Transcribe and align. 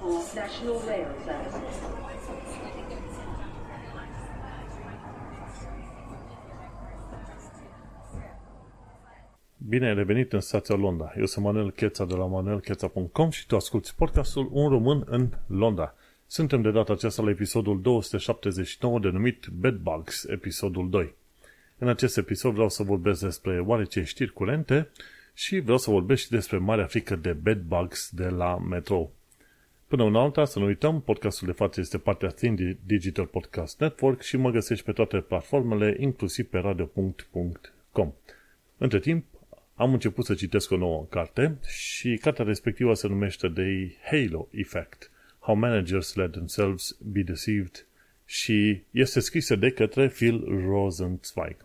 for 0.00 0.18
National 0.34 0.78
Rail 0.86 1.08
Service. 1.24 1.60
Bine 9.56 9.86
ai 9.86 9.94
revenit 9.94 10.32
în 10.32 10.40
stația 10.40 10.74
Londra. 10.74 11.12
Eu 11.18 11.26
sunt 11.26 11.44
Manuel 11.44 11.70
Cheța 11.70 12.04
de 12.04 12.14
la 12.14 12.26
manuelcheța.com 12.26 13.30
și 13.30 13.46
tu 13.46 13.56
asculti 13.56 13.94
podcastul 13.96 14.48
Un 14.52 14.68
român 14.68 15.04
în 15.06 15.28
Londra. 15.46 15.94
Suntem 16.26 16.62
de 16.62 16.70
data 16.70 16.92
aceasta 16.92 17.22
la 17.22 17.30
episodul 17.30 17.80
279 17.80 18.98
denumit 18.98 19.46
Bedbugs, 19.46 20.24
episodul 20.24 20.90
2. 20.90 21.14
În 21.78 21.88
acest 21.88 22.16
episod 22.16 22.52
vreau 22.52 22.68
să 22.68 22.82
vorbesc 22.82 23.20
despre 23.20 23.60
oarece 23.60 24.02
știri 24.02 24.32
curente 24.32 24.88
și 25.34 25.58
vreau 25.58 25.78
să 25.78 25.90
vorbesc 25.90 26.22
și 26.22 26.30
despre 26.30 26.58
marea 26.58 26.86
frică 26.86 27.16
de 27.16 27.32
bedbugs 27.32 28.10
de 28.12 28.28
la 28.28 28.58
Metro. 28.58 29.10
Până 29.90 30.02
una 30.02 30.20
alta, 30.20 30.44
să 30.44 30.58
nu 30.58 30.64
uităm, 30.64 31.00
podcastul 31.00 31.46
de 31.46 31.52
față 31.52 31.80
este 31.80 31.98
partea 31.98 32.28
Thin 32.28 32.78
Digital 32.86 33.26
Podcast 33.26 33.80
Network 33.80 34.22
și 34.22 34.36
mă 34.36 34.50
găsești 34.50 34.84
pe 34.84 34.92
toate 34.92 35.16
platformele, 35.16 35.96
inclusiv 35.98 36.46
pe 36.46 36.58
radio.com. 36.58 38.12
Între 38.78 38.98
timp, 38.98 39.24
am 39.74 39.92
început 39.92 40.24
să 40.24 40.34
citesc 40.34 40.70
o 40.70 40.76
nouă 40.76 41.06
carte 41.10 41.58
și 41.66 42.18
cartea 42.20 42.44
respectivă 42.44 42.94
se 42.94 43.08
numește 43.08 43.48
The 43.48 43.96
Halo 44.10 44.48
Effect. 44.50 45.10
How 45.38 45.54
Managers 45.54 46.14
Let 46.14 46.30
Themselves 46.30 46.96
Be 47.12 47.20
Deceived 47.22 47.86
și 48.24 48.82
este 48.90 49.20
scrisă 49.20 49.56
de 49.56 49.70
către 49.70 50.08
Phil 50.08 50.44
Rosenzweig. 50.66 51.56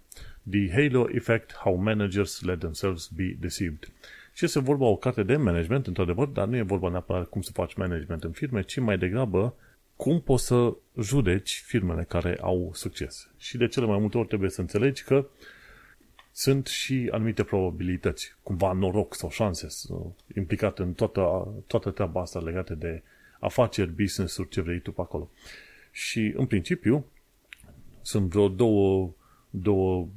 The 0.49 0.71
Halo 0.71 1.07
Effect, 1.13 1.53
How 1.53 1.76
Managers 1.76 2.41
Let 2.41 2.59
Themselves 2.59 3.07
Be 3.07 3.35
Deceived. 3.39 3.91
Și 4.35 4.45
este 4.45 4.59
vorba 4.59 4.85
o 4.85 4.95
carte 4.95 5.23
de 5.23 5.35
management, 5.35 5.88
într-adevăr, 5.88 6.27
dar 6.27 6.48
nu 6.48 6.55
e 6.55 6.62
vorba 6.62 6.89
neapărat 6.89 7.30
cum 7.30 7.41
să 7.41 7.52
faci 7.52 7.73
management 7.73 8.23
în 8.23 8.31
firme, 8.31 8.62
ci 8.62 8.80
mai 8.80 8.98
degrabă 8.98 9.55
cum 9.96 10.21
poți 10.21 10.46
să 10.46 10.73
judeci 11.01 11.63
firmele 11.65 12.04
care 12.04 12.37
au 12.41 12.71
succes. 12.74 13.29
Și 13.37 13.57
de 13.57 13.68
cele 13.68 13.85
mai 13.85 13.99
multe 13.99 14.18
ori 14.18 14.27
trebuie 14.27 14.49
să 14.49 14.62
înțelegi 14.62 15.04
că 15.04 15.27
sunt 16.32 16.68
și 16.68 17.09
anumite 17.12 17.43
probabilități, 17.43 18.35
cumva 18.43 18.71
noroc 18.71 19.15
sau 19.15 19.29
șanse 19.29 19.68
implicate 20.35 20.81
în 20.81 20.93
toată, 20.93 21.54
toată 21.68 21.90
treaba 21.90 22.21
asta 22.21 22.40
legată 22.40 22.74
de 22.74 23.02
afaceri, 23.40 23.91
business-uri, 23.91 24.49
ce 24.49 24.62
vrei 24.62 24.79
tu 24.79 24.91
pe 24.91 25.02
acolo. 25.02 25.29
Și, 25.91 26.34
în 26.35 26.46
principiu, 26.46 27.05
sunt 28.02 28.29
vreo 28.29 28.48
două, 28.48 29.13
două 29.49 30.07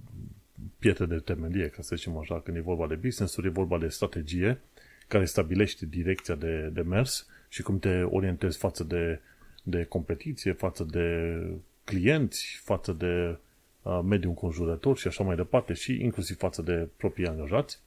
pietre 0.78 1.06
de 1.06 1.18
temelie, 1.18 1.68
ca 1.68 1.82
să 1.82 1.96
zicem 1.96 2.16
așa, 2.16 2.40
când 2.40 2.56
e 2.56 2.60
vorba 2.60 2.86
de 2.86 2.94
business-uri, 2.94 3.46
e 3.46 3.50
vorba 3.50 3.78
de 3.78 3.88
strategie 3.88 4.60
care 5.08 5.24
stabilește 5.24 5.86
direcția 5.86 6.34
de, 6.34 6.70
de 6.72 6.80
mers 6.80 7.26
și 7.48 7.62
cum 7.62 7.78
te 7.78 8.02
orientezi 8.02 8.58
față 8.58 8.84
de, 8.84 9.20
de 9.62 9.84
competiție, 9.84 10.52
față 10.52 10.86
de 10.90 11.38
clienți, 11.84 12.60
față 12.64 12.92
de 12.92 13.36
uh, 13.82 14.00
mediul 14.04 14.30
înconjurător 14.30 14.96
și 14.96 15.06
așa 15.06 15.24
mai 15.24 15.36
departe 15.36 15.72
și 15.72 16.02
inclusiv 16.02 16.36
față 16.36 16.62
de 16.62 16.88
proprii 16.96 17.26
angajați. 17.26 17.80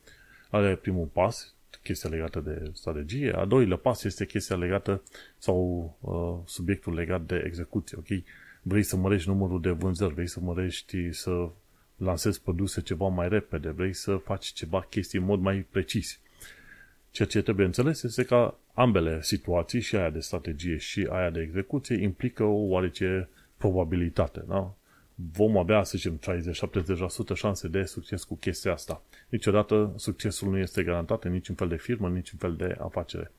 Are 0.49 0.75
primul 0.75 1.05
pas, 1.05 1.53
chestia 1.83 2.09
legată 2.09 2.39
de 2.39 2.69
strategie. 2.73 3.31
A 3.31 3.45
doilea 3.45 3.77
pas 3.77 4.03
este 4.03 4.25
chestia 4.25 4.55
legată 4.55 5.01
sau 5.37 5.57
uh, 5.99 6.49
subiectul 6.49 6.93
legat 6.93 7.21
de 7.21 7.43
execuție, 7.45 7.97
ok? 7.97 8.23
Vrei 8.61 8.83
să 8.83 8.95
mărești 8.95 9.29
numărul 9.29 9.61
de 9.61 9.69
vânzări, 9.69 10.13
vrei 10.13 10.27
să 10.27 10.39
mărești, 10.39 11.11
să 11.11 11.49
lansezi 12.03 12.41
produse 12.41 12.81
ceva 12.81 13.07
mai 13.07 13.29
repede, 13.29 13.69
vrei 13.69 13.93
să 13.93 14.15
faci 14.15 14.45
ceva 14.45 14.81
chestii 14.89 15.19
în 15.19 15.25
mod 15.25 15.39
mai 15.39 15.65
precis. 15.71 16.19
Ceea 17.11 17.27
ce 17.27 17.41
trebuie 17.41 17.65
înțeles 17.65 18.03
este 18.03 18.23
că 18.23 18.53
ambele 18.73 19.21
situații, 19.21 19.79
și 19.79 19.95
aia 19.95 20.09
de 20.09 20.19
strategie 20.19 20.77
și 20.77 21.07
aia 21.09 21.29
de 21.29 21.41
execuție, 21.41 22.01
implică 22.01 22.43
o 22.43 22.67
oarece 22.67 23.29
probabilitate. 23.57 24.43
Da? 24.47 24.73
Vom 25.15 25.57
avea, 25.57 25.83
să 25.83 25.97
zicem, 25.97 26.19
30-70% 27.33 27.33
șanse 27.33 27.67
de 27.67 27.83
succes 27.83 28.23
cu 28.23 28.35
chestia 28.35 28.71
asta. 28.71 29.03
Niciodată 29.29 29.93
succesul 29.97 30.49
nu 30.49 30.57
este 30.57 30.83
garantat 30.83 31.23
în 31.23 31.31
niciun 31.31 31.55
fel 31.55 31.67
de 31.67 31.75
firmă, 31.75 32.07
în 32.07 32.13
niciun 32.13 32.39
fel 32.39 32.55
de 32.55 32.75
afacere. 32.79 33.31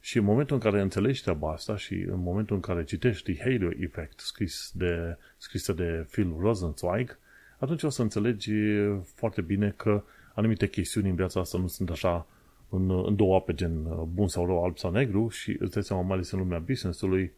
Și 0.00 0.18
în 0.18 0.24
momentul 0.24 0.54
în 0.54 0.62
care 0.62 0.80
înțelegi 0.80 1.22
treaba 1.22 1.52
asta 1.52 1.76
și 1.76 1.94
în 1.94 2.22
momentul 2.22 2.56
în 2.56 2.62
care 2.62 2.84
citești 2.84 3.32
The 3.32 3.42
Halo 3.42 3.70
Effect 3.78 4.20
scris 4.20 4.72
de, 4.74 5.16
scrisă 5.36 5.72
de 5.72 6.06
Phil 6.10 6.34
Rosenzweig, 6.38 7.18
atunci 7.60 7.82
o 7.82 7.88
să 7.88 8.02
înțelegi 8.02 8.52
foarte 9.14 9.40
bine 9.40 9.74
că 9.76 10.02
anumite 10.34 10.68
chestiuni 10.68 11.08
în 11.08 11.14
viața 11.14 11.40
asta 11.40 11.58
nu 11.58 11.66
sunt 11.66 11.90
așa 11.90 12.26
în, 12.68 13.06
în 13.06 13.16
două 13.16 13.36
ape, 13.36 13.54
gen 13.54 13.84
uh, 13.84 14.02
bun 14.12 14.28
sau 14.28 14.46
rău, 14.46 14.64
alb 14.64 14.78
sau 14.78 14.90
negru 14.90 15.28
și 15.28 15.56
îți 15.58 15.72
dai 15.72 15.82
seama, 15.82 16.02
mai 16.02 16.12
ales 16.12 16.30
în 16.30 16.38
lumea 16.38 16.58
business-ului, 16.58 17.32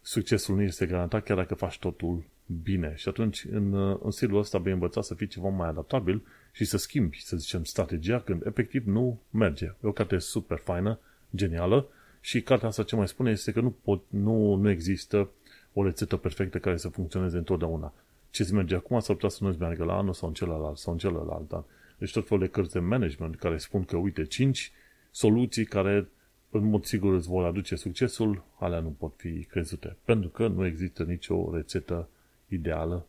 succesul 0.00 0.54
nu 0.54 0.62
este 0.62 0.86
garantat 0.86 1.24
chiar 1.24 1.36
dacă 1.36 1.54
faci 1.54 1.78
totul 1.78 2.24
bine. 2.62 2.92
Și 2.96 3.08
atunci, 3.08 3.46
în, 3.50 3.72
uh, 3.72 3.98
în 4.02 4.10
stilul 4.10 4.38
ăsta, 4.38 4.58
vei 4.58 4.72
învăța 4.72 5.02
să 5.02 5.14
fii 5.14 5.26
ceva 5.26 5.48
mai 5.48 5.68
adaptabil 5.68 6.22
și 6.52 6.64
să 6.64 6.76
schimbi, 6.76 7.20
să 7.20 7.36
zicem, 7.36 7.64
strategia 7.64 8.20
când 8.20 8.46
efectiv 8.46 8.86
nu 8.86 9.20
merge. 9.30 9.64
E 9.64 9.74
o 9.80 9.92
carte 9.92 10.18
super 10.18 10.58
faină, 10.58 10.98
genială 11.36 11.86
și 12.20 12.42
cartea 12.42 12.68
asta 12.68 12.82
ce 12.82 12.96
mai 12.96 13.08
spune 13.08 13.30
este 13.30 13.52
că 13.52 13.60
nu, 13.60 13.74
pot, 13.82 14.02
nu, 14.08 14.54
nu 14.54 14.70
există 14.70 15.30
o 15.72 15.84
rețetă 15.84 16.16
perfectă 16.16 16.58
care 16.58 16.76
să 16.76 16.88
funcționeze 16.88 17.36
întotdeauna 17.36 17.92
ce 18.32 18.42
îți 18.42 18.54
merge 18.54 18.74
acum 18.74 19.00
s-ar 19.00 19.14
putea 19.14 19.28
să 19.28 19.44
nu-ți 19.44 19.58
meargă 19.58 19.84
la 19.84 19.96
anul 19.96 20.12
sau 20.12 20.28
în 20.28 20.34
celălalt 20.34 20.76
sau 20.76 20.92
în 20.92 20.98
celălalt 20.98 21.52
an. 21.52 21.62
Deci 21.98 22.12
tot 22.12 22.26
felul 22.26 22.44
de 22.44 22.50
cărți 22.50 22.72
de 22.72 22.78
management 22.78 23.36
care 23.36 23.58
spun 23.58 23.84
că, 23.84 23.96
uite, 23.96 24.24
5 24.24 24.72
soluții 25.10 25.64
care 25.64 26.08
în 26.50 26.64
mod 26.64 26.84
sigur 26.84 27.14
îți 27.14 27.28
vor 27.28 27.44
aduce 27.44 27.76
succesul, 27.76 28.44
alea 28.58 28.80
nu 28.80 28.88
pot 28.98 29.12
fi 29.16 29.44
crezute. 29.44 29.96
Pentru 30.04 30.28
că 30.28 30.46
nu 30.46 30.66
există 30.66 31.02
nicio 31.02 31.54
rețetă 31.54 32.08
ideală 32.48 33.06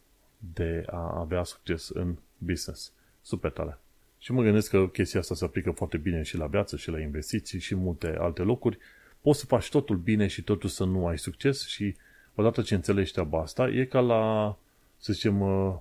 de 0.54 0.84
a 0.90 1.20
avea 1.20 1.44
succes 1.44 1.90
în 1.90 2.16
business. 2.38 2.92
Super 3.22 3.52
tare. 3.52 3.78
Și 4.18 4.32
mă 4.32 4.42
gândesc 4.42 4.70
că 4.70 4.88
chestia 4.88 5.20
asta 5.20 5.36
se 5.36 5.46
aplică 5.46 5.72
foarte 5.72 5.98
bine 5.98 6.22
și 6.22 6.38
la 6.38 6.48
viață, 6.48 6.78
și 6.78 6.90
la 6.90 7.00
investiții, 7.00 7.60
și 7.60 7.76
multe 7.76 8.16
alte 8.20 8.42
locuri. 8.42 8.78
Poți 9.22 9.40
să 9.40 9.46
faci 9.46 9.70
totul 9.70 9.98
bine 9.98 10.28
și 10.28 10.42
totul 10.42 10.70
să 10.70 10.84
nu 10.84 11.08
ai 11.08 11.18
succes 11.18 11.68
și 11.68 11.96
odată 12.36 12.62
ce 12.62 12.76
înțelegi 12.76 13.12
treaba 13.12 13.42
asta, 13.42 13.70
e 13.70 13.86
ca 13.86 14.00
la 14.00 14.58
să 15.04 15.14
zicem, 15.14 15.42
uh, 15.42 15.76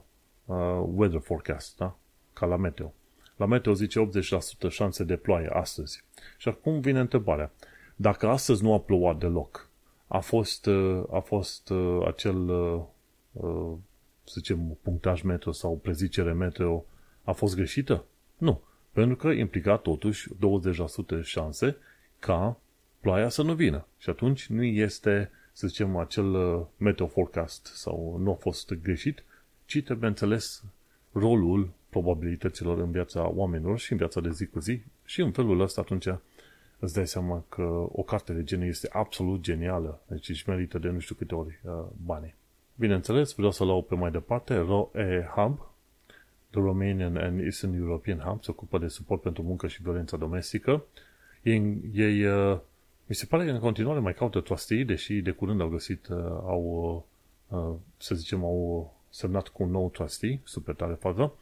uh, 0.45 0.83
weather 0.95 1.21
forecast, 1.21 1.77
da? 1.77 1.97
Ca 2.33 2.47
la 2.47 2.57
meteo. 2.57 2.93
La 3.37 3.47
meteo 3.47 3.73
zice 3.73 4.11
80% 4.67 4.69
șanse 4.69 5.05
de 5.05 5.17
ploaie 5.17 5.47
astăzi. 5.47 6.05
Și 6.39 6.49
acum 6.49 6.81
vine 6.81 7.01
întrebarea. 7.01 7.53
Dacă 7.97 8.29
astăzi 8.29 8.63
nu 8.63 8.73
a 8.73 8.81
plouat 8.81 9.19
deloc, 9.19 9.69
a 10.07 10.19
fost, 10.19 10.67
uh, 10.67 11.03
a 11.11 11.19
fost 11.19 11.71
uh, 11.71 12.07
acel, 12.07 12.49
uh, 12.49 12.83
uh, 13.33 13.73
să 14.25 14.33
zicem, 14.37 14.79
punctaj 14.83 15.23
meteo 15.23 15.53
sau 15.53 15.77
prezicere 15.77 16.33
meteo 16.33 16.85
a 17.25 17.33
fost 17.33 17.55
greșită? 17.55 18.05
Nu. 18.37 18.63
Pentru 18.93 19.17
că 19.17 19.29
implica 19.29 19.77
totuși 19.77 20.29
20% 20.35 21.23
șanse 21.23 21.77
ca 22.19 22.61
ploaia 23.01 23.29
să 23.29 23.43
nu 23.43 23.55
vină. 23.55 23.87
Și 23.99 24.11
atunci 24.11 24.47
nu 24.47 24.63
este 24.63 25.31
să 25.53 25.67
zicem, 25.67 25.97
acel 25.97 26.35
uh, 26.35 26.63
meteo 26.77 27.07
forecast 27.07 27.67
sau 27.67 28.17
nu 28.21 28.31
a 28.31 28.35
fost 28.35 28.73
greșit, 28.75 29.25
ci 29.65 29.83
trebuie 29.83 30.09
înțeles 30.09 30.65
rolul 31.13 31.71
probabilităților 31.89 32.79
în 32.79 32.91
viața 32.91 33.29
oamenilor 33.29 33.79
și 33.79 33.93
în 33.93 33.99
viața 33.99 34.21
de 34.21 34.31
zi 34.31 34.47
cu 34.47 34.61
zi 34.61 34.83
și 35.05 35.21
în 35.21 35.33
felul 35.33 35.61
ăsta 35.61 35.81
atunci 35.81 36.07
îți 36.79 36.95
dai 36.95 37.07
seama 37.07 37.45
că 37.49 37.87
o 37.93 38.03
carte 38.03 38.33
de 38.33 38.45
genul 38.45 38.67
este 38.67 38.89
absolut 38.93 39.41
genială, 39.41 40.01
deci 40.07 40.29
își 40.29 40.49
merită 40.49 40.79
de 40.79 40.89
nu 40.89 40.99
știu 40.99 41.15
câte 41.15 41.35
ori 41.35 41.61
uh, 41.63 41.73
bani. 42.05 42.35
Bineînțeles, 42.75 43.35
vreau 43.35 43.51
să 43.51 43.65
luau 43.65 43.83
pe 43.83 43.95
mai 43.95 44.11
departe 44.11 44.55
ROE 44.55 45.31
Hub, 45.35 45.59
The 46.51 46.61
Romanian 46.61 47.17
and 47.17 47.41
Eastern 47.41 47.75
European 47.75 48.19
Hub, 48.19 48.43
se 48.43 48.51
ocupă 48.51 48.79
de 48.79 48.89
suport 48.89 49.23
pentru 49.23 49.43
muncă 49.43 49.67
și 49.67 49.83
violența 49.83 50.17
domestică. 50.17 50.85
Ei, 51.43 51.81
ei 51.93 52.25
uh, 52.25 52.59
mi 53.07 53.15
se 53.15 53.27
pare 53.27 53.45
că 53.45 53.51
în 53.51 53.59
continuare 53.59 54.01
mai 54.01 54.15
caută 54.15 54.41
trustee, 54.41 54.85
deși 54.85 55.21
de 55.21 55.31
curând 55.31 55.61
au 55.61 55.69
găsit, 55.69 56.07
uh, 56.07 56.17
au, 56.27 57.07
uh, 57.49 57.59
uh, 57.59 57.75
să 57.97 58.15
zicem, 58.15 58.45
au 58.45 58.95
semnat 59.11 59.49
cu 59.49 59.63
un 59.63 59.71
nou 59.71 59.91
trustee, 59.91 60.41
super 60.45 60.75
tare 60.75 60.95
fază. 60.95 61.35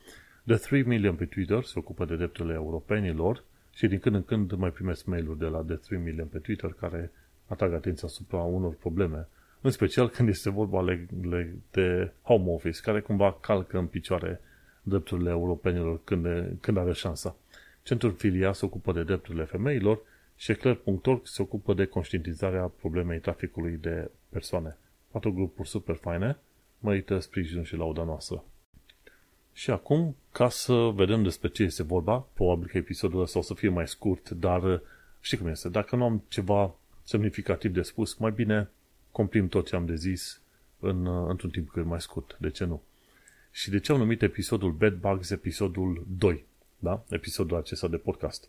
De 0.43 0.55
3 0.55 0.83
million 0.83 1.15
pe 1.15 1.25
Twitter 1.25 1.63
se 1.63 1.79
ocupă 1.79 2.05
de 2.05 2.17
drepturile 2.17 2.55
europenilor 2.55 3.45
și 3.73 3.87
din 3.87 3.99
când 3.99 4.15
în 4.15 4.25
când 4.25 4.53
mai 4.53 4.71
primesc 4.71 5.05
mail-uri 5.05 5.39
de 5.39 5.45
la 5.47 5.63
de 5.63 5.75
3 5.75 5.99
million 5.99 6.27
pe 6.27 6.39
Twitter 6.39 6.73
care 6.73 7.11
atrag 7.47 7.73
atenția 7.73 8.09
asupra 8.09 8.39
unor 8.39 8.75
probleme, 8.75 9.29
în 9.61 9.71
special 9.71 10.09
când 10.09 10.29
este 10.29 10.51
vorba 10.51 10.85
de 11.71 12.13
home 12.23 12.51
office, 12.51 12.81
care 12.83 13.01
cumva 13.01 13.37
calcă 13.41 13.79
în 13.79 13.87
picioare 13.87 14.41
drepturile 14.83 15.31
europenilor 15.31 16.01
când, 16.05 16.27
când 16.61 16.77
are 16.77 16.93
șansa. 16.93 17.37
Centrul 17.83 18.13
Filia 18.13 18.53
se 18.53 18.65
ocupă 18.65 18.93
de 18.93 19.03
drepturile 19.03 19.45
femeilor 19.45 20.01
și 20.41 20.51
Eclair.org 20.51 21.27
se 21.27 21.43
ocupă 21.43 21.75
de 21.75 21.85
conștientizarea 21.85 22.67
problemei 22.67 23.19
traficului 23.19 23.77
de 23.77 24.11
persoane. 24.29 24.77
Patru 25.11 25.33
grupuri 25.33 25.69
super 25.69 25.95
faine, 25.95 26.37
merită 26.79 27.19
sprijinul 27.19 27.65
și 27.65 27.77
lauda 27.77 28.05
noastră. 28.05 28.45
Și 29.53 29.71
acum, 29.71 30.17
ca 30.33 30.49
să 30.49 30.75
vedem 30.95 31.23
despre 31.23 31.49
ce 31.49 31.63
este 31.63 31.83
vorba, 31.83 32.19
probabil 32.33 32.69
că 32.69 32.77
episodul 32.77 33.21
ăsta 33.21 33.39
o 33.39 33.43
să 33.43 33.55
fie 33.55 33.69
mai 33.69 33.89
scurt, 33.89 34.31
dar 34.31 34.83
știi 35.21 35.39
cum 35.39 35.47
este, 35.47 35.69
dacă 35.69 35.97
nu 35.97 36.05
am 36.05 36.23
ceva 36.29 36.75
semnificativ 37.03 37.73
de 37.73 37.83
spus, 37.83 38.15
mai 38.15 38.31
bine 38.31 38.69
comprim 39.11 39.49
tot 39.49 39.67
ce 39.67 39.77
am 39.77 39.87
de 39.87 39.95
zis 39.95 40.41
în, 40.79 41.07
într-un 41.29 41.51
timp 41.51 41.71
cât 41.71 41.85
mai 41.85 42.01
scurt. 42.01 42.37
De 42.39 42.51
ce 42.51 42.65
nu? 42.65 42.83
Și 43.51 43.71
de 43.71 43.81
ce 43.81 43.93
au 43.93 43.99
numit 43.99 44.23
episodul 44.23 44.73
Bad 44.73 44.95
Bugs 44.95 45.31
episodul 45.31 46.07
2? 46.19 46.45
Da? 46.79 47.05
Episodul 47.09 47.57
acesta 47.57 47.89
de 47.89 47.97
podcast. 47.97 48.49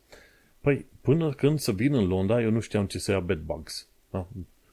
Păi, 0.61 0.85
până 1.01 1.33
când 1.33 1.59
să 1.59 1.71
vin 1.71 1.93
în 1.93 2.07
Londra, 2.07 2.41
eu 2.41 2.49
nu 2.49 2.59
știam 2.59 2.85
ce 2.85 2.99
să 2.99 3.11
ia 3.11 3.19
bed 3.19 3.39
bugs. 3.39 3.87
Da? 4.09 4.27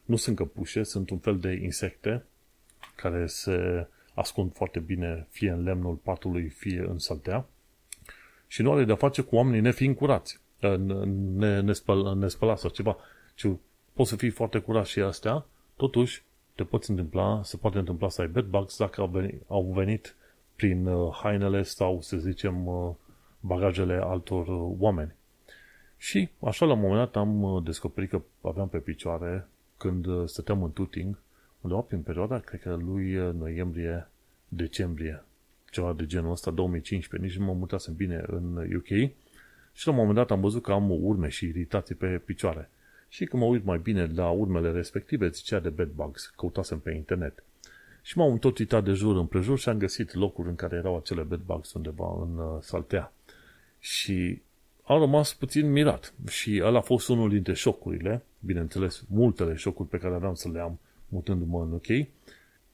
Nu 0.05 0.17
sunt 0.17 0.37
căpușe, 0.37 0.82
sunt 0.82 1.11
un 1.11 1.19
fel 1.19 1.38
de 1.38 1.52
insecte 1.52 2.25
care 2.96 3.26
se 3.26 3.87
ascund 4.14 4.52
foarte 4.55 4.79
bine 4.79 5.26
fie 5.31 5.50
în 5.50 5.62
lemnul 5.62 5.94
patului, 5.94 6.49
fie 6.49 6.85
în 6.88 6.99
saltea 6.99 7.46
și 8.46 8.62
nu 8.62 8.73
are 8.73 8.85
de-a 8.85 8.94
face 8.94 9.23
cu 9.23 9.37
oamenii 9.37 9.61
nefiind 9.61 9.96
curați, 9.96 10.40
ne, 11.37 11.61
nespăl, 11.61 12.17
nespălați 12.17 12.61
sau 12.61 12.70
ceva, 12.70 12.96
ci 13.34 13.46
poți 13.93 14.11
să 14.11 14.17
fii 14.17 14.31
foarte 14.31 14.58
curat 14.58 14.87
și 14.87 15.00
astea, 15.00 15.46
totuși 15.76 16.23
te 16.55 16.64
poți 16.64 16.91
întâmpla, 16.91 17.41
se 17.44 17.56
poate 17.56 17.79
întâmpla 17.79 18.08
să 18.08 18.20
ai 18.20 18.29
bedbugs 18.29 18.79
dacă 18.79 19.00
au 19.00 19.06
venit, 19.06 19.43
au 19.46 19.73
venit 19.75 20.17
prin 20.56 20.87
uh, 20.87 21.19
hainele 21.23 21.62
sau, 21.62 22.00
să 22.00 22.17
zicem, 22.17 22.67
uh, 22.67 22.94
bagajele 23.41 24.00
altor 24.02 24.46
uh, 24.46 24.76
oameni. 24.79 25.14
Și 25.99 26.29
așa 26.41 26.67
la 26.67 26.73
un 26.73 26.81
moment 26.81 26.99
dat 26.99 27.17
am 27.17 27.62
descoperit 27.65 28.11
că 28.11 28.23
aveam 28.41 28.69
pe 28.69 28.79
picioare 28.79 29.47
când 29.77 30.29
stăteam 30.29 30.62
în 30.62 30.73
tuting, 30.73 31.19
undeva 31.61 31.81
prin 31.81 32.00
perioada, 32.00 32.39
cred 32.39 32.61
că 32.61 32.75
lui 32.75 33.12
noiembrie, 33.39 34.09
decembrie, 34.49 35.25
ceva 35.71 35.93
de 35.93 36.06
genul 36.06 36.31
ăsta, 36.31 36.50
2015, 36.50 37.29
nici 37.29 37.39
nu 37.39 37.45
mă 37.45 37.59
mutasem 37.59 37.95
bine 37.95 38.25
în 38.27 38.56
UK 38.77 39.11
și 39.73 39.87
la 39.87 39.93
un 39.93 39.99
moment 39.99 40.17
dat 40.17 40.31
am 40.31 40.41
văzut 40.41 40.62
că 40.62 40.73
am 40.73 40.91
urme 40.91 41.29
și 41.29 41.47
iritații 41.47 41.95
pe 41.95 42.23
picioare. 42.25 42.71
Și 43.09 43.25
când 43.25 43.43
mă 43.43 43.49
uit 43.49 43.65
mai 43.65 43.79
bine 43.79 44.06
la 44.15 44.31
urmele 44.31 44.71
respective, 44.71 45.29
zicea 45.29 45.59
de 45.59 45.69
bedbugs, 45.69 46.33
căutasem 46.37 46.79
pe 46.79 46.91
internet. 46.91 47.44
Și 48.03 48.19
m-am 48.19 48.39
tot 48.39 48.59
uitat 48.59 48.85
de 48.85 48.93
jur 48.93 49.17
împrejur 49.17 49.59
și 49.59 49.69
am 49.69 49.79
găsit 49.79 50.15
locuri 50.15 50.49
în 50.49 50.55
care 50.55 50.77
erau 50.77 50.97
acele 50.97 51.23
bedbugs 51.23 51.73
undeva 51.73 52.19
în 52.23 52.39
uh, 52.39 52.59
saltea. 52.61 53.12
Și 53.79 54.43
am 54.88 54.99
rămas 55.00 55.35
puțin 55.35 55.73
mirat. 55.73 56.14
Și 56.29 56.61
ăla 56.64 56.79
a 56.79 56.82
fost 56.82 57.08
unul 57.08 57.29
dintre 57.29 57.55
șocurile, 57.55 58.23
bineînțeles, 58.40 59.05
multele 59.08 59.55
șocuri 59.55 59.88
pe 59.88 59.99
care 59.99 60.14
aveam 60.14 60.35
să 60.35 60.49
le 60.49 60.61
am 60.61 60.79
mutându-mă 61.08 61.62
în 61.62 61.73
UK, 61.73 62.08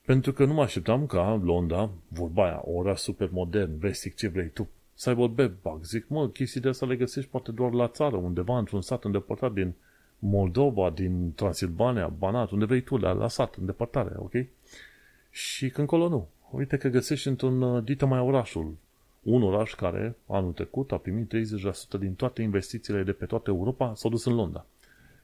pentru 0.05 0.33
că 0.33 0.45
nu 0.45 0.53
mă 0.53 0.63
așteptam 0.63 1.07
ca 1.07 1.41
Londra, 1.45 1.91
vorba 2.09 2.45
aia, 2.45 2.63
ora 2.65 2.97
super 2.97 3.29
modern, 3.33 3.79
vestic, 3.79 4.15
ce 4.17 4.29
vrei 4.29 4.49
tu, 4.49 4.69
să 4.95 5.09
aibă 5.09 5.29
bedbug. 5.29 5.85
Zic, 5.85 6.09
mă, 6.09 6.29
chestii 6.29 6.61
de 6.61 6.69
asta 6.69 6.87
le 6.87 6.97
găsești 6.97 7.31
poate 7.31 7.53
doar 7.53 7.73
la 7.73 7.89
țară, 7.89 8.17
undeva 8.17 8.59
într-un 8.59 8.83
sat 8.83 9.05
îndepărtat 9.05 9.53
din 9.53 9.75
Moldova, 10.19 10.91
din 10.91 11.33
Transilvania, 11.35 12.07
Banat, 12.07 12.51
unde 12.51 12.65
vrei 12.65 12.81
tu, 12.81 12.97
la, 12.97 13.13
la 13.13 13.29
sat, 13.29 13.55
în 13.55 13.67
depărtare, 13.67 14.13
ok? 14.17 14.33
Și 15.31 15.71
când 15.71 15.87
colo 15.87 16.09
nu. 16.09 16.29
Uite 16.51 16.77
că 16.77 16.89
găsești 16.89 17.29
într-un 17.29 17.63
uh, 17.63 17.85
dită 17.85 18.07
mai 18.07 18.19
orașul. 18.19 18.77
Un 19.25 19.43
oraș 19.43 19.75
care, 19.75 20.17
anul 20.27 20.53
trecut, 20.53 20.93
a 20.93 20.97
primit 20.97 21.33
30% 21.97 21.99
din 21.99 22.15
toate 22.15 22.43
investițiile 22.43 23.03
de 23.03 23.13
pe 23.13 23.27
toată 23.27 23.51
Europa, 23.51 23.95
s-au 23.95 24.11
dus 24.11 24.25
în 24.25 24.35
Londra. 24.35 24.67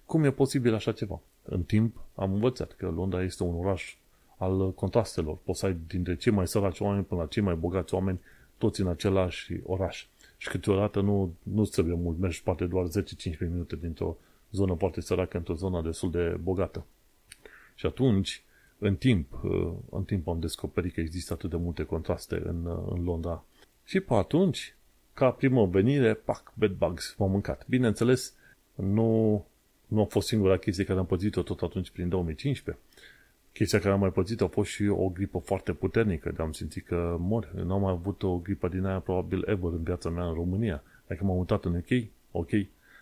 Cum 0.05 0.25
e 0.25 0.31
posibil 0.31 0.75
așa 0.75 0.93
ceva? 0.93 1.21
În 1.45 1.63
timp 1.63 1.97
am 2.15 2.33
învățat 2.33 2.73
că 2.73 2.89
Londra 2.89 3.23
este 3.23 3.43
un 3.43 3.55
oraș 3.65 3.97
al 4.37 4.73
contrastelor. 4.73 5.39
Poți 5.45 5.59
să 5.59 5.67
ai 5.67 5.77
dintre 5.87 6.17
cei 6.17 6.33
mai 6.33 6.47
săraci 6.47 6.81
oameni 6.81 7.05
până 7.05 7.21
la 7.21 7.27
cei 7.27 7.43
mai 7.43 7.55
bogați 7.55 7.95
oameni, 7.95 8.21
toți 8.59 8.81
în 8.81 8.87
același 8.87 9.53
oraș. 9.63 10.07
Și 10.37 10.49
câteodată 10.49 11.01
nu, 11.01 11.35
nu 11.43 11.65
trebuie 11.65 11.95
mult, 11.95 12.19
mergi 12.19 12.43
poate 12.43 12.65
doar 12.65 12.87
10-15 12.87 12.91
minute 13.39 13.77
dintr-o 13.77 14.17
zonă 14.51 14.75
foarte 14.75 15.01
săracă 15.01 15.37
într-o 15.37 15.55
zonă 15.55 15.83
destul 15.83 16.11
de 16.11 16.37
bogată. 16.43 16.85
Și 17.75 17.87
atunci, 17.87 18.43
în 18.79 18.97
timp, 18.97 19.41
uh, 19.43 19.73
în 19.91 20.05
timp 20.05 20.29
am 20.29 20.41
descoperit 20.41 20.95
că 20.95 21.01
există 21.01 21.33
atât 21.33 21.51
de 21.51 21.57
multe 21.57 21.85
contraste 21.85 22.43
în, 22.45 22.65
uh, 22.65 22.93
în 22.93 23.05
Londra. 23.05 23.45
Și 23.85 24.01
pe 24.01 24.15
atunci, 24.15 24.75
ca 25.13 25.31
primă 25.31 25.67
venire, 25.67 26.15
pac, 26.15 26.53
bedbugs, 26.55 27.15
m-am 27.19 27.31
mâncat. 27.31 27.67
Bineînțeles, 27.69 28.35
nu, 28.75 29.45
nu 29.87 30.01
a 30.01 30.05
fost 30.05 30.27
singura 30.27 30.57
chestie 30.57 30.85
care 30.85 30.99
am 30.99 31.07
păzit-o 31.07 31.43
tot 31.43 31.63
atunci 31.63 31.91
prin 31.91 32.09
2015. 32.09 32.85
Chestia 33.53 33.79
care 33.79 33.93
am 33.93 34.01
mai 34.01 34.13
păzit 34.13 34.41
a 34.41 34.47
fost 34.47 34.71
și 34.71 34.87
o 34.87 35.09
gripă 35.09 35.39
foarte 35.39 35.73
puternică, 35.73 36.33
de 36.37 36.43
am 36.43 36.53
simțit 36.53 36.87
că 36.87 37.17
mor. 37.19 37.53
Nu 37.65 37.75
am 37.75 37.81
mai 37.81 37.93
avut 37.93 38.23
o 38.23 38.37
gripă 38.37 38.69
din 38.69 38.85
aia 38.85 38.99
probabil 38.99 39.45
ever 39.47 39.71
în 39.73 39.83
viața 39.83 40.09
mea 40.09 40.25
în 40.25 40.35
România. 40.35 40.83
Dacă 41.07 41.25
m-am 41.25 41.37
mutat 41.37 41.65
în 41.65 41.75
UK, 41.75 42.07
ok, 42.31 42.51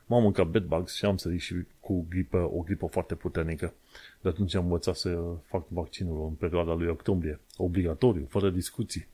m-am 0.06 0.22
mâncat 0.22 0.46
bedbugs 0.46 0.94
și 0.94 1.04
am 1.04 1.16
sărit 1.16 1.40
și 1.40 1.54
cu 1.80 2.06
gripă, 2.08 2.50
o 2.52 2.62
gripă 2.62 2.86
foarte 2.86 3.14
puternică. 3.14 3.74
De 4.20 4.28
atunci 4.28 4.54
am 4.54 4.64
învățat 4.64 4.96
să 4.96 5.18
fac 5.42 5.68
vaccinul 5.68 6.26
în 6.26 6.34
perioada 6.34 6.74
lui 6.74 6.88
octombrie, 6.88 7.40
obligatoriu, 7.56 8.26
fără 8.28 8.50
discuții, 8.50 9.06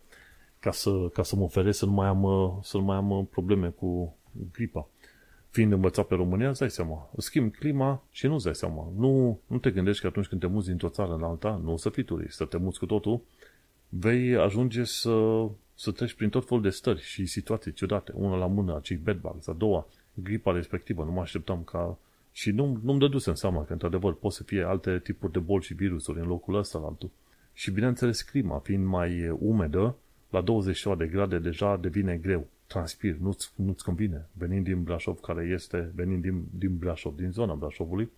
ca 0.64 0.70
să, 0.70 1.08
ca 1.12 1.22
să 1.22 1.36
mă 1.36 1.42
oferesc 1.42 1.78
să 1.78 1.84
nu 1.84 1.92
mai 1.92 2.06
am, 2.08 2.24
să 2.62 2.76
nu 2.76 2.82
mai 2.82 2.96
am 2.96 3.28
probleme 3.30 3.68
cu 3.68 4.16
gripa. 4.52 4.88
Fiind 5.50 5.72
învățat 5.72 6.06
pe 6.06 6.14
România, 6.14 6.48
îți 6.48 6.58
dai 6.58 6.70
seama. 6.70 7.10
Schimb 7.16 7.54
clima 7.54 8.04
și 8.10 8.26
nu-ți 8.26 8.44
dai 8.44 8.54
seama. 8.54 8.92
Nu, 8.96 9.40
nu 9.46 9.58
te 9.58 9.70
gândești 9.70 10.00
că 10.00 10.06
atunci 10.06 10.26
când 10.26 10.40
te 10.40 10.46
muți 10.46 10.66
dintr-o 10.66 10.88
țară 10.88 11.14
în 11.14 11.22
alta, 11.22 11.60
nu 11.64 11.72
o 11.72 11.76
să 11.76 11.88
fii 11.88 12.02
turist, 12.02 12.36
să 12.36 12.44
te 12.44 12.56
muți 12.56 12.78
cu 12.78 12.86
totul, 12.86 13.20
vei 13.88 14.36
ajunge 14.36 14.84
să, 14.84 15.46
să 15.74 15.90
treci 15.90 16.14
prin 16.14 16.28
tot 16.28 16.46
felul 16.46 16.62
de 16.62 16.70
stări 16.70 17.00
și 17.00 17.26
situații 17.26 17.72
ciudate. 17.72 18.12
Una 18.14 18.36
la 18.36 18.46
mână, 18.46 18.76
acei 18.76 18.96
bedbugs, 18.96 19.46
a 19.46 19.52
doua, 19.52 19.86
gripa 20.14 20.52
respectivă. 20.52 21.04
Nu 21.04 21.12
mă 21.12 21.20
așteptam 21.20 21.62
ca... 21.62 21.98
Și 22.32 22.50
nu, 22.50 22.80
nu-mi 22.82 22.98
dădusem 22.98 23.34
seama 23.34 23.64
că, 23.64 23.72
într-adevăr, 23.72 24.14
pot 24.14 24.32
să 24.32 24.42
fie 24.42 24.62
alte 24.62 24.98
tipuri 24.98 25.32
de 25.32 25.38
boli 25.38 25.62
și 25.62 25.74
virusuri 25.74 26.20
în 26.20 26.26
locul 26.26 26.54
ăsta 26.54 26.78
la 26.78 26.86
altul. 26.86 27.10
Și, 27.52 27.70
bineînțeles, 27.70 28.22
clima, 28.22 28.58
fiind 28.58 28.86
mai 28.86 29.28
umedă, 29.28 29.96
la 30.34 30.40
20 30.40 30.86
de 30.96 31.06
grade 31.06 31.38
deja 31.38 31.76
devine 31.76 32.16
greu. 32.16 32.46
Transpir, 32.66 33.16
nu-ți, 33.16 33.52
nu-ți 33.54 33.84
convine. 33.84 34.26
Venind 34.32 34.64
din 34.64 34.82
Brașov, 34.82 35.20
care 35.20 35.44
este, 35.44 35.92
venind 35.94 36.22
din, 36.22 36.44
din 36.50 36.76
Brașov, 36.76 37.16
din 37.16 37.30
zona 37.30 37.54
Brașovului, 37.54 38.10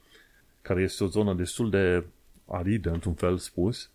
care 0.63 0.83
este 0.83 1.05
o 1.05 1.07
zonă 1.07 1.35
destul 1.35 1.71
de 1.71 2.05
aridă, 2.47 2.91
într-un 2.91 3.15
fel 3.15 3.37
spus, 3.39 3.91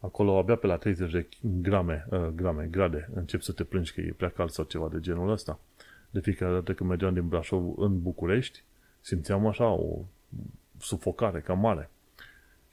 acolo 0.00 0.38
abia 0.38 0.56
pe 0.56 0.66
la 0.66 0.76
30 0.76 1.10
de 1.10 1.26
grame, 1.40 2.06
uh, 2.10 2.26
grame, 2.34 2.68
grade, 2.70 3.10
încep 3.14 3.40
să 3.40 3.52
te 3.52 3.64
plângi 3.64 3.92
că 3.92 4.00
e 4.00 4.14
prea 4.16 4.28
cald 4.28 4.50
sau 4.50 4.64
ceva 4.64 4.88
de 4.88 5.00
genul 5.00 5.30
ăsta. 5.30 5.58
De 6.10 6.20
fiecare 6.20 6.52
dată 6.52 6.74
când 6.74 6.88
mergeam 6.88 7.14
din 7.14 7.28
Brașov 7.28 7.78
în 7.78 8.02
București, 8.02 8.62
simțeam 9.00 9.46
așa 9.46 9.66
o 9.68 10.04
sufocare 10.78 11.40
cam 11.40 11.58
mare. 11.58 11.90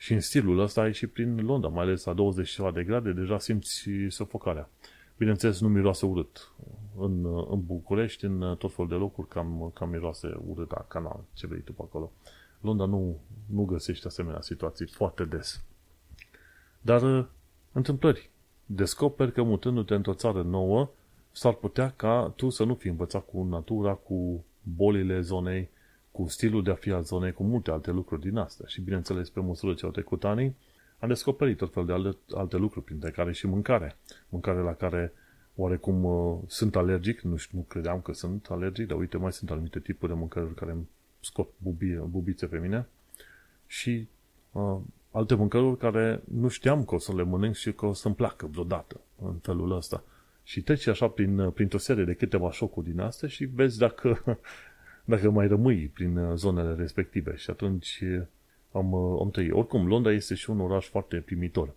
Și 0.02 0.13
în 0.13 0.20
stilul 0.20 0.60
ăsta 0.60 0.82
ai 0.82 0.94
și 0.94 1.08
prin 1.08 1.46
Londra, 1.46 1.70
mai 1.70 1.84
ales 1.84 2.04
la 2.04 2.13
20 2.13 2.60
de 2.74 2.84
grade, 2.84 3.12
deja 3.12 3.40
simți 3.40 3.80
și 3.80 4.10
sufocarea. 4.10 4.70
Bineînțeles, 5.20 5.60
nu 5.60 5.68
miroase 5.68 6.06
urât. 6.06 6.52
În, 6.98 7.26
în 7.26 7.66
București, 7.66 8.26
în 8.26 8.56
tot 8.58 8.74
felul 8.74 8.90
de 8.90 8.96
locuri, 8.96 9.28
cam, 9.28 9.72
cam 9.74 9.90
miroase 9.90 10.38
urât, 10.48 10.68
da, 10.68 10.86
canal, 10.88 11.24
ce 11.34 11.48
vrei 11.48 11.62
tu 11.62 11.74
pe 11.74 11.82
acolo. 11.82 12.12
Londra 12.62 12.86
nu, 12.86 13.20
nu 13.46 13.66
găsește 13.66 14.08
asemenea 14.08 14.42
situații 14.42 14.88
foarte 14.88 15.26
des. 15.26 15.64
Dar 16.82 17.30
întâmplări. 17.72 18.30
Descoperi 18.66 19.32
că 19.32 19.44
mutându-te 19.44 19.94
într-o 19.94 20.14
țară 20.14 20.42
nouă, 20.42 20.90
s-ar 21.32 21.54
putea 21.54 21.94
ca 21.96 22.34
tu 22.36 22.50
să 22.50 22.64
nu 22.64 22.76
fii 22.76 22.90
învățat 22.90 23.26
cu 23.26 23.44
natura, 23.44 23.94
cu 23.94 24.44
bolile 24.76 25.22
zonei, 25.22 25.70
cu 26.12 26.28
stilul 26.28 26.64
de 26.64 26.72
a 26.72 26.76
fi 26.76 26.92
al 26.92 27.04
zonei, 27.04 27.32
cu 27.32 27.44
multe 27.44 27.72
alte 27.72 27.92
lucruri 27.92 28.22
din 28.22 28.38
astea. 28.38 28.68
Și 28.68 28.82
bineînțeles, 28.82 29.30
pe 29.30 29.40
măsură 29.40 29.74
ce 29.74 29.86
au 29.86 29.92
trecut 29.92 30.24
anii, 30.24 30.56
am 31.00 31.08
descoperit 31.08 31.58
tot 31.58 31.74
fel 31.74 31.86
de 31.86 31.94
alte, 31.94 32.18
alte 32.36 32.58
lucruri, 32.58 32.86
printre 32.86 33.12
care 33.12 33.32
și 33.32 33.48
mâncare. 33.48 33.96
Mâncare 34.29 34.60
la 34.60 34.74
care 34.74 35.13
oarecum 35.56 36.03
uh, 36.03 36.38
sunt 36.48 36.75
alergic, 36.75 37.22
nu, 37.22 37.36
știu, 37.36 37.58
nu 37.58 37.63
credeam 37.63 38.01
că 38.01 38.13
sunt 38.13 38.48
alergic, 38.50 38.88
dar 38.88 38.98
uite, 38.98 39.18
mai 39.18 39.32
sunt 39.32 39.51
anumite 39.51 39.79
tipuri 39.79 40.12
de 40.12 40.18
mâncăruri 40.18 40.53
care 40.53 40.72
îmi 40.72 40.88
scot 41.20 41.50
bubi, 41.58 41.94
bubițe 41.94 42.46
pe 42.46 42.58
mine. 42.58 42.88
Și 43.68 44.08
uh, 44.51 44.77
alte 45.12 45.36
mâncăruri 45.36 45.77
care 45.77 46.22
nu 46.32 46.48
știam 46.48 46.86
că 46.86 46.96
o 46.96 46.98
să 46.98 47.15
le 47.15 47.24
mănânc 47.24 47.56
și 47.56 47.74
că 47.74 47.86
o 47.86 47.94
să-mi 47.94 48.15
placă 48.15 48.46
vreodată 48.46 49.00
în 49.22 49.34
felul 49.34 49.72
ăsta. 49.72 50.03
Și 50.44 50.62
treci 50.62 50.88
așa 50.88 51.08
prin, 51.08 51.50
printr-o 51.50 51.77
serie 51.77 52.03
de 52.03 52.13
câteva 52.13 52.51
șocuri 52.51 52.89
din 52.89 53.00
astea 53.00 53.27
și 53.27 53.46
vezi 53.46 53.77
dacă, 53.77 54.24
dacă 55.06 55.29
mai 55.29 55.48
rămâi 55.48 55.91
prin 55.94 56.32
zonele 56.36 56.74
respective. 56.74 57.36
Și 57.36 57.50
atunci 57.50 58.03
am, 58.72 58.94
am 58.94 59.30
trăit. 59.32 59.52
Oricum, 59.52 59.88
Londra 59.88 60.12
este 60.12 60.36
și 60.36 60.50
un 60.50 60.60
oraș 60.60 60.88
foarte 60.88 61.18
primitor. 61.18 61.74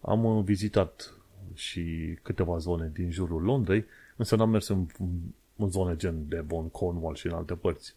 Am 0.00 0.42
vizitat 0.44 1.14
și 1.54 2.18
câteva 2.22 2.58
zone 2.58 2.90
din 2.94 3.10
jurul 3.10 3.42
Londrei, 3.42 3.84
însă 4.16 4.36
n-am 4.36 4.50
mers 4.50 4.68
în, 4.68 4.86
în 5.56 5.68
zone 5.68 5.96
gen 5.96 6.28
Devon, 6.28 6.68
Cornwall 6.68 7.14
și 7.14 7.26
în 7.26 7.32
alte 7.32 7.54
părți. 7.54 7.94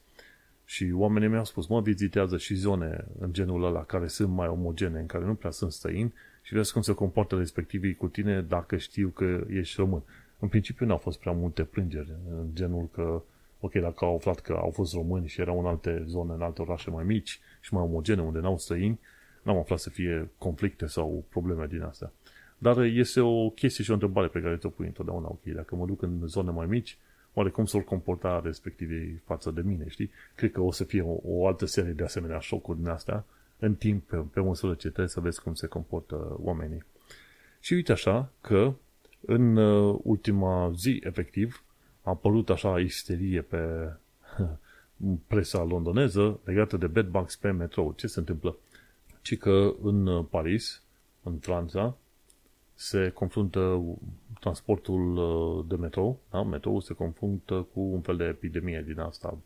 Și 0.66 0.92
oamenii 0.94 1.28
mi-au 1.28 1.46
spus, 1.46 1.68
mă, 1.68 1.82
vizitează 1.82 2.38
și 2.38 2.56
zone 2.56 3.06
în 3.20 3.34
genul 3.34 3.64
ăla 3.64 3.84
care 3.84 4.08
sunt 4.08 4.30
mai 4.30 4.48
omogene, 4.48 5.00
în 5.00 5.06
care 5.06 5.26
nu 5.26 5.36
prea 5.36 5.52
sunt 5.52 5.72
străini 5.72 6.14
și 6.42 6.54
vezi 6.54 6.74
cum 6.74 6.82
se 6.82 6.94
comportă 6.94 7.36
respectivii 7.36 7.96
cu 7.96 8.08
tine 8.08 8.42
dacă 8.42 8.78
știu 8.78 9.10
că 9.10 9.44
ești 9.50 9.76
român. 9.78 10.02
În 10.40 10.48
principiu 10.48 10.86
nu 10.86 10.92
au 10.92 10.98
fost 10.98 11.20
prea 11.20 11.32
multe 11.32 11.64
plângeri, 11.64 12.14
în 12.30 12.48
genul 12.54 12.90
că 12.94 13.22
ok, 13.60 13.74
dacă 13.74 14.06
au 14.06 14.16
aflat 14.16 14.40
că 14.40 14.54
au 14.54 14.70
fost 14.70 14.94
români 14.94 15.28
și 15.28 15.42
erau 15.42 15.60
în 15.60 15.66
alte 15.66 16.04
zone, 16.08 16.34
în 16.34 16.42
alte 16.42 16.62
orașe 16.62 16.90
mai 16.90 17.04
mici 17.04 17.40
și 17.60 17.74
mai 17.74 17.84
omogene, 17.84 18.22
unde 18.22 18.40
n-au 18.40 18.58
străini, 18.58 19.00
n-am 19.42 19.58
aflat 19.58 19.80
să 19.80 19.90
fie 19.90 20.30
conflicte 20.38 20.86
sau 20.86 21.26
probleme 21.30 21.66
din 21.66 21.82
astea. 21.82 22.12
Dar 22.58 22.80
este 22.80 23.20
o 23.20 23.50
chestie 23.50 23.84
și 23.84 23.90
o 23.90 23.94
întrebare 23.94 24.28
pe 24.28 24.42
care 24.42 24.58
ți-o 24.58 24.70
pui 24.70 24.86
întotdeauna, 24.86 25.28
ok, 25.28 25.44
dacă 25.44 25.76
mă 25.76 25.86
duc 25.86 26.02
în 26.02 26.28
zone 26.28 26.52
mai 26.52 26.66
mici, 26.66 26.98
oare 27.34 27.50
cum 27.50 27.66
s-or 27.66 27.84
comporta 27.84 28.42
respectivii 28.44 29.22
față 29.26 29.52
de 29.52 29.62
mine, 29.62 29.86
știi? 29.88 30.12
Cred 30.36 30.52
că 30.52 30.62
o 30.62 30.72
să 30.72 30.84
fie 30.84 31.02
o, 31.02 31.18
o 31.24 31.48
altă 31.48 31.66
serie 31.66 31.92
de 31.92 32.04
asemenea 32.04 32.40
șocuri 32.40 32.78
din 32.78 32.88
astea 32.88 33.26
în 33.60 33.76
timp, 33.76 34.08
pe, 34.08 34.16
pe 34.16 34.40
măsură 34.40 34.74
ce 34.74 34.88
trebuie 34.88 35.08
să 35.08 35.20
vezi 35.20 35.42
cum 35.42 35.54
se 35.54 35.68
comportă 35.68 36.36
oamenii. 36.40 36.84
Și 37.60 37.74
uite 37.74 37.92
așa 37.92 38.32
că 38.42 38.74
în 39.26 39.56
uh, 39.56 40.00
ultima 40.04 40.72
zi, 40.76 41.02
efectiv, 41.04 41.64
a 42.02 42.10
apărut 42.10 42.50
așa 42.50 42.80
isterie 42.80 43.42
pe 43.42 43.94
presa 45.28 45.64
londoneză 45.64 46.40
legată 46.44 46.78
de 46.78 46.88
bedbugs 46.88 47.36
pe 47.36 47.52
metrou. 47.52 47.94
Ce 47.96 48.08
se 48.08 48.20
întâmplă? 48.20 48.58
Ci 49.22 49.38
că 49.38 49.76
în 49.82 50.24
Paris, 50.24 50.82
în 51.24 51.38
Franța, 51.38 51.98
se 52.74 53.10
confruntă 53.10 53.82
transportul 54.40 55.18
uh, 55.18 55.66
de 55.68 55.76
metrou, 55.76 56.20
da? 56.32 56.44
metrou 56.44 56.80
se 56.80 56.94
confruntă 56.94 57.68
cu 57.74 57.80
un 57.80 58.02
fel 58.02 58.18
de 58.18 58.24
epidemie 58.24 58.84
din 58.86 59.00
asta, 59.00 59.38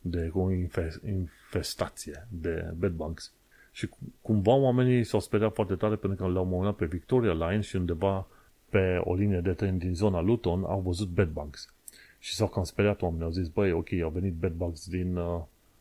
de 0.00 0.28
cu 0.28 0.38
o 0.38 0.50
infestație 0.50 2.26
de 2.28 2.74
bedbugs. 2.76 3.32
Și 3.72 3.88
cumva 4.20 4.54
oamenii 4.54 5.04
s-au 5.04 5.20
speriat 5.20 5.54
foarte 5.54 5.74
tare 5.74 5.96
pentru 5.96 6.24
că 6.24 6.32
le-au 6.32 6.44
măunat 6.44 6.74
pe 6.74 6.84
Victoria 6.84 7.32
Line 7.32 7.60
și 7.60 7.76
undeva 7.76 8.26
pe 8.68 9.00
o 9.04 9.14
linie 9.14 9.40
de 9.40 9.52
tren 9.52 9.78
din 9.78 9.94
zona 9.94 10.20
Luton 10.20 10.64
au 10.64 10.80
văzut 10.80 11.08
bedbugs. 11.08 11.74
Și 12.20 12.34
s-au 12.34 12.48
cam 12.48 12.64
speriat 12.64 13.02
oamenii, 13.02 13.24
au 13.24 13.30
zis, 13.30 13.48
băi, 13.48 13.72
ok, 13.72 13.92
au 14.02 14.10
venit 14.10 14.32
bedbugs 14.32 14.88
din, 14.88 15.16
uh, 15.16 15.40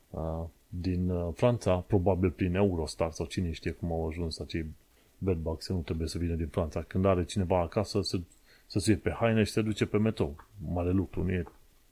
uh, 0.10 0.43
din 0.67 1.10
uh, 1.10 1.27
Franța, 1.36 1.75
probabil 1.75 2.29
prin 2.29 2.55
Eurostar 2.55 3.12
sau 3.12 3.25
cine 3.25 3.51
știe 3.51 3.72
cum 3.72 3.91
au 3.91 4.08
ajuns 4.08 4.39
acei 4.39 4.65
bedbugs, 5.17 5.67
nu 5.69 5.79
trebuie 5.79 6.08
să 6.08 6.17
vină 6.17 6.34
din 6.34 6.48
Franța. 6.48 6.81
Când 6.81 7.05
are 7.05 7.25
cineva 7.25 7.60
acasă, 7.60 8.01
să, 8.01 8.19
să 8.67 8.79
se 8.79 8.96
pe 8.96 9.12
haine 9.12 9.43
și 9.43 9.51
se 9.51 9.62
duce 9.62 9.86
pe 9.86 9.98
metrou. 9.98 10.36
Mare 10.74 10.91
lucru, 10.91 11.24
nu 11.24 11.31
e 11.31 11.43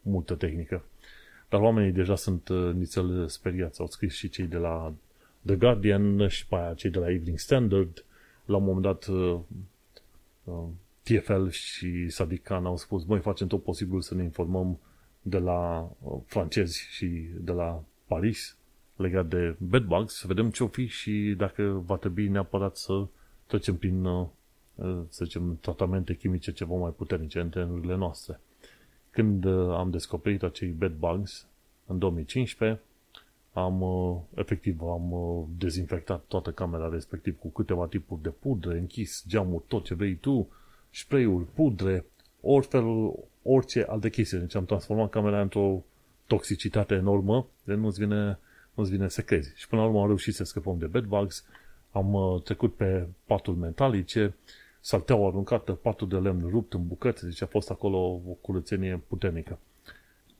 multă 0.02 0.36
tehnică. 0.36 0.84
Dar 1.50 1.62
oamenii 1.62 1.92
deja 1.92 2.16
sunt 2.16 2.48
uh, 2.48 2.74
nițel 2.74 3.28
speriați. 3.28 3.80
Au 3.80 3.88
scris 3.88 4.14
și 4.14 4.30
cei 4.30 4.46
de 4.46 4.58
la 4.58 4.94
The 5.46 5.56
Guardian 5.56 6.28
și 6.28 6.48
pe 6.48 6.56
aia 6.56 6.74
cei 6.74 6.90
de 6.90 7.00
la 7.00 7.10
Evening 7.10 7.40
Standard. 7.40 8.06
La 8.46 8.58
un 8.58 8.64
moment 8.64 8.84
dat 8.84 9.06
uh, 9.06 9.40
uh, 10.44 10.64
TFL 11.08 11.48
și 11.48 12.10
Sadikan 12.10 12.66
au 12.66 12.78
spus, 12.78 13.04
băi, 13.04 13.20
facem 13.20 13.48
tot 13.48 13.64
posibil 13.64 14.02
să 14.02 14.16
ne 14.16 14.24
informăm 14.24 14.80
de 15.22 15.38
la 15.38 15.92
uh, 16.02 16.18
francezi 16.26 16.88
și 16.90 17.06
de 17.40 17.52
la 17.52 17.84
Paris 18.08 18.58
legat 18.96 19.28
de 19.28 19.56
bedbugs, 19.58 20.14
să 20.14 20.28
vedem 20.28 20.50
ce-o 20.50 20.68
fi 20.68 20.86
și 20.86 21.34
dacă 21.38 21.82
va 21.86 21.98
trebui 21.98 22.28
neapărat 22.28 22.78
să 22.78 23.06
trecem 23.46 23.76
prin, 23.76 24.06
uh, 24.06 24.28
uh, 24.76 25.00
să 25.10 25.26
zicem, 25.26 25.58
tratamente 25.62 26.16
chimice 26.16 26.52
ceva 26.52 26.76
mai 26.76 26.92
puternice 26.92 27.40
în 27.40 27.50
terenurile 27.50 27.96
noastre. 27.96 28.40
Când 29.10 29.46
am 29.72 29.90
descoperit 29.90 30.44
acei 30.44 30.70
bedbugs, 30.70 31.48
în 31.86 32.00
2015, 32.00 32.82
am, 33.54 33.84
efectiv, 34.36 34.82
am 34.82 35.14
dezinfectat 35.58 36.24
toată 36.28 36.52
camera 36.52 36.90
respectiv 36.90 37.40
cu 37.40 37.48
câteva 37.48 37.86
tipuri 37.86 38.22
de 38.22 38.30
pudre, 38.30 38.78
închis 38.78 39.24
geamul, 39.28 39.64
tot 39.68 39.84
ce 39.84 39.94
vrei 39.94 40.16
tu, 40.16 40.48
spray-uri, 40.90 41.46
pudre, 41.54 42.06
orice, 42.42 42.84
orice 43.44 43.86
alte 43.90 44.10
chestii. 44.10 44.38
Deci 44.38 44.56
am 44.56 44.66
transformat 44.66 45.10
camera 45.10 45.42
într-o 45.42 45.84
toxicitate 46.28 46.94
enormă, 46.94 47.48
de 47.64 47.74
nu-ți 47.74 48.00
vine, 48.00 48.40
nu-ți 48.74 48.92
vine 48.92 49.10
să 49.10 49.22
crezi. 49.22 49.54
Și 49.56 49.68
până 49.68 49.82
la 49.82 49.88
urmă 49.88 50.00
am 50.00 50.08
reușit 50.08 50.36
să 50.36 50.44
scăpăm 50.44 50.78
de 50.78 50.86
bedbugs, 50.86 51.46
am 51.92 52.14
uh, 52.14 52.42
trecut 52.42 52.76
pe 52.76 53.08
patul 53.26 53.56
metalice, 53.56 54.36
salteaua 54.80 55.28
aruncată, 55.28 55.72
patul 55.72 56.08
de 56.08 56.16
lemn 56.16 56.48
rupt 56.50 56.74
în 56.74 56.88
bucăți, 56.88 57.26
deci 57.26 57.42
a 57.42 57.46
fost 57.46 57.70
acolo 57.70 57.98
o 57.98 58.32
curățenie 58.42 59.02
puternică. 59.08 59.60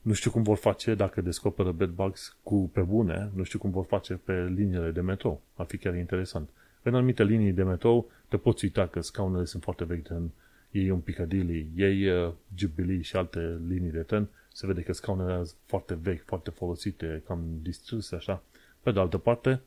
Nu 0.02 0.14
știu 0.14 0.32
cum 0.32 0.44
vor 0.44 0.58
face 0.58 0.96
dacă 0.96 1.22
descoperă 1.22 1.72
bedbugs 1.72 2.38
cu 2.44 2.70
pe 2.74 2.82
bune, 2.82 3.32
nu 3.34 3.44
știu 3.44 3.60
cum 3.60 3.72
vor 3.72 3.86
face 3.86 4.14
pe 4.14 4.54
liniile 4.56 4.92
de 4.92 5.02
metrou. 5.02 5.42
Ar 5.56 5.66
fi 5.66 5.78
chiar 5.78 5.96
interesant. 5.96 6.50
În 6.82 6.96
anumite 6.96 7.24
linii 7.24 7.52
de 7.52 7.64
metrou 7.64 8.12
te 8.28 8.38
poți 8.38 8.64
uita 8.64 8.88
că 8.88 9.02
scaunele 9.02 9.46
sunt 9.46 9.64
foarte 9.64 9.84
vechi 9.84 10.10
în 10.10 10.30
ei 10.72 10.90
un 10.90 11.00
Piccadilly, 11.00 11.68
ei 11.76 12.10
uh, 12.10 12.34
Jubilee 12.56 13.02
și 13.02 13.16
alte 13.16 13.60
linii 13.68 13.92
de 13.92 14.02
tren, 14.02 14.28
se 14.54 14.68
vede 14.68 14.82
că 14.82 14.94
scaunele 14.94 15.36
sunt 15.36 15.58
foarte 15.66 15.98
vechi, 16.02 16.26
foarte 16.26 16.50
folosite, 16.50 17.24
cam 17.26 17.44
distruse 17.62 18.16
așa. 18.16 18.44
Pe 18.82 18.92
de 18.92 19.00
altă 19.00 19.18
parte, 19.18 19.62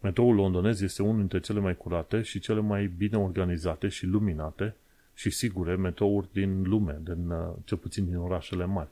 metroul 0.00 0.34
londonez 0.34 0.80
este 0.80 1.02
unul 1.02 1.16
dintre 1.16 1.40
cele 1.40 1.60
mai 1.60 1.76
curate 1.76 2.22
și 2.22 2.38
cele 2.38 2.60
mai 2.60 2.86
bine 2.86 3.18
organizate 3.18 3.88
și 3.88 4.06
luminate 4.06 4.74
și 5.14 5.30
sigure 5.30 5.76
metrouri 5.76 6.28
din 6.32 6.62
lume, 6.62 7.00
din, 7.02 7.30
uh, 7.30 7.54
cel 7.64 7.76
puțin 7.76 8.04
din 8.04 8.16
orașele 8.16 8.64
mari. 8.64 8.88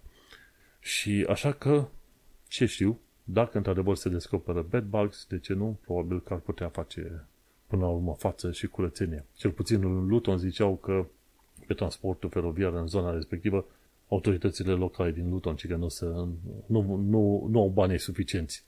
Și 0.80 1.26
așa 1.28 1.52
că, 1.52 1.88
ce 2.48 2.66
știu, 2.66 2.98
dacă 3.25 3.56
într-adevăr 3.56 3.96
se 3.96 4.08
descoperă 4.08 4.62
bedbugs, 4.62 5.26
de 5.28 5.38
ce 5.38 5.52
nu? 5.52 5.78
Probabil 5.84 6.20
că 6.20 6.32
ar 6.32 6.38
putea 6.38 6.68
face 6.68 7.25
până 7.68 7.82
la 7.82 7.88
urmă 7.88 8.14
față 8.18 8.52
și 8.52 8.66
curățenie. 8.66 9.25
Cel 9.34 9.50
puțin 9.50 9.84
în 9.84 10.06
Luton 10.06 10.38
ziceau 10.38 10.76
că 10.76 11.06
pe 11.66 11.75
transportul 11.75 12.30
feroviar 12.30 12.72
în 12.72 12.87
zona 12.87 13.14
respectivă, 13.14 13.66
autoritățile 14.08 14.72
locale 14.72 15.10
din 15.10 15.30
Luton, 15.30 15.56
ci 15.56 15.66
că 15.66 15.76
nu, 15.76 15.88
se, 15.88 16.06
nu, 16.66 16.96
nu, 16.96 17.46
nu 17.50 17.60
au 17.60 17.68
bani 17.68 17.98
suficienți 17.98 18.64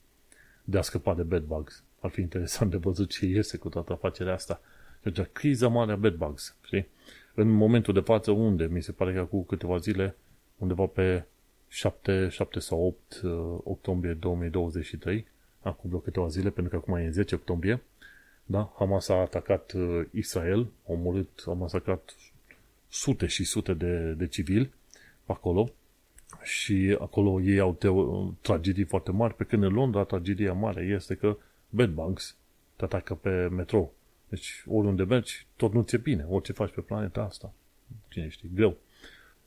de 0.65 0.79
a 0.79 0.83
scăpa 0.83 1.15
de 1.15 1.23
bedbugs. 1.23 1.83
Ar 2.01 2.11
fi 2.11 2.21
interesant 2.21 2.71
de 2.71 2.77
văzut 2.77 3.11
ce 3.11 3.27
iese 3.27 3.57
cu 3.57 3.69
toată 3.69 3.93
afacerea 3.93 4.35
asta. 4.35 4.61
Deci, 5.03 5.21
criza 5.21 5.69
mare 5.69 5.93
a 5.93 5.97
bedbugs, 5.97 6.57
știi? 6.63 6.87
În 7.35 7.49
momentul 7.49 7.95
de 7.95 8.01
față, 8.01 8.31
unde? 8.31 8.67
Mi 8.67 8.83
se 8.83 8.93
pare 8.93 9.15
că 9.15 9.25
cu 9.25 9.45
câteva 9.45 9.77
zile, 9.77 10.17
undeva 10.59 10.87
pe 10.87 11.25
7, 11.69 12.29
7 12.29 12.59
sau 12.59 12.87
8 12.87 13.21
uh, 13.23 13.59
octombrie 13.65 14.13
2023, 14.13 15.27
acum 15.61 15.89
vreo 15.89 16.01
câteva 16.01 16.29
zile, 16.29 16.51
pentru 16.51 16.79
că 16.79 16.85
acum 16.85 17.05
e 17.05 17.11
10 17.11 17.35
octombrie, 17.35 17.83
da? 18.51 18.73
Hamas 18.77 19.09
a 19.09 19.15
atacat 19.15 19.73
uh, 19.73 20.07
Israel, 20.13 20.61
a 20.61 20.93
omorât, 20.93 21.45
a 21.47 21.53
masacrat 21.53 22.15
sute 22.89 23.27
și 23.27 23.45
sute 23.45 23.75
de, 23.75 24.13
de 24.13 24.27
civili 24.27 24.73
acolo 25.27 25.71
și 26.43 26.97
acolo 27.01 27.41
ei 27.41 27.59
au 27.59 27.77
teo- 27.77 28.41
tragedii 28.41 28.85
foarte 28.85 29.11
mari, 29.11 29.35
pe 29.35 29.45
când 29.45 29.63
în 29.63 29.73
Londra 29.73 30.05
tragedia 30.05 30.53
mare 30.53 30.83
este 30.83 31.15
că 31.15 31.37
bedbugs 31.69 32.37
te 32.77 32.85
atacă 32.85 33.15
pe 33.15 33.49
metrou. 33.49 33.93
Deci 34.29 34.65
oriunde 34.67 35.05
mergi, 35.05 35.47
tot 35.57 35.73
nu 35.73 35.83
ți-e 35.83 35.99
bine, 35.99 36.27
orice 36.29 36.53
faci 36.53 36.73
pe 36.73 36.81
planeta 36.81 37.23
asta. 37.23 37.53
Cine 38.09 38.29
știe, 38.29 38.51
greu. 38.55 38.77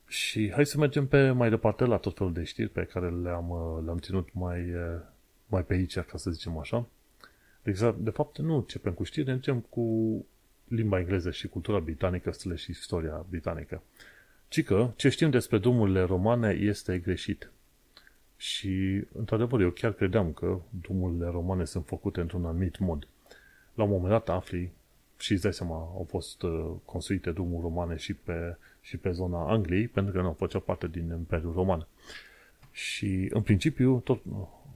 Și 0.08 0.52
hai 0.52 0.66
să 0.66 0.78
mergem 0.78 1.08
pe 1.08 1.32
mai 1.32 1.50
departe 1.50 1.86
la 1.86 1.98
tot 1.98 2.18
felul 2.18 2.34
de 2.34 2.44
știri 2.44 2.70
pe 2.70 2.84
care 2.84 3.10
le-am, 3.10 3.50
uh, 3.50 3.84
le-am 3.86 3.98
ținut 3.98 4.30
mai, 4.34 4.74
uh, 4.74 5.02
mai 5.46 5.64
pe 5.64 5.74
aici, 5.74 6.00
ca 6.00 6.18
să 6.18 6.32
zicem 6.32 6.58
așa. 6.58 6.88
Exact, 7.64 7.98
de 7.98 8.10
fapt, 8.10 8.38
nu 8.38 8.56
începem 8.56 8.94
cu 8.94 9.04
știri, 9.04 9.32
începem 9.32 9.60
cu 9.60 10.26
limba 10.68 11.00
engleză 11.00 11.32
și 11.32 11.48
cultura 11.48 11.80
britanică, 11.80 12.32
stele 12.32 12.56
și 12.56 12.70
istoria 12.70 13.26
britanică. 13.30 13.82
Ci 14.48 14.64
că 14.64 14.92
ce 14.96 15.10
știm 15.10 15.30
despre 15.30 15.58
drumurile 15.58 16.02
romane 16.02 16.50
este 16.50 17.00
greșit. 17.00 17.52
Și, 18.38 19.04
într-adevăr, 19.12 19.62
eu 19.62 19.70
chiar 19.70 19.92
credeam 19.92 20.32
că 20.32 20.60
drumurile 20.82 21.26
romane 21.26 21.66
sunt 21.66 21.86
făcute 21.86 22.22
într-un 22.22 22.46
anumit 22.46 22.80
mod. 22.80 23.08
La 23.74 23.84
un 23.84 23.90
moment 23.90 24.10
dat 24.10 24.30
afli, 24.30 24.72
și 25.18 25.32
îți 25.32 25.42
dai 25.42 25.54
seama, 25.54 25.76
au 25.76 26.06
fost 26.10 26.42
uh, 26.42 26.72
construite 26.86 27.32
drumuri 27.32 27.62
romane 27.62 27.96
și 27.96 28.14
pe, 28.14 28.58
și 28.82 28.98
pe 28.98 29.12
zona 29.12 29.50
Angliei, 29.50 29.88
pentru 29.88 30.14
că 30.14 30.22
nu 30.22 30.36
făcea 30.38 30.60
parte 30.60 30.88
din 30.88 31.14
Imperiul 31.18 31.54
Roman. 31.54 31.88
Și, 32.72 33.30
în 33.34 33.42
principiu, 33.42 34.00
tot 34.00 34.22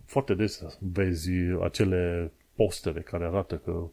foarte 0.05 0.33
des 0.33 0.77
vezi 0.79 1.31
acele 1.63 2.31
postere 2.57 3.01
care 3.01 3.25
arată 3.25 3.55
că 3.55 3.83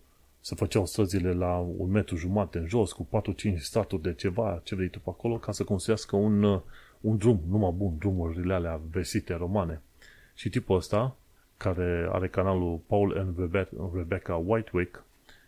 se 0.41 0.55
făceau 0.55 0.87
străzile 0.87 1.33
la 1.33 1.57
un 1.57 1.91
metru 1.91 2.17
jumate 2.17 2.59
în 2.59 2.67
jos, 2.67 2.93
cu 2.93 3.09
4-5 3.55 3.57
staturi 3.57 4.03
de 4.03 4.15
ceva, 4.15 4.61
ce 4.65 4.75
vrei 4.75 4.89
tu 4.89 4.99
pe 4.99 5.11
acolo, 5.11 5.39
ca 5.39 5.53
să 5.53 5.65
construiască 5.65 6.17
un, 6.17 6.43
uh, 6.43 6.61
un 7.01 7.17
drum, 7.17 7.41
numai 7.49 7.73
bun, 7.77 7.99
drumurile 7.99 8.55
alea 8.55 8.81
vestite 8.91 9.35
romane. 9.35 9.81
Și 10.35 10.49
tipul 10.49 10.77
ăsta, 10.77 11.17
care 11.57 12.09
are 12.11 12.29
canalul 12.29 12.81
Paul 12.87 13.19
and 13.19 13.37
Rebecca 13.95 14.35
Whitewick, 14.35 15.05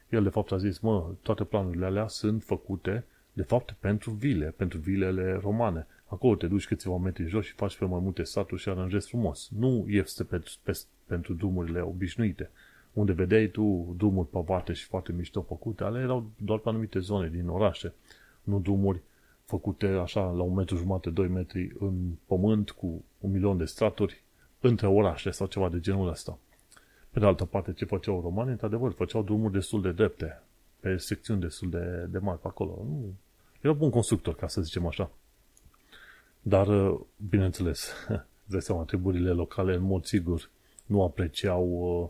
el 0.08 0.22
de 0.22 0.28
fapt 0.28 0.52
a 0.52 0.56
zis, 0.56 0.78
mă, 0.78 1.10
toate 1.22 1.44
planurile 1.44 1.86
alea 1.86 2.08
sunt 2.08 2.42
făcute 2.42 3.04
de 3.32 3.42
fapt 3.42 3.74
pentru 3.78 4.10
vile, 4.10 4.54
pentru 4.56 4.78
vilele 4.78 5.38
romane. 5.42 5.86
Acolo 6.06 6.34
te 6.34 6.46
duci 6.46 6.66
câțiva 6.66 6.96
metri 6.96 7.28
jos 7.28 7.44
și 7.44 7.52
faci 7.52 7.78
pe 7.78 7.84
mai 7.84 8.00
multe 8.02 8.22
staturi 8.22 8.60
și 8.60 8.68
aranjezi 8.68 9.08
frumos. 9.08 9.48
Nu 9.58 9.84
este 9.88 10.24
pe, 10.24 10.42
pe, 10.62 10.80
pentru 11.06 11.34
drumurile 11.34 11.80
obișnuite 11.80 12.50
unde 12.96 13.12
vedeai 13.12 13.46
tu 13.46 13.94
drumuri 13.96 14.28
pavate 14.28 14.72
și 14.72 14.84
foarte 14.84 15.12
mișto 15.12 15.42
făcute, 15.42 15.84
ale 15.84 16.00
erau 16.00 16.30
doar 16.36 16.58
pe 16.58 16.68
anumite 16.68 16.98
zone 16.98 17.28
din 17.28 17.48
orașe, 17.48 17.94
nu 18.42 18.58
drumuri 18.58 19.00
făcute 19.44 19.86
așa 19.86 20.20
la 20.20 20.42
un 20.42 20.54
metru 20.54 20.76
jumate, 20.76 21.10
2 21.10 21.28
metri 21.28 21.72
în 21.78 21.94
pământ 22.26 22.70
cu 22.70 23.04
un 23.20 23.30
milion 23.30 23.56
de 23.56 23.64
straturi 23.64 24.22
între 24.60 24.86
orașe 24.86 25.30
sau 25.30 25.46
ceva 25.46 25.68
de 25.68 25.80
genul 25.80 26.08
ăsta. 26.08 26.38
Pe 27.10 27.18
de 27.18 27.26
altă 27.26 27.44
parte, 27.44 27.72
ce 27.72 27.84
făceau 27.84 28.20
romanii, 28.20 28.52
într-adevăr, 28.52 28.92
făceau 28.92 29.22
drumuri 29.22 29.52
destul 29.52 29.82
de 29.82 29.92
drepte, 29.92 30.42
pe 30.80 30.96
secțiuni 30.96 31.40
destul 31.40 31.70
de, 31.70 32.06
de 32.10 32.18
mari 32.18 32.40
pe 32.40 32.46
acolo. 32.46 32.84
Nu, 32.84 33.14
era 33.60 33.72
bun 33.72 33.90
constructor, 33.90 34.34
ca 34.34 34.48
să 34.48 34.60
zicem 34.60 34.86
așa. 34.86 35.10
Dar, 36.42 36.68
bineînțeles, 37.28 37.92
de 38.44 38.58
seama, 38.58 38.82
triburile 38.82 39.30
locale, 39.30 39.74
în 39.74 39.82
mod 39.82 40.04
sigur, 40.04 40.50
nu 40.86 41.02
apreciau 41.02 41.68
uh, 42.02 42.08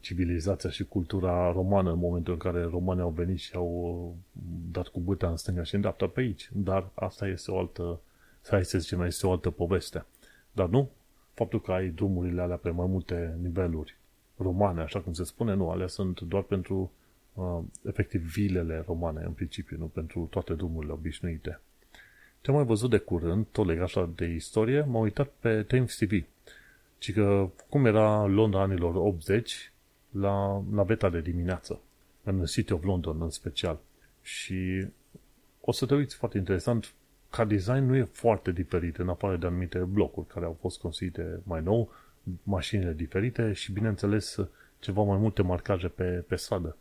civilizația 0.00 0.70
și 0.70 0.84
cultura 0.84 1.52
romană 1.52 1.90
în 1.92 1.98
momentul 1.98 2.32
în 2.32 2.38
care 2.38 2.62
romanii 2.62 3.02
au 3.02 3.10
venit 3.10 3.38
și 3.38 3.54
au 3.54 3.68
uh, 3.68 4.42
dat 4.72 4.88
cu 4.88 5.00
bâta 5.00 5.28
în 5.28 5.36
stânga 5.36 5.62
și 5.62 5.74
în 5.74 5.80
dreapta 5.80 6.06
pe 6.06 6.20
aici. 6.20 6.50
Dar 6.52 6.90
asta 6.94 7.26
este 7.26 7.50
o 7.50 7.58
altă, 7.58 8.00
hai 8.48 8.64
să 8.64 8.78
zicem, 8.78 9.02
este 9.02 9.26
o 9.26 9.30
altă 9.30 9.50
poveste. 9.50 10.04
Dar 10.52 10.68
nu, 10.68 10.90
faptul 11.34 11.60
că 11.60 11.72
ai 11.72 11.88
drumurile 11.88 12.40
alea 12.40 12.56
pe 12.56 12.70
mai 12.70 12.86
multe 12.86 13.38
niveluri 13.42 13.96
romane, 14.36 14.80
așa 14.80 15.00
cum 15.00 15.12
se 15.12 15.24
spune, 15.24 15.54
nu, 15.54 15.70
alea 15.70 15.86
sunt 15.86 16.20
doar 16.20 16.42
pentru 16.42 16.92
uh, 17.34 17.58
efectiv 17.82 18.32
vilele 18.32 18.82
romane 18.86 19.22
în 19.24 19.32
principiu, 19.32 19.76
nu 19.78 19.86
pentru 19.86 20.26
toate 20.30 20.54
drumurile 20.54 20.92
obișnuite. 20.92 21.60
Ce 22.40 22.50
am 22.50 22.56
mai 22.56 22.64
văzut 22.64 22.90
de 22.90 22.98
curând, 22.98 23.46
tot 23.52 23.66
legat 23.66 23.84
așa 23.84 24.10
de 24.14 24.24
istorie, 24.24 24.80
m-am 24.80 25.02
uitat 25.02 25.28
pe 25.40 25.62
Thames 25.62 25.96
TV. 25.96 26.24
Și 27.00 27.12
că 27.12 27.50
cum 27.68 27.86
era 27.86 28.24
Londra 28.24 28.60
anilor 28.60 28.94
80 28.94 29.72
la 30.10 30.62
naveta 30.70 31.10
de 31.10 31.20
dimineață, 31.20 31.80
în 32.22 32.44
City 32.44 32.72
of 32.72 32.82
London 32.84 33.22
în 33.22 33.30
special. 33.30 33.78
Și 34.22 34.86
o 35.60 35.72
să 35.72 35.86
te 35.86 35.94
uiți 35.94 36.16
foarte 36.16 36.38
interesant, 36.38 36.92
ca 37.30 37.44
design 37.44 37.84
nu 37.84 37.96
e 37.96 38.02
foarte 38.02 38.52
diferit 38.52 38.96
în 38.96 39.08
afară 39.08 39.36
de 39.36 39.46
anumite 39.46 39.78
blocuri 39.78 40.26
care 40.26 40.44
au 40.44 40.56
fost 40.60 40.80
construite 40.80 41.40
mai 41.42 41.62
nou, 41.62 41.92
mașinile 42.42 42.92
diferite 42.92 43.52
și, 43.52 43.72
bineînțeles, 43.72 44.36
ceva 44.78 45.02
mai 45.02 45.18
multe 45.18 45.42
marcaje 45.42 45.88
pe, 45.88 46.24
pe 46.28 46.36
stradă. 46.36 46.76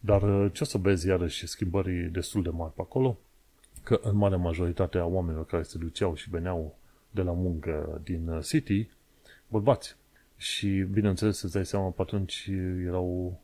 Dar 0.00 0.50
ce 0.52 0.62
o 0.62 0.66
să 0.66 0.78
vezi 0.78 1.06
iarăși 1.06 1.46
schimbări 1.46 2.08
destul 2.12 2.42
de 2.42 2.48
mari 2.48 2.72
pe 2.72 2.80
acolo? 2.80 3.18
Că 3.82 4.00
în 4.02 4.16
mare 4.16 4.36
majoritate 4.36 4.98
a 4.98 5.04
oamenilor 5.04 5.46
care 5.46 5.62
se 5.62 5.78
duceau 5.78 6.14
și 6.14 6.30
veneau 6.30 6.78
de 7.10 7.22
la 7.22 7.32
muncă 7.32 8.00
din 8.04 8.40
City, 8.40 8.88
bărbați. 9.50 9.96
Și, 10.36 10.86
bineînțeles, 10.90 11.42
îți 11.42 11.52
dai 11.52 11.66
seama, 11.66 11.90
pe 11.90 12.02
atunci 12.02 12.50
erau 12.86 13.40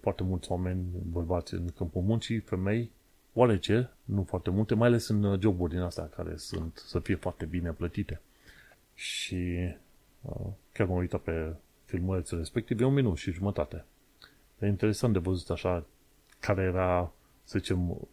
foarte 0.00 0.22
mulți 0.22 0.50
oameni 0.50 0.84
bărbați 1.10 1.54
în 1.54 1.68
câmpul 1.76 2.02
muncii, 2.02 2.38
femei, 2.38 2.90
oarece, 3.32 3.90
nu 4.04 4.22
foarte 4.22 4.50
multe, 4.50 4.74
mai 4.74 4.88
ales 4.88 5.08
în 5.08 5.38
joburi 5.40 5.72
din 5.72 5.80
astea 5.80 6.08
care 6.08 6.36
sunt 6.36 6.82
să 6.86 6.98
fie 6.98 7.14
foarte 7.14 7.44
bine 7.44 7.72
plătite. 7.72 8.20
Și 8.94 9.74
uh, 10.22 10.46
chiar 10.72 10.86
m-am 10.86 10.96
uitat 10.96 11.20
pe 11.20 11.54
filmulețul 11.84 12.38
respectiv, 12.38 12.80
e 12.80 12.84
un 12.84 12.94
minut 12.94 13.16
și 13.16 13.32
jumătate. 13.32 13.84
E 14.58 14.66
interesant 14.66 15.12
de 15.12 15.18
văzut 15.18 15.50
așa 15.50 15.86
care 16.40 16.62
era, 16.62 17.12
să 17.44 17.58
zicem, 17.58 18.08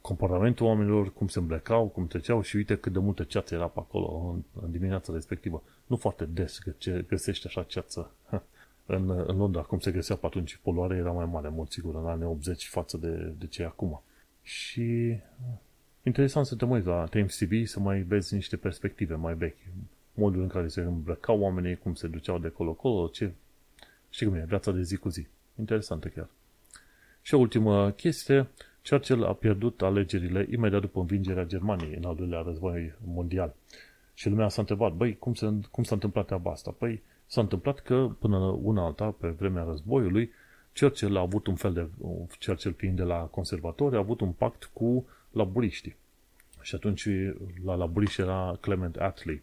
comportamentul 0.00 0.66
oamenilor, 0.66 1.12
cum 1.12 1.28
se 1.28 1.38
îmblecau, 1.38 1.86
cum 1.86 2.06
treceau 2.06 2.42
și 2.42 2.56
uite 2.56 2.76
cât 2.76 2.92
de 2.92 2.98
multă 2.98 3.22
ceață 3.22 3.54
era 3.54 3.66
pe 3.66 3.78
acolo 3.78 4.32
în, 4.34 4.62
în 4.62 4.70
dimineața 4.70 5.12
respectivă. 5.12 5.62
Nu 5.86 5.96
foarte 5.96 6.24
des 6.24 6.58
că 6.58 6.72
ce, 6.78 7.04
găsești 7.08 7.46
așa 7.46 7.62
ceață 7.62 8.10
în, 8.86 9.10
în 9.10 9.36
Londra, 9.36 9.60
cum 9.60 9.78
se 9.78 9.90
găsea 9.90 10.16
pe 10.16 10.26
atunci. 10.26 10.58
Poluarea 10.62 10.96
era 10.96 11.10
mai 11.10 11.24
mare, 11.24 11.48
mult 11.48 11.70
sigur, 11.70 11.94
în 11.94 12.06
anii 12.06 12.24
80 12.24 12.66
față 12.66 12.96
de, 12.96 13.34
de 13.38 13.46
ce 13.46 13.62
e 13.62 13.66
acum. 13.66 14.02
Și 14.42 15.16
interesant 16.02 16.46
să 16.46 16.56
te 16.56 16.64
mai 16.64 16.82
la 16.82 17.04
Times 17.04 17.36
TV 17.36 17.66
să 17.66 17.80
mai 17.80 18.00
vezi 18.00 18.34
niște 18.34 18.56
perspective 18.56 19.14
mai 19.14 19.34
vechi. 19.34 19.58
Modul 20.14 20.42
în 20.42 20.48
care 20.48 20.68
se 20.68 20.80
îmbrăcau 20.80 21.40
oamenii, 21.40 21.76
cum 21.76 21.94
se 21.94 22.06
duceau 22.06 22.38
de 22.38 22.48
colo-colo, 22.48 23.06
ce... 23.06 23.32
Știi 24.10 24.26
cum 24.26 24.36
e, 24.36 24.44
viața 24.48 24.72
de 24.72 24.82
zi 24.82 24.96
cu 24.96 25.08
zi. 25.08 25.26
Interesantă 25.58 26.08
chiar. 26.08 26.28
Și 27.22 27.34
o 27.34 27.38
ultimă 27.38 27.90
chestie, 27.90 28.48
Churchill 28.88 29.24
a 29.24 29.32
pierdut 29.32 29.82
alegerile 29.82 30.46
imediat 30.50 30.80
după 30.80 31.00
învingerea 31.00 31.44
Germaniei 31.44 31.94
în 31.96 32.04
al 32.04 32.14
doilea 32.14 32.40
război 32.40 32.92
mondial. 33.04 33.54
Și 34.14 34.28
lumea 34.28 34.48
s-a 34.48 34.60
întrebat, 34.60 34.92
băi, 34.92 35.16
cum, 35.18 35.34
se, 35.34 35.52
cum 35.70 35.84
s-a 35.84 35.94
întâmplat 35.94 36.26
treaba 36.26 36.50
asta? 36.50 36.74
Păi, 36.78 37.02
s-a 37.26 37.40
întâmplat 37.40 37.80
că 37.80 38.10
până 38.18 38.36
una 38.62 38.84
alta, 38.84 39.14
pe 39.20 39.28
vremea 39.28 39.62
războiului, 39.62 40.30
Churchill 40.80 41.16
a 41.16 41.20
avut 41.20 41.46
un 41.46 41.54
fel 41.54 41.72
de, 41.72 41.88
Churchill 42.46 42.74
fiind 42.74 42.96
de 42.96 43.02
la 43.02 43.18
conservatori, 43.18 43.94
a 43.94 43.98
avut 43.98 44.20
un 44.20 44.32
pact 44.32 44.70
cu 44.72 45.06
laburiștii. 45.30 45.96
Și 46.60 46.74
atunci 46.74 47.08
la 47.64 47.74
laburiști 47.74 48.20
era 48.20 48.58
Clement 48.60 48.96
Attlee. 48.96 49.42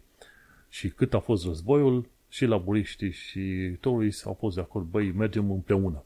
Și 0.68 0.88
cât 0.88 1.14
a 1.14 1.18
fost 1.18 1.44
războiul, 1.44 2.08
și 2.28 2.44
laburiștii 2.44 3.10
și 3.10 3.76
Tories 3.80 4.24
au 4.24 4.34
fost 4.34 4.54
de 4.54 4.60
acord, 4.60 4.86
băi, 4.86 5.12
mergem 5.12 5.50
împreună 5.50 6.02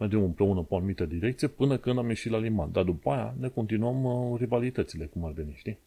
mergem 0.00 0.22
împreună 0.22 0.60
pe 0.60 0.74
o 0.74 0.76
anumită 0.76 1.04
direcție 1.04 1.48
până 1.48 1.78
când 1.78 1.98
am 1.98 2.08
ieșit 2.08 2.30
la 2.30 2.38
liman. 2.38 2.72
Dar 2.72 2.84
după 2.84 3.10
aia 3.10 3.34
ne 3.38 3.48
continuăm 3.48 4.04
uh, 4.04 4.38
rivalitățile, 4.38 5.04
cum 5.04 5.24
ar 5.24 5.32
veni, 5.32 5.52
știi? 5.56 5.78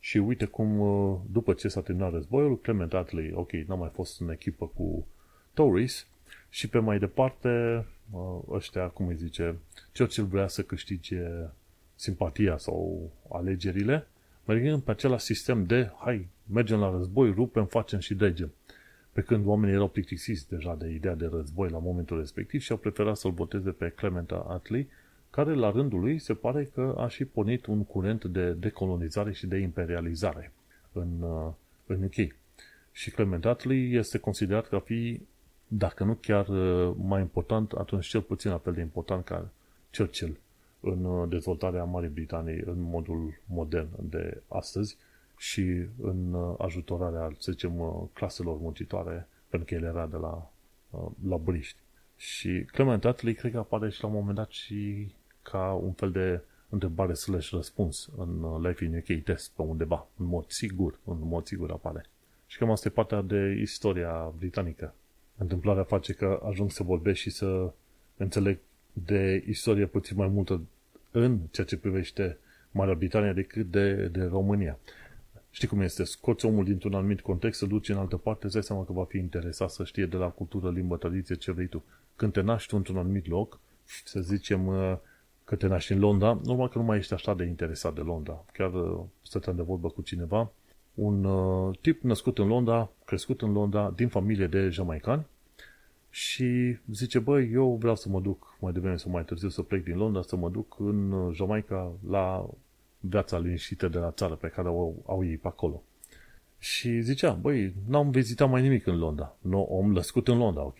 Și 0.00 0.18
uite 0.18 0.44
cum, 0.44 0.80
uh, 0.80 1.16
după 1.32 1.52
ce 1.52 1.68
s-a 1.68 1.80
terminat 1.80 2.12
războiul, 2.12 2.60
Clement 2.60 2.94
Attlee, 2.94 3.32
ok, 3.34 3.52
n-a 3.52 3.74
mai 3.74 3.90
fost 3.92 4.20
în 4.20 4.30
echipă 4.30 4.66
cu 4.66 5.06
Tories 5.52 6.06
și 6.48 6.68
pe 6.68 6.78
mai 6.78 6.98
departe, 6.98 7.84
uh, 8.10 8.38
ăștia, 8.50 8.86
cum 8.86 9.06
îi 9.06 9.16
zice, 9.16 9.56
Churchill 9.96 10.26
vrea 10.26 10.48
să 10.48 10.62
câștige 10.62 11.22
simpatia 11.94 12.56
sau 12.56 13.10
alegerile, 13.32 14.06
mergând 14.44 14.82
pe 14.82 14.90
același 14.90 15.24
sistem 15.24 15.64
de, 15.64 15.90
hai, 15.98 16.28
mergem 16.52 16.78
la 16.78 16.90
război, 16.90 17.30
rupem, 17.30 17.66
facem 17.66 17.98
și 17.98 18.14
dregem. 18.14 18.52
Pe 19.14 19.22
când 19.22 19.46
oamenii 19.46 19.74
erau 19.74 19.88
plictisiți 19.88 20.48
deja 20.48 20.74
de 20.74 20.88
ideea 20.88 21.14
de 21.14 21.26
război 21.26 21.70
la 21.70 21.78
momentul 21.78 22.18
respectiv 22.18 22.60
și 22.60 22.72
au 22.72 22.78
preferat 22.78 23.16
să-l 23.16 23.30
boteze 23.30 23.70
pe 23.70 23.88
Clementa 23.88 24.46
Attlee, 24.48 24.88
care 25.30 25.54
la 25.54 25.70
rândul 25.70 26.00
lui 26.00 26.18
se 26.18 26.34
pare 26.34 26.64
că 26.64 26.94
a 26.98 27.08
și 27.08 27.24
pornit 27.24 27.66
un 27.66 27.84
curent 27.84 28.24
de 28.24 28.52
decolonizare 28.52 29.32
și 29.32 29.46
de 29.46 29.56
imperializare 29.56 30.52
în, 30.92 31.20
uh, 31.20 31.52
în 31.86 32.02
UK. 32.02 32.34
Și 32.92 33.10
Clement 33.10 33.44
Attlee 33.44 33.98
este 33.98 34.18
considerat 34.18 34.68
ca 34.68 34.78
fi, 34.78 35.20
dacă 35.68 36.04
nu 36.04 36.14
chiar 36.14 36.48
uh, 36.48 36.94
mai 37.02 37.20
important, 37.20 37.72
atunci 37.72 38.06
cel 38.06 38.20
puțin 38.20 38.50
la 38.50 38.58
fel 38.58 38.72
de 38.72 38.80
important 38.80 39.24
ca 39.24 39.50
Churchill 39.96 40.38
în 40.80 41.04
uh, 41.04 41.28
dezvoltarea 41.28 41.84
Marii 41.84 42.08
Britanii 42.08 42.62
în 42.64 42.80
modul 42.80 43.40
modern 43.46 43.88
de 44.00 44.42
astăzi, 44.48 44.96
și 45.44 45.86
în 46.00 46.32
uh, 46.32 46.54
ajutorarea, 46.58 47.32
să 47.38 47.52
zicem, 47.52 47.78
uh, 47.78 48.02
claselor 48.12 48.58
muncitoare, 48.58 49.28
pentru 49.48 49.68
că 49.68 49.74
el 49.74 49.82
era 49.82 50.06
de 50.06 50.16
la 50.16 50.50
uh, 50.90 51.06
laburiști. 51.28 51.78
Și 52.16 52.64
Clement 52.72 53.04
Attlee 53.04 53.32
cred 53.32 53.52
că 53.52 53.58
apare 53.58 53.90
și 53.90 54.02
la 54.02 54.08
un 54.08 54.14
moment 54.14 54.36
dat 54.36 54.50
și 54.50 55.12
ca 55.42 55.72
un 55.72 55.92
fel 55.92 56.10
de 56.10 56.40
întrebare 56.68 57.14
slash 57.14 57.50
răspuns 57.50 58.10
în 58.16 58.60
Life 58.62 58.84
in 58.84 58.96
UK 58.96 59.22
test 59.24 59.52
pe 59.56 59.62
undeva, 59.62 60.06
în 60.16 60.26
mod 60.26 60.44
sigur, 60.48 60.98
în 61.04 61.18
mod 61.20 61.46
sigur 61.46 61.70
apare. 61.70 62.06
Și 62.46 62.58
cam 62.58 62.70
asta 62.70 62.88
e 62.88 62.90
partea 62.90 63.22
de 63.22 63.58
istoria 63.60 64.32
britanică. 64.38 64.94
Întâmplarea 65.36 65.84
face 65.84 66.12
că 66.12 66.42
ajung 66.44 66.70
să 66.70 66.82
vorbesc 66.82 67.18
și 67.18 67.30
să 67.30 67.72
înțeleg 68.16 68.58
de 68.92 69.44
istorie 69.46 69.86
puțin 69.86 70.16
mai 70.16 70.28
multă 70.28 70.60
în 71.10 71.38
ceea 71.50 71.66
ce 71.66 71.76
privește 71.76 72.38
Marea 72.70 72.94
Britanie 72.94 73.32
decât 73.32 73.70
de, 73.70 74.06
de 74.06 74.24
România. 74.24 74.78
Știi 75.54 75.68
cum 75.68 75.80
este? 75.80 76.04
Scoți 76.04 76.46
omul 76.46 76.64
dintr-un 76.64 76.94
anumit 76.94 77.20
context, 77.20 77.58
să 77.58 77.66
duci 77.66 77.88
în 77.88 77.96
altă 77.96 78.16
parte, 78.16 78.44
îți 78.44 78.54
dai 78.54 78.62
seama 78.62 78.84
că 78.84 78.92
va 78.92 79.04
fi 79.04 79.18
interesat 79.18 79.70
să 79.70 79.84
știe 79.84 80.06
de 80.06 80.16
la 80.16 80.28
cultură, 80.28 80.70
limbă, 80.70 80.96
tradiție, 80.96 81.34
ce 81.34 81.52
vrei 81.52 81.66
tu. 81.66 81.84
Când 82.16 82.32
te 82.32 82.40
naști 82.40 82.74
într-un 82.74 82.96
anumit 82.96 83.26
loc, 83.26 83.60
să 84.04 84.20
zicem 84.20 84.66
uh, 84.66 84.96
că 85.44 85.56
te 85.56 85.66
naști 85.66 85.92
în 85.92 85.98
Londra, 85.98 86.40
normal 86.44 86.68
că 86.68 86.78
nu 86.78 86.84
mai 86.84 86.98
ești 86.98 87.12
așa 87.12 87.34
de 87.34 87.44
interesat 87.44 87.94
de 87.94 88.00
Londra. 88.00 88.44
Chiar 88.52 88.72
uh, 88.72 89.00
stăteam 89.22 89.56
de 89.56 89.62
vorbă 89.62 89.88
cu 89.88 90.02
cineva, 90.02 90.50
un 90.94 91.24
uh, 91.24 91.78
tip 91.80 92.02
născut 92.02 92.38
în 92.38 92.46
Londra, 92.46 92.90
crescut 93.04 93.42
în 93.42 93.52
Londra, 93.52 93.92
din 93.96 94.08
familie 94.08 94.46
de 94.46 94.68
jamaicani, 94.68 95.26
și 96.10 96.78
zice, 96.92 97.18
băi, 97.18 97.50
eu 97.52 97.76
vreau 97.80 97.96
să 97.96 98.08
mă 98.08 98.20
duc 98.20 98.56
mai 98.60 98.72
devreme 98.72 98.96
sau 98.96 99.10
mai 99.10 99.24
târziu 99.24 99.48
să 99.48 99.62
plec 99.62 99.84
din 99.84 99.96
Londra, 99.96 100.22
să 100.22 100.36
mă 100.36 100.50
duc 100.50 100.76
în 100.78 101.30
Jamaica 101.32 101.92
la 102.08 102.46
viața 103.08 103.38
liniștită 103.38 103.88
de 103.88 103.98
la 103.98 104.10
țară 104.10 104.34
pe 104.34 104.48
care 104.48 104.68
o 104.68 104.92
au 105.06 105.24
ei 105.24 105.36
pe 105.36 105.46
acolo. 105.46 105.82
Și 106.58 107.00
zicea, 107.00 107.32
băi, 107.32 107.74
n-am 107.86 108.10
vizitat 108.10 108.50
mai 108.50 108.62
nimic 108.62 108.86
în 108.86 108.98
Londra. 108.98 109.36
Nu, 109.40 109.62
om 109.62 109.92
lăscut 109.92 110.28
în 110.28 110.38
Londra, 110.38 110.62
ok? 110.62 110.78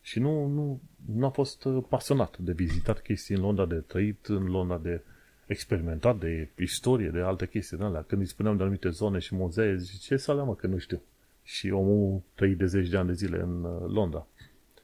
Și 0.00 0.18
nu, 0.18 0.46
nu, 0.46 0.80
nu 1.14 1.26
a 1.26 1.28
fost 1.28 1.64
uh, 1.64 1.84
pasionat 1.88 2.38
de 2.38 2.52
vizitat 2.52 3.00
chestii 3.00 3.34
în 3.34 3.40
Londra, 3.40 3.66
de 3.66 3.74
trăit 3.74 4.26
în 4.26 4.44
Londra, 4.44 4.78
de 4.78 5.00
experimentat, 5.46 6.18
de 6.18 6.48
istorie, 6.58 7.08
de 7.08 7.18
alte 7.18 7.48
chestii 7.48 7.76
din 7.76 7.86
alea. 7.86 8.02
Când 8.02 8.20
îi 8.20 8.26
spuneam 8.26 8.56
de 8.56 8.62
anumite 8.62 8.88
zone 8.88 9.18
și 9.18 9.34
muzee, 9.34 9.76
zice, 9.76 9.98
ce 9.98 10.16
să 10.16 10.44
mă, 10.44 10.54
că 10.54 10.66
nu 10.66 10.78
știu. 10.78 11.00
Și 11.42 11.70
omul 11.70 12.20
trăit 12.34 12.58
de 12.58 12.66
zeci 12.66 12.88
de 12.88 12.96
ani 12.96 13.06
de 13.06 13.12
zile 13.12 13.40
în 13.40 13.64
uh, 13.64 13.90
Londra. 13.92 14.26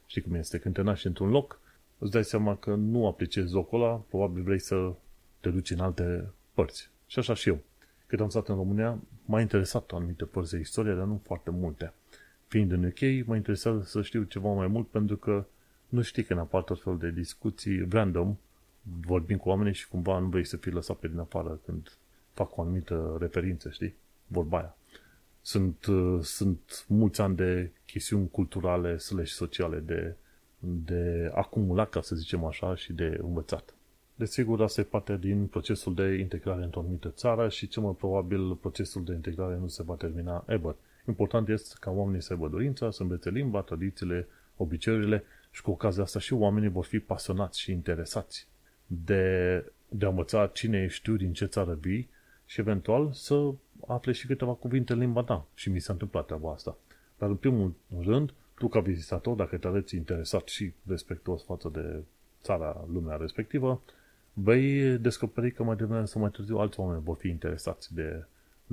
Știi 0.06 0.22
cum 0.22 0.34
este? 0.34 0.58
Când 0.58 0.74
te 0.74 0.82
naști 0.82 1.06
într-un 1.06 1.28
loc, 1.28 1.60
îți 1.98 2.10
dai 2.10 2.24
seama 2.24 2.56
că 2.56 2.74
nu 2.74 3.06
apreciezi 3.06 3.52
locul 3.52 3.82
ăla, 3.82 3.94
probabil 3.94 4.42
vrei 4.42 4.60
să 4.60 4.92
te 5.40 5.48
duci 5.48 5.70
în 5.70 5.78
alte 5.78 6.30
părți. 6.54 6.90
Și 7.06 7.18
așa 7.18 7.34
și 7.34 7.48
eu. 7.48 7.58
Cât 8.06 8.20
am 8.20 8.28
stat 8.28 8.48
în 8.48 8.54
România, 8.54 8.98
m-a 9.24 9.40
interesat 9.40 9.90
anumite 9.90 10.24
părți 10.24 10.50
de 10.50 10.58
istorie, 10.58 10.94
dar 10.94 11.06
nu 11.06 11.20
foarte 11.24 11.50
multe. 11.50 11.92
Fiind 12.46 12.72
în 12.72 12.84
UK, 12.84 13.26
mă 13.26 13.36
interesează 13.36 13.82
să 13.82 14.02
știu 14.02 14.22
ceva 14.22 14.52
mai 14.52 14.66
mult 14.66 14.88
pentru 14.88 15.16
că 15.16 15.46
nu 15.88 16.02
știi 16.02 16.24
că 16.24 16.32
în 16.32 16.38
apar 16.38 16.62
tot 16.62 16.82
fel 16.82 16.98
de 16.98 17.10
discuții 17.10 17.88
random, 17.88 18.36
vorbim 19.00 19.36
cu 19.36 19.48
oamenii 19.48 19.72
și 19.72 19.88
cumva 19.88 20.18
nu 20.18 20.26
vrei 20.26 20.44
să 20.44 20.56
fii 20.56 20.72
lăsat 20.72 20.96
pe 20.96 21.08
din 21.08 21.18
afară 21.18 21.60
când 21.64 21.98
fac 22.32 22.56
o 22.56 22.62
anumită 22.62 23.16
referință, 23.20 23.70
știi? 23.70 23.94
Vorba 24.26 24.58
aia. 24.58 24.76
Sunt, 25.40 25.86
uh, 25.86 26.18
sunt 26.22 26.84
mulți 26.88 27.20
ani 27.20 27.36
de 27.36 27.70
chestiuni 27.86 28.30
culturale 28.30 28.96
slash 28.96 29.30
sociale 29.30 29.78
de, 29.78 30.16
de 30.58 31.30
acumulat, 31.34 31.90
ca 31.90 32.00
să 32.00 32.16
zicem 32.16 32.44
așa, 32.44 32.74
și 32.74 32.92
de 32.92 33.18
învățat. 33.22 33.73
Desigur, 34.14 34.62
asta 34.62 34.80
e 34.80 34.84
parte 34.84 35.16
din 35.16 35.46
procesul 35.46 35.94
de 35.94 36.14
integrare 36.14 36.62
într-o 36.62 36.80
anumită 36.80 37.08
țară 37.08 37.48
și 37.48 37.68
cel 37.68 37.82
mai 37.82 37.94
probabil 37.98 38.54
procesul 38.54 39.04
de 39.04 39.12
integrare 39.12 39.56
nu 39.56 39.68
se 39.68 39.82
va 39.82 39.94
termina 39.94 40.44
ever. 40.46 40.74
Important 41.08 41.48
este 41.48 41.74
ca 41.80 41.90
oamenii 41.90 42.22
să 42.22 42.32
aibă 42.32 42.48
dorința, 42.48 42.90
să 42.90 43.02
învețe 43.02 43.30
limba, 43.30 43.60
tradițiile, 43.60 44.26
obiceiurile 44.56 45.24
și 45.50 45.62
cu 45.62 45.70
ocazia 45.70 46.02
asta 46.02 46.18
și 46.18 46.32
oamenii 46.32 46.68
vor 46.68 46.84
fi 46.84 46.98
pasionați 46.98 47.60
și 47.60 47.72
interesați 47.72 48.46
de, 48.86 49.64
de 49.88 50.04
a 50.04 50.08
învăța 50.08 50.46
cine 50.46 50.82
ești 50.82 51.02
tu, 51.02 51.16
din 51.16 51.32
ce 51.32 51.44
țară 51.44 51.74
vii 51.74 52.08
și 52.46 52.60
eventual 52.60 53.12
să 53.12 53.52
afle 53.86 54.12
și 54.12 54.26
câteva 54.26 54.52
cuvinte 54.52 54.92
în 54.92 54.98
limba 54.98 55.22
ta. 55.22 55.46
Și 55.54 55.70
mi 55.70 55.80
s-a 55.80 55.92
întâmplat 55.92 56.26
treaba 56.26 56.52
asta. 56.52 56.76
Dar 57.18 57.28
în 57.28 57.36
primul 57.36 57.74
rând, 58.00 58.32
tu 58.54 58.68
ca 58.68 58.80
vizitator, 58.80 59.36
dacă 59.36 59.56
te 59.56 59.66
arăți 59.66 59.96
interesat 59.96 60.48
și 60.48 60.72
respectuos 60.86 61.44
față 61.44 61.68
de 61.72 62.02
țara, 62.42 62.84
lumea 62.92 63.16
respectivă, 63.16 63.82
vei 64.34 64.98
descoperi 64.98 65.52
că 65.52 65.62
mai 65.62 65.76
devreme 65.76 66.04
sau 66.04 66.20
mai 66.20 66.30
târziu 66.30 66.58
alți 66.58 66.80
oameni 66.80 67.02
vor 67.02 67.16
fi 67.16 67.28
interesați 67.28 67.94
de 67.94 68.24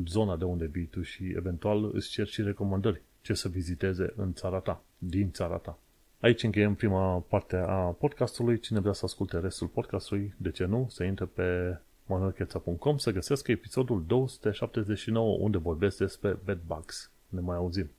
zona 0.05 0.35
de 0.35 0.43
unde 0.43 0.65
vii 0.65 0.85
tu 0.85 1.01
și 1.01 1.33
eventual 1.35 1.91
îți 1.93 2.09
cer 2.09 2.27
și 2.27 2.41
recomandări 2.41 3.01
ce 3.21 3.33
să 3.33 3.47
viziteze 3.47 4.13
în 4.15 4.33
țara 4.33 4.59
ta, 4.59 4.83
din 4.97 5.31
țara 5.31 5.57
ta. 5.57 5.79
Aici 6.19 6.43
încheiem 6.43 6.75
prima 6.75 7.19
parte 7.19 7.55
a 7.55 7.75
podcastului. 7.75 8.59
Cine 8.59 8.79
vrea 8.79 8.93
să 8.93 9.05
asculte 9.05 9.39
restul 9.39 9.67
podcastului, 9.67 10.33
de 10.37 10.51
ce 10.51 10.65
nu, 10.65 10.87
să 10.89 11.03
intre 11.03 11.25
pe 11.25 11.77
manuelcheța.com 12.05 12.97
să 12.97 13.11
găsească 13.11 13.51
episodul 13.51 14.03
279 14.07 15.37
unde 15.37 15.57
vorbesc 15.57 15.97
despre 15.97 16.37
bedbugs. 16.45 17.11
Ne 17.29 17.39
mai 17.39 17.55
auzim. 17.55 17.89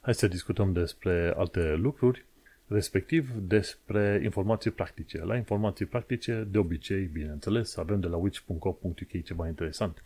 Hai 0.00 0.14
să 0.14 0.28
discutăm 0.28 0.72
despre 0.72 1.34
alte 1.36 1.74
lucruri, 1.74 2.24
respectiv 2.72 3.30
despre 3.36 4.20
informații 4.22 4.70
practice. 4.70 5.24
La 5.24 5.36
informații 5.36 5.86
practice, 5.86 6.46
de 6.50 6.58
obicei, 6.58 7.04
bineînțeles, 7.04 7.76
avem 7.76 8.00
de 8.00 8.06
la 8.06 8.16
witch.co.uk 8.16 9.22
ceva 9.24 9.48
interesant. 9.48 10.02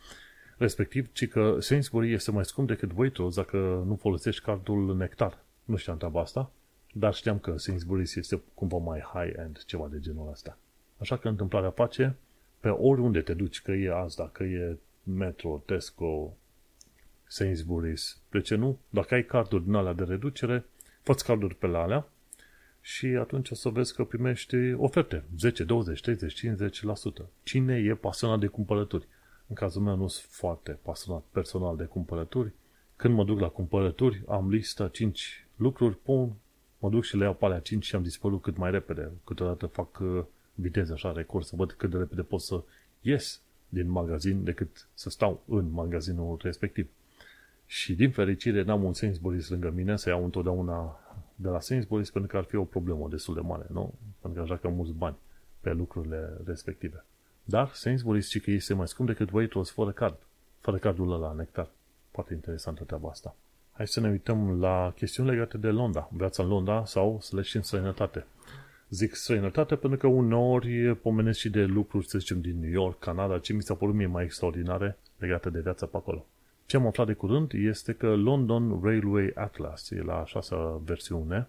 Respectiv, 0.56 1.12
ci 1.12 1.28
că 1.28 1.56
Sainsbury 1.60 2.12
este 2.12 2.30
mai 2.30 2.44
scump 2.44 2.68
decât 2.68 2.90
Waitrose 2.94 3.40
dacă 3.40 3.82
nu 3.86 3.96
folosești 3.96 4.44
cardul 4.44 4.96
Nectar. 4.96 5.44
Nu 5.64 5.76
știam 5.76 5.96
treaba 5.96 6.20
asta, 6.20 6.50
dar 6.92 7.14
știam 7.14 7.38
că 7.38 7.54
Sainsbury's 7.54 8.14
este 8.14 8.42
cumva 8.54 8.76
mai 8.76 9.00
high-end, 9.12 9.62
ceva 9.66 9.88
de 9.90 10.00
genul 10.00 10.28
ăsta. 10.30 10.58
Așa 10.98 11.16
că 11.16 11.28
întâmplarea 11.28 11.70
face, 11.70 12.16
pe 12.60 12.68
oriunde 12.68 13.20
te 13.20 13.34
duci, 13.34 13.62
că 13.62 13.72
e 13.72 13.92
Asda, 13.94 14.28
că 14.32 14.42
e 14.42 14.78
Metro, 15.02 15.62
Tesco, 15.66 16.36
Sainsbury's, 17.26 18.16
de 18.30 18.40
ce 18.40 18.54
nu? 18.54 18.78
Dacă 18.88 19.14
ai 19.14 19.24
carduri 19.24 19.64
din 19.64 19.74
alea 19.74 19.92
de 19.92 20.04
reducere, 20.04 20.64
fă 21.02 21.12
carduri 21.12 21.54
pe 21.54 21.66
la 21.66 21.82
alea 21.82 22.08
și 22.86 23.06
atunci 23.06 23.50
o 23.50 23.54
să 23.54 23.68
vezi 23.68 23.94
că 23.94 24.04
primești 24.04 24.56
oferte, 24.72 25.24
10, 25.38 25.64
20, 25.64 26.00
30, 26.00 26.46
50%. 27.22 27.26
Cine 27.42 27.74
e 27.74 27.94
pasionat 27.94 28.38
de 28.38 28.46
cumpărături? 28.46 29.06
În 29.46 29.54
cazul 29.54 29.82
meu 29.82 29.96
nu 29.96 30.08
sunt 30.08 30.30
foarte 30.30 30.78
pasionat 30.82 31.22
personal 31.30 31.76
de 31.76 31.84
cumpărături. 31.84 32.52
Când 32.96 33.14
mă 33.14 33.24
duc 33.24 33.40
la 33.40 33.48
cumpărături, 33.48 34.22
am 34.28 34.50
lista 34.50 34.88
5 34.88 35.46
lucruri, 35.56 35.96
pun, 35.96 36.32
mă 36.78 36.88
duc 36.88 37.04
și 37.04 37.16
le 37.16 37.24
iau 37.24 37.34
pe 37.34 37.44
alea 37.44 37.58
5 37.58 37.84
și 37.84 37.94
am 37.94 38.02
dispărut 38.02 38.42
cât 38.42 38.56
mai 38.56 38.70
repede. 38.70 39.10
Câteodată 39.24 39.66
fac 39.66 39.98
uh, 39.98 40.24
viteză 40.54 40.92
așa, 40.92 41.12
record, 41.12 41.44
să 41.44 41.56
văd 41.56 41.72
cât 41.72 41.90
de 41.90 41.96
repede 41.96 42.22
pot 42.22 42.40
să 42.40 42.62
ies 43.00 43.40
din 43.68 43.90
magazin 43.90 44.44
decât 44.44 44.88
să 44.94 45.10
stau 45.10 45.42
în 45.46 45.70
magazinul 45.70 46.38
respectiv. 46.42 46.88
Și 47.66 47.94
din 47.94 48.10
fericire 48.10 48.62
n-am 48.62 48.84
un 48.84 48.92
Sainsbury's 48.92 49.48
lângă 49.48 49.70
mine 49.70 49.96
să 49.96 50.08
iau 50.08 50.24
întotdeauna 50.24 51.00
de 51.36 51.48
la 51.48 51.58
Sainsbury's 51.58 52.12
pentru 52.12 52.26
că 52.30 52.36
ar 52.36 52.44
fi 52.44 52.56
o 52.56 52.64
problemă 52.64 53.08
destul 53.10 53.34
de 53.34 53.40
mare, 53.40 53.66
nu? 53.72 53.94
Pentru 54.20 54.42
că 54.42 54.52
așa 54.52 54.60
că 54.60 54.68
mulți 54.68 54.92
bani 54.92 55.16
pe 55.60 55.72
lucrurile 55.72 56.30
respective. 56.44 57.04
Dar 57.44 57.72
Sainsbury's 57.72 58.20
zice 58.20 58.40
că 58.40 58.50
este 58.50 58.74
mai 58.74 58.88
scump 58.88 59.08
decât 59.08 59.30
Waitrose 59.30 59.72
fără 59.74 59.90
card. 59.90 60.18
Fără 60.60 60.76
cardul 60.76 61.12
ăla 61.12 61.32
nectar. 61.32 61.68
Foarte 62.10 62.34
interesantă 62.34 62.84
treaba 62.84 63.08
asta. 63.08 63.36
Hai 63.72 63.86
să 63.86 64.00
ne 64.00 64.08
uităm 64.08 64.60
la 64.60 64.92
chestiuni 64.96 65.28
legate 65.28 65.58
de 65.58 65.68
Londra. 65.68 66.08
Viața 66.12 66.42
în 66.42 66.48
Londra 66.48 66.84
sau 66.84 67.20
slash 67.20 67.54
în 67.54 67.62
străinătate. 67.62 68.26
Zic 68.88 69.14
străinătate 69.14 69.76
pentru 69.76 69.98
că 69.98 70.06
uneori 70.06 70.96
pomenesc 70.96 71.38
și 71.38 71.50
de 71.50 71.64
lucruri, 71.64 72.08
să 72.08 72.18
zicem, 72.18 72.40
din 72.40 72.60
New 72.60 72.70
York, 72.70 72.98
Canada, 72.98 73.38
ce 73.38 73.52
mi 73.52 73.62
s-a 73.62 73.74
părut 73.74 73.94
mie 73.94 74.06
mai 74.06 74.24
extraordinare 74.24 74.98
legate 75.18 75.50
de 75.50 75.60
viața 75.60 75.86
pe 75.86 75.96
acolo. 75.96 76.26
Ce 76.66 76.76
am 76.76 76.86
aflat 76.86 77.06
de 77.06 77.12
curând 77.12 77.52
este 77.54 77.92
că 77.92 78.14
London 78.14 78.80
Railway 78.82 79.30
Atlas 79.34 79.90
e 79.90 80.02
la 80.02 80.24
șasea 80.26 80.58
versiune 80.84 81.48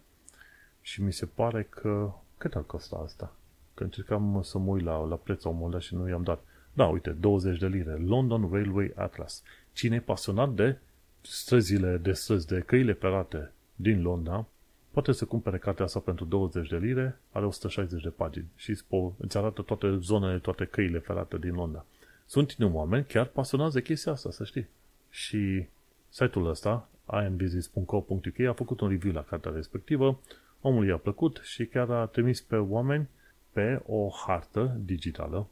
și 0.82 1.02
mi 1.02 1.14
se 1.14 1.26
pare 1.26 1.64
că... 1.70 2.12
Cât 2.38 2.56
ar 2.56 2.64
costa 2.64 3.02
asta? 3.04 3.36
Că 3.74 3.84
încercam 3.84 4.42
să 4.44 4.58
mă 4.58 4.72
uit 4.72 4.84
la, 4.84 5.06
la 5.06 5.16
prețul 5.16 5.58
un 5.60 5.80
și 5.80 5.96
nu 5.96 6.10
i-am 6.10 6.24
dat. 6.24 6.44
Da, 6.74 6.86
uite, 6.86 7.10
20 7.10 7.60
de 7.60 7.68
lire. 7.68 8.02
London 8.06 8.50
Railway 8.52 8.92
Atlas. 8.96 9.44
Cine 9.74 9.96
e 9.96 10.00
pasionat 10.00 10.54
de 10.54 10.78
străzile 11.22 11.98
de 11.98 12.12
străzi, 12.12 12.48
de 12.48 12.60
căile 12.60 12.94
ferate 12.94 13.52
din 13.76 14.02
Londra, 14.02 14.46
poate 14.92 15.12
să 15.12 15.26
cumpere 15.26 15.58
cartea 15.58 15.86
asta 15.86 16.00
pentru 16.00 16.26
20 16.26 16.70
de 16.70 16.78
lire, 16.78 17.20
are 17.32 17.46
160 17.46 18.04
de 18.04 18.10
pagini 18.10 18.48
și 18.56 18.78
îți 19.18 19.38
arată 19.38 19.62
toate 19.62 19.98
zonele, 19.98 20.40
toate 20.40 20.66
căile 20.66 21.00
ferate 21.00 21.38
din 21.38 21.54
Londra. 21.54 21.86
Sunt 22.26 22.56
unii 22.60 22.74
oameni 22.74 23.06
chiar 23.06 23.26
pasionați 23.26 23.74
de 23.74 23.82
chestia 23.82 24.12
asta, 24.12 24.32
să 24.32 24.44
știi. 24.44 24.68
Și 25.10 25.68
site-ul 26.10 26.50
ăsta, 26.50 26.90
inbusiness.co.uk, 27.26 28.40
a 28.50 28.54
făcut 28.54 28.80
un 28.80 28.90
review 28.90 29.14
la 29.14 29.24
cartea 29.24 29.52
respectivă, 29.52 30.20
omul 30.62 30.88
i-a 30.88 30.98
plăcut 30.98 31.40
și 31.44 31.66
chiar 31.66 31.90
a 31.90 32.06
trimis 32.06 32.42
pe 32.42 32.56
oameni 32.56 33.08
pe 33.52 33.82
o 33.86 34.10
hartă 34.10 34.78
digitală 34.84 35.48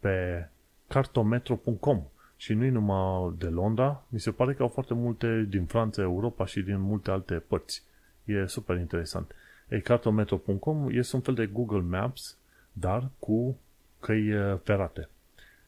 pe 0.00 0.48
cartometro.com 0.86 2.02
și 2.36 2.54
nu 2.54 2.70
numai 2.70 3.34
de 3.38 3.46
Londra, 3.46 4.04
mi 4.08 4.20
se 4.20 4.30
pare 4.30 4.54
că 4.54 4.62
au 4.62 4.68
foarte 4.68 4.94
multe 4.94 5.46
din 5.48 5.64
Franța, 5.64 6.02
Europa 6.02 6.46
și 6.46 6.62
din 6.62 6.80
multe 6.80 7.10
alte 7.10 7.34
părți. 7.34 7.82
E 8.24 8.46
super 8.46 8.76
interesant. 8.76 9.34
E 9.68 9.80
cartometro.com 9.80 10.88
este 10.90 11.16
un 11.16 11.22
fel 11.22 11.34
de 11.34 11.46
Google 11.46 11.80
Maps, 11.80 12.38
dar 12.72 13.10
cu 13.18 13.58
căi 14.00 14.32
uh, 14.32 14.58
ferate. 14.62 15.08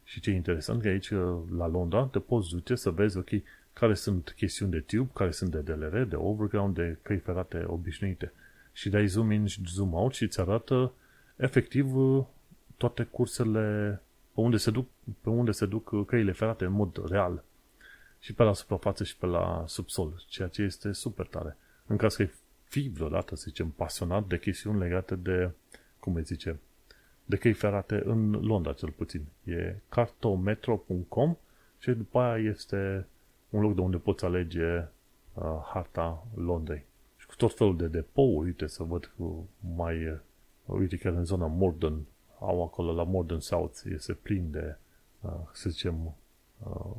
Și 0.09 0.21
ce 0.21 0.31
e 0.31 0.35
interesant 0.35 0.83
că 0.83 0.88
aici, 0.88 1.09
uh, 1.09 1.37
la 1.57 1.66
Londra, 1.66 2.05
te 2.05 2.18
poți 2.18 2.51
duce 2.51 2.75
să 2.75 2.90
vezi, 2.90 3.16
ok, 3.16 3.29
care 3.73 3.94
sunt 3.94 4.35
chestiuni 4.37 4.71
de 4.71 4.81
tube, 4.81 5.11
care 5.14 5.31
sunt 5.31 5.51
de 5.51 5.59
DLR, 5.59 6.03
de 6.03 6.16
overground, 6.16 6.75
de 6.75 6.97
căi 7.03 7.18
ferate 7.18 7.64
obișnuite. 7.66 8.33
Și 8.73 8.88
dai 8.88 9.07
zoom 9.07 9.31
in 9.31 9.47
și 9.47 9.62
zoom 9.66 9.92
out 9.92 10.14
și 10.14 10.23
îți 10.23 10.40
arată 10.40 10.92
efectiv 11.37 11.97
uh, 11.97 12.25
toate 12.77 13.03
cursele 13.03 14.01
pe 14.35 14.40
unde 14.40 14.57
se 14.57 14.71
duc, 14.71 14.88
pe 15.21 15.29
unde 15.29 15.51
se 15.51 15.66
duc 15.66 16.07
căile 16.07 16.33
ferate 16.33 16.64
în 16.64 16.73
mod 16.73 17.09
real. 17.11 17.44
Și 18.18 18.35
pe 18.35 18.42
la 18.42 18.53
suprafață 18.53 19.05
și 19.05 19.16
pe 19.16 19.27
la 19.27 19.64
subsol, 19.66 20.23
ceea 20.29 20.49
ce 20.49 20.62
este 20.62 20.92
super 20.92 21.27
tare. 21.27 21.57
În 21.87 21.97
caz 21.97 22.14
că 22.14 22.29
fi 22.64 22.90
vreodată, 22.94 23.37
să 23.37 23.44
zicem, 23.47 23.68
pasionat 23.68 24.27
de 24.27 24.38
chestiuni 24.38 24.79
legate 24.79 25.14
de, 25.14 25.51
cum 26.01 26.14
îi 26.14 26.23
zice, 26.23 26.59
de 27.28 27.36
căi 27.36 27.52
ferate 27.52 28.02
în 28.04 28.30
Londra, 28.30 28.72
cel 28.72 28.90
puțin. 28.90 29.24
E 29.44 29.76
cartometro.com 29.88 31.36
și 31.78 31.90
după 31.90 32.18
aia 32.18 32.48
este 32.50 33.06
un 33.50 33.60
loc 33.60 33.74
de 33.74 33.80
unde 33.80 33.96
poți 33.96 34.24
alege 34.24 34.88
uh, 35.34 35.44
harta 35.72 36.26
Londrei. 36.34 36.84
Și 37.16 37.26
cu 37.26 37.34
tot 37.36 37.56
felul 37.56 37.76
de 37.76 37.86
depouri, 37.86 38.46
uite 38.46 38.66
să 38.66 38.82
văd 38.82 39.12
cu 39.16 39.48
mai, 39.76 40.06
uh, 40.06 40.18
uite 40.64 40.96
chiar 40.96 41.12
în 41.12 41.24
zona 41.24 41.46
Morden, 41.46 42.06
au 42.38 42.62
acolo 42.62 42.92
la 42.92 43.02
Morden 43.02 43.40
South, 43.40 43.80
este 43.84 44.12
plin 44.12 44.50
de, 44.50 44.76
uh, 45.20 45.30
să 45.52 45.70
zicem, 45.70 46.14
uh, 46.58 46.96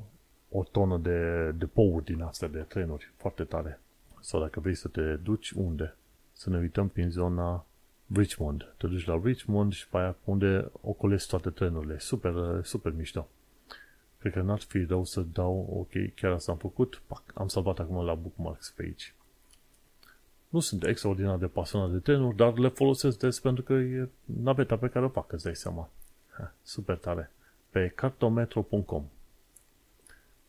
o 0.49 0.63
tonă 0.63 0.97
de 0.97 1.51
depouri 1.51 2.05
din 2.05 2.21
astea 2.21 2.47
de 2.47 2.59
trenuri, 2.59 3.11
foarte 3.15 3.43
tare. 3.43 3.79
Sau 4.19 4.39
dacă 4.39 4.59
vrei 4.59 4.75
să 4.75 4.87
te 4.87 5.15
duci, 5.15 5.51
unde? 5.51 5.95
Să 6.31 6.49
ne 6.49 6.57
uităm 6.57 6.87
prin 6.87 7.09
zona 7.09 7.65
Richmond. 8.13 8.74
Te 8.78 8.88
duci 8.88 9.06
la 9.06 9.22
Richmond 9.24 9.74
și 9.74 9.88
pe 9.88 9.98
aia 9.98 10.15
unde 10.24 10.72
ocolezi 10.82 11.28
toate 11.28 11.50
trenurile. 11.50 12.00
Super, 12.00 12.62
super 12.63 12.91
mișto. 12.91 13.28
Cred 14.19 14.34
că 14.34 14.41
n-ar 14.41 14.60
fi 14.60 14.84
rău 14.84 15.04
să 15.04 15.22
dau, 15.22 15.67
ok, 15.80 16.13
chiar 16.15 16.32
asta 16.32 16.52
am 16.52 16.58
făcut, 16.58 17.02
pac, 17.08 17.24
am 17.34 17.48
salvat 17.48 17.80
acum 17.80 18.06
la 18.06 18.13
bookmarks 18.13 18.69
pe 18.69 18.84
aici. 18.84 19.13
Nu 20.50 20.60
sunt 20.60 20.84
extraordinar 20.84 21.38
de 21.38 21.48
pasionat 21.48 21.91
de 21.91 21.98
trenuri, 21.98 22.36
dar 22.36 22.58
le 22.58 22.67
folosesc 22.67 23.19
des 23.19 23.39
pentru 23.39 23.63
că 23.63 23.74
e 23.74 24.10
naveta 24.24 24.78
pe 24.78 24.88
care 24.88 25.06
o 25.06 25.10
fac, 25.10 25.32
îți 25.32 25.43
dai 25.43 25.56
seama. 25.56 25.89
Ha, 26.30 26.54
super 26.63 26.98
tare. 26.98 27.32
pe 27.69 27.91
cartometro.com. 27.95 29.04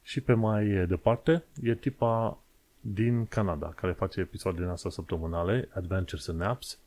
Și 0.02 0.20
pe 0.20 0.32
mai 0.32 0.86
departe 0.86 1.44
e 1.62 1.74
tipa 1.74 2.38
din 2.80 3.26
Canada, 3.26 3.72
care 3.76 3.92
face 3.92 4.20
episoade 4.20 4.58
din 4.60 4.68
asta 4.68 4.90
săptămânale, 4.90 5.68
Adventures 5.74 6.28
and 6.28 6.40
Apps, 6.40 6.78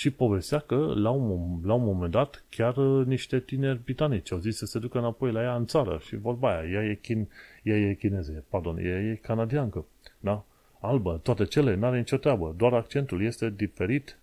și 0.00 0.10
povestea 0.10 0.58
că 0.58 0.92
la 0.96 1.10
un, 1.10 1.60
la 1.64 1.74
un 1.74 1.84
moment 1.84 2.12
dat 2.12 2.44
chiar 2.48 2.76
uh, 2.76 3.06
niște 3.06 3.40
tineri 3.40 3.82
britanici 3.84 4.32
au 4.32 4.38
zis 4.38 4.56
să 4.56 4.66
se 4.66 4.78
ducă 4.78 4.98
înapoi 4.98 5.32
la 5.32 5.42
ea 5.42 5.54
în 5.54 5.66
țară 5.66 6.00
și 6.06 6.16
vorba 6.16 6.58
aia, 6.58 6.70
ea 6.70 6.84
e, 6.84 6.94
chin, 6.94 7.28
ea 7.62 7.76
e 7.76 7.94
chineză, 7.94 8.44
pardon, 8.48 8.78
ea 8.78 9.00
e 9.00 9.14
canadiancă, 9.22 9.84
da? 10.20 10.44
Albă, 10.80 11.20
toate 11.22 11.44
cele, 11.44 11.74
n-are 11.74 11.98
nicio 11.98 12.16
treabă, 12.16 12.54
doar 12.56 12.72
accentul 12.72 13.22
este 13.22 13.50
diferit 13.50 14.18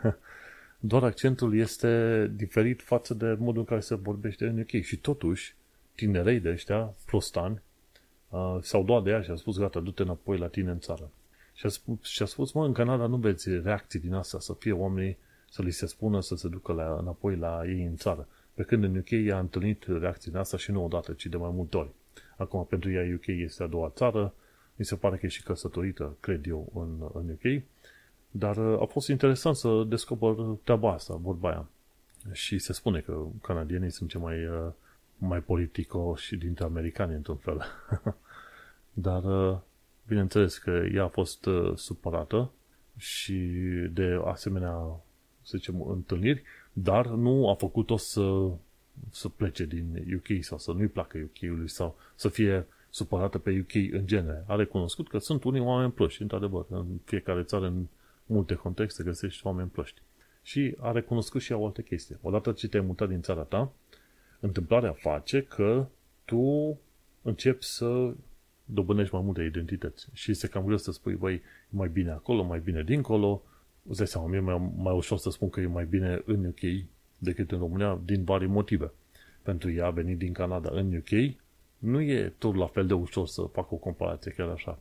doar 0.90 1.02
accentul 1.02 1.58
este 1.58 2.26
diferit 2.34 2.82
față 2.82 3.14
de 3.14 3.36
modul 3.38 3.60
în 3.60 3.64
care 3.64 3.80
se 3.80 3.94
vorbește 3.94 4.46
în 4.46 4.58
UK 4.58 4.82
și 4.82 4.96
totuși 4.96 5.54
tinerei 5.94 6.40
de 6.40 6.50
ăștia, 6.50 6.94
prostani, 7.06 7.62
uh, 8.28 8.56
s-au 8.60 8.84
luat 8.84 9.02
de 9.02 9.10
ea 9.10 9.22
și 9.22 9.30
au 9.30 9.36
spus 9.36 9.58
gata, 9.58 9.80
du-te 9.80 10.02
înapoi 10.02 10.38
la 10.38 10.46
tine 10.46 10.70
în 10.70 10.78
țară. 10.78 11.10
Și 11.54 11.66
a, 11.66 11.68
spus, 11.68 11.98
și 12.02 12.22
a 12.22 12.26
spus, 12.26 12.52
mă, 12.52 12.64
în 12.64 12.72
Canada 12.72 13.06
nu 13.06 13.16
vezi 13.16 13.58
reacții 13.58 14.00
din 14.00 14.14
asta, 14.14 14.38
să 14.40 14.52
fie 14.52 14.72
oamenii 14.72 15.16
să 15.50 15.62
li 15.62 15.70
se 15.70 15.86
spună 15.86 16.20
să 16.20 16.36
se 16.36 16.48
ducă 16.48 16.72
la, 16.72 16.96
înapoi 17.00 17.36
la 17.36 17.62
ei 17.66 17.84
în 17.84 17.96
țară. 17.96 18.28
Pe 18.54 18.62
când 18.62 18.84
în 18.84 18.96
UK 18.96 19.32
a 19.32 19.38
întâlnit 19.38 19.84
reacții 19.86 20.30
din 20.30 20.40
asta 20.40 20.56
și 20.56 20.70
nu 20.70 20.84
odată, 20.84 21.12
ci 21.12 21.26
de 21.26 21.36
mai 21.36 21.50
multe 21.54 21.76
ori. 21.76 21.90
Acum, 22.36 22.64
pentru 22.64 22.90
ea 22.90 23.14
UK 23.14 23.26
este 23.26 23.62
a 23.62 23.66
doua 23.66 23.92
țară, 23.94 24.34
mi 24.76 24.84
se 24.84 24.96
pare 24.96 25.16
că 25.16 25.26
e 25.26 25.28
și 25.28 25.42
căsătorită, 25.42 26.16
cred 26.20 26.46
eu, 26.46 26.70
în, 26.74 27.10
în 27.14 27.30
UK, 27.30 27.62
dar 28.30 28.56
uh, 28.56 28.80
a 28.80 28.84
fost 28.84 29.08
interesant 29.08 29.56
să 29.56 29.84
descoper 29.88 30.34
treaba 30.64 30.92
asta, 30.92 31.14
vorba 31.14 31.48
aia. 31.48 31.68
Și 32.32 32.58
se 32.58 32.72
spune 32.72 33.00
că 33.00 33.24
canadienii 33.42 33.90
sunt 33.90 34.10
cei 34.10 34.20
mai, 34.20 34.46
uh, 34.46 34.72
mai 35.18 35.40
politicoși 35.40 36.36
dintre 36.36 36.64
americani, 36.64 37.14
într-un 37.14 37.36
fel. 37.36 37.62
dar 39.06 39.24
uh, 39.24 39.58
Bineînțeles 40.12 40.58
că 40.58 40.82
ea 40.92 41.04
a 41.04 41.08
fost 41.08 41.46
uh, 41.46 41.72
supărată 41.76 42.50
și 42.96 43.32
de 43.92 44.20
asemenea, 44.24 45.00
să 45.42 45.56
zicem, 45.56 45.82
întâlniri, 45.82 46.42
dar 46.72 47.06
nu 47.06 47.48
a 47.48 47.54
făcut-o 47.54 47.96
să, 47.96 48.50
să 49.10 49.28
plece 49.28 49.64
din 49.64 50.06
UK 50.16 50.44
sau 50.44 50.58
să 50.58 50.72
nu-i 50.72 50.86
placă 50.86 51.18
UK-ului 51.18 51.68
sau 51.68 51.96
să 52.14 52.28
fie 52.28 52.66
supărată 52.90 53.38
pe 53.38 53.58
UK 53.60 53.74
în 53.92 54.06
genere. 54.06 54.44
A 54.46 54.54
recunoscut 54.54 55.08
că 55.08 55.18
sunt 55.18 55.44
unii 55.44 55.60
oameni 55.60 55.92
plăști, 55.92 56.22
într-adevăr. 56.22 56.66
În 56.68 56.86
fiecare 57.04 57.42
țară, 57.42 57.66
în 57.66 57.86
multe 58.26 58.54
contexte, 58.54 59.02
găsești 59.02 59.46
oameni 59.46 59.68
plăști. 59.68 60.00
Și 60.42 60.74
a 60.78 60.92
recunoscut 60.92 61.40
și 61.40 61.52
o 61.52 61.64
altă 61.64 61.80
chestie. 61.80 62.18
Odată 62.22 62.52
ce 62.52 62.68
te-ai 62.68 62.84
mutat 62.86 63.08
din 63.08 63.20
țara 63.20 63.42
ta, 63.42 63.72
întâmplarea 64.40 64.92
face 64.92 65.42
că 65.42 65.86
tu 66.24 66.78
începi 67.22 67.64
să 67.64 68.14
dobândești 68.74 69.14
mai 69.14 69.22
multe 69.24 69.42
identități. 69.42 70.08
Și 70.12 70.30
este 70.30 70.46
cam 70.46 70.64
greu 70.64 70.76
să 70.76 70.92
spui, 70.92 71.14
băi, 71.14 71.42
mai 71.68 71.88
bine 71.88 72.10
acolo, 72.10 72.42
mai 72.42 72.60
bine 72.60 72.82
dincolo. 72.82 73.42
Îți 73.88 73.98
dai 73.98 74.06
seama, 74.06 74.26
mie 74.26 74.40
mai, 74.40 74.72
mai 74.76 74.94
ușor 74.94 75.18
să 75.18 75.30
spun 75.30 75.50
că 75.50 75.60
e 75.60 75.66
mai 75.66 75.84
bine 75.84 76.22
în 76.24 76.44
UK 76.44 76.84
decât 77.18 77.50
în 77.50 77.58
România, 77.58 78.00
din 78.04 78.24
vari 78.24 78.46
motive. 78.46 78.92
Pentru 79.42 79.70
ea 79.70 79.86
a 79.86 79.90
venit 79.90 80.18
din 80.18 80.32
Canada 80.32 80.70
în 80.72 80.96
UK, 80.96 81.34
nu 81.78 82.00
e 82.00 82.32
tot 82.38 82.54
la 82.54 82.66
fel 82.66 82.86
de 82.86 82.94
ușor 82.94 83.26
să 83.26 83.42
fac 83.42 83.72
o 83.72 83.76
comparație 83.76 84.30
chiar 84.30 84.48
așa. 84.48 84.78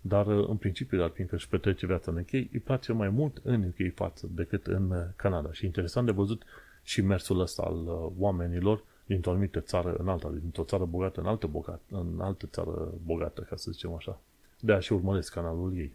Dar 0.00 0.26
în 0.26 0.56
principiu, 0.56 0.98
dar 0.98 1.10
fiindcă 1.10 1.34
își 1.34 1.48
petrece 1.48 1.86
viața 1.86 2.10
în 2.10 2.18
UK, 2.18 2.32
îi 2.32 2.62
place 2.64 2.92
mai 2.92 3.08
mult 3.08 3.40
în 3.42 3.62
UK 3.62 3.94
față 3.94 4.28
decât 4.34 4.66
în 4.66 4.92
Canada. 5.16 5.52
Și 5.52 5.64
interesant 5.64 6.06
de 6.06 6.12
văzut 6.12 6.42
și 6.82 7.00
mersul 7.00 7.40
ăsta 7.40 7.62
al 7.62 7.76
uh, 7.76 8.12
oamenilor 8.18 8.84
dintr-o 9.06 9.30
anumită 9.30 9.60
țară 9.60 9.94
în 9.98 10.08
alta, 10.08 10.30
dintr-o 10.40 10.64
țară 10.64 10.84
bogată 10.84 11.20
în 11.20 11.26
altă, 11.26 11.46
bogat, 11.46 11.80
în 11.90 12.20
altă 12.20 12.46
țară 12.46 12.92
bogată, 13.04 13.40
ca 13.40 13.56
să 13.56 13.70
zicem 13.70 13.94
așa. 13.94 14.20
De 14.60 14.72
a 14.72 14.80
și 14.80 14.92
urmăresc 14.92 15.32
canalul 15.32 15.76
ei. 15.76 15.92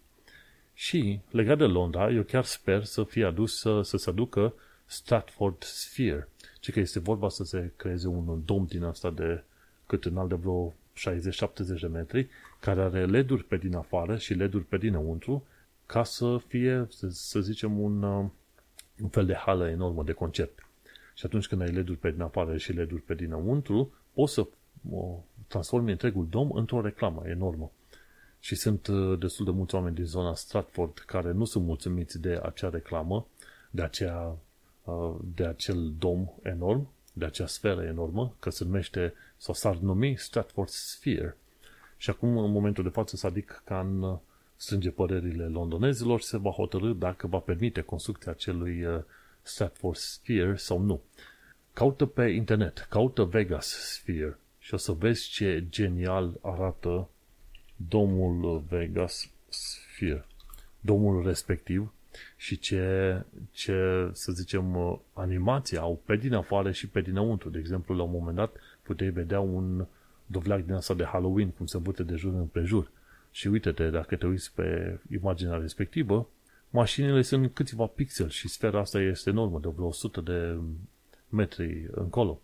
Și, 0.74 1.20
legat 1.30 1.58
de 1.58 1.64
Londra, 1.64 2.12
eu 2.12 2.24
chiar 2.24 2.44
sper 2.44 2.84
să 2.84 3.04
fie 3.04 3.26
adus, 3.26 3.60
să, 3.60 3.82
să 3.82 3.98
se 3.98 4.10
aducă 4.10 4.54
Stratford 4.86 5.64
Sphere. 5.64 6.28
Ce 6.60 6.72
că 6.72 6.80
este 6.80 7.00
vorba 7.00 7.30
să 7.30 7.44
se 7.44 7.72
creeze 7.76 8.08
un 8.08 8.42
dom 8.46 8.66
din 8.66 8.84
asta 8.84 9.10
de 9.10 9.44
cât 9.86 10.06
înalt 10.06 10.30
de 10.30 10.36
vreo 10.36 10.74
60-70 11.78 11.80
de 11.80 11.88
metri, 11.88 12.28
care 12.60 12.82
are 12.82 13.06
leduri 13.06 13.44
pe 13.44 13.58
din 13.58 13.76
afară 13.76 14.18
și 14.18 14.34
leduri 14.34 14.64
pe 14.64 14.78
dinăuntru, 14.78 15.44
ca 15.86 16.04
să 16.04 16.38
fie, 16.48 16.88
să, 16.90 17.08
să 17.10 17.40
zicem, 17.40 17.80
un, 17.80 18.04
un 19.02 19.10
fel 19.10 19.26
de 19.26 19.34
hală 19.34 19.70
enormă 19.70 20.04
de 20.04 20.12
concert. 20.12 20.66
Și 21.22 21.28
atunci 21.28 21.48
când 21.48 21.62
ai 21.62 21.72
LED-uri 21.72 21.98
pe 21.98 22.12
din 22.12 22.22
afară 22.22 22.58
și 22.58 22.74
LED-uri 22.74 23.02
pe 23.02 23.14
dinăuntru, 23.14 23.94
poți 24.14 24.34
să 24.34 24.48
o, 24.92 25.20
transformi 25.48 25.92
întregul 25.92 26.28
dom 26.30 26.52
într-o 26.52 26.82
reclamă 26.82 27.22
enormă. 27.26 27.72
Și 28.40 28.56
sunt 28.56 28.88
uh, 28.88 29.20
destul 29.20 29.46
de 29.46 29.52
mulți 29.52 29.76
oameni 29.76 29.96
din 29.96 30.06
zona 30.06 30.34
Stratford 30.34 31.04
care 31.06 31.32
nu 31.32 31.46
sunt 31.46 31.66
mulțumiți 31.66 32.20
de 32.20 32.40
acea 32.44 32.70
reclamă, 32.70 33.28
de, 33.72 33.82
acea, 33.82 34.38
uh, 34.84 35.16
de 35.36 35.46
acel 35.46 35.94
dom 36.00 36.28
enorm, 36.42 36.88
de 37.14 37.26
acea 37.26 37.48
sferă 37.48 37.84
enormă, 37.84 38.36
că 38.40 38.50
se 38.50 38.64
numește, 38.64 39.14
sau 39.38 39.54
s-ar 39.54 39.76
numi 39.76 40.18
Stratford 40.18 40.70
Sphere. 40.70 41.38
Și 41.98 42.10
acum, 42.10 42.38
în 42.38 42.52
momentul 42.52 42.84
de 42.84 42.90
față, 42.90 43.16
Sadic 43.16 43.62
Khan 43.66 44.02
uh, 44.02 44.18
strânge 44.56 44.90
părerile 44.90 45.46
londonezilor 45.46 46.20
și 46.20 46.26
se 46.26 46.38
va 46.38 46.50
hotărâ 46.50 46.94
dacă 46.94 47.28
va 47.28 47.40
permite 47.40 47.82
construcția 47.82 48.32
acelui 48.32 48.86
Stratford 49.42 49.96
Sphere 49.96 50.56
sau 50.56 50.80
nu. 50.80 51.02
Caută 51.74 52.06
pe 52.06 52.24
internet, 52.24 52.88
caută 52.90 53.24
Vegas 53.24 53.68
Sphere 53.68 54.38
și 54.60 54.74
o 54.74 54.78
să 54.78 54.92
vezi 54.92 55.30
ce 55.30 55.66
genial 55.70 56.38
arată 56.42 57.10
domul 57.76 58.64
Vegas 58.70 59.30
Sphere. 59.50 60.26
Domul 60.80 61.26
respectiv 61.26 61.94
și 62.38 62.60
ce, 62.60 63.16
ce, 63.52 64.10
să 64.14 64.32
zicem, 64.32 65.02
animație 65.14 65.78
au 65.78 66.02
pe 66.06 66.16
din 66.16 66.34
afară 66.34 66.72
și 66.72 66.88
pe 66.88 67.02
dinăuntru. 67.02 67.50
De 67.50 67.60
exemplu, 67.60 67.96
la 67.96 68.04
un 68.04 68.12
moment 68.12 68.36
dat 68.36 68.56
puteai 68.82 69.10
vedea 69.10 69.40
un 69.40 69.86
dovleac 70.26 70.66
din 70.66 70.74
asta 70.74 70.94
de 70.94 71.04
Halloween, 71.04 71.50
cum 71.50 71.66
se 71.66 71.78
văd 71.78 72.00
de 72.00 72.16
jur 72.16 72.34
împrejur. 72.34 72.92
Și 73.32 73.48
uite-te, 73.48 73.90
dacă 73.90 74.16
te 74.16 74.26
uiți 74.26 74.54
pe 74.54 75.00
imaginea 75.12 75.58
respectivă, 75.58 76.28
mașinile 76.72 77.22
sunt 77.22 77.54
câțiva 77.54 77.86
pixel 77.86 78.30
și 78.30 78.48
sfera 78.48 78.80
asta 78.80 79.00
este 79.00 79.30
enormă, 79.30 79.60
de 79.60 79.68
vreo 79.76 79.88
100 79.88 80.22
de 80.22 80.58
metri 81.30 81.88
încolo. 81.92 82.40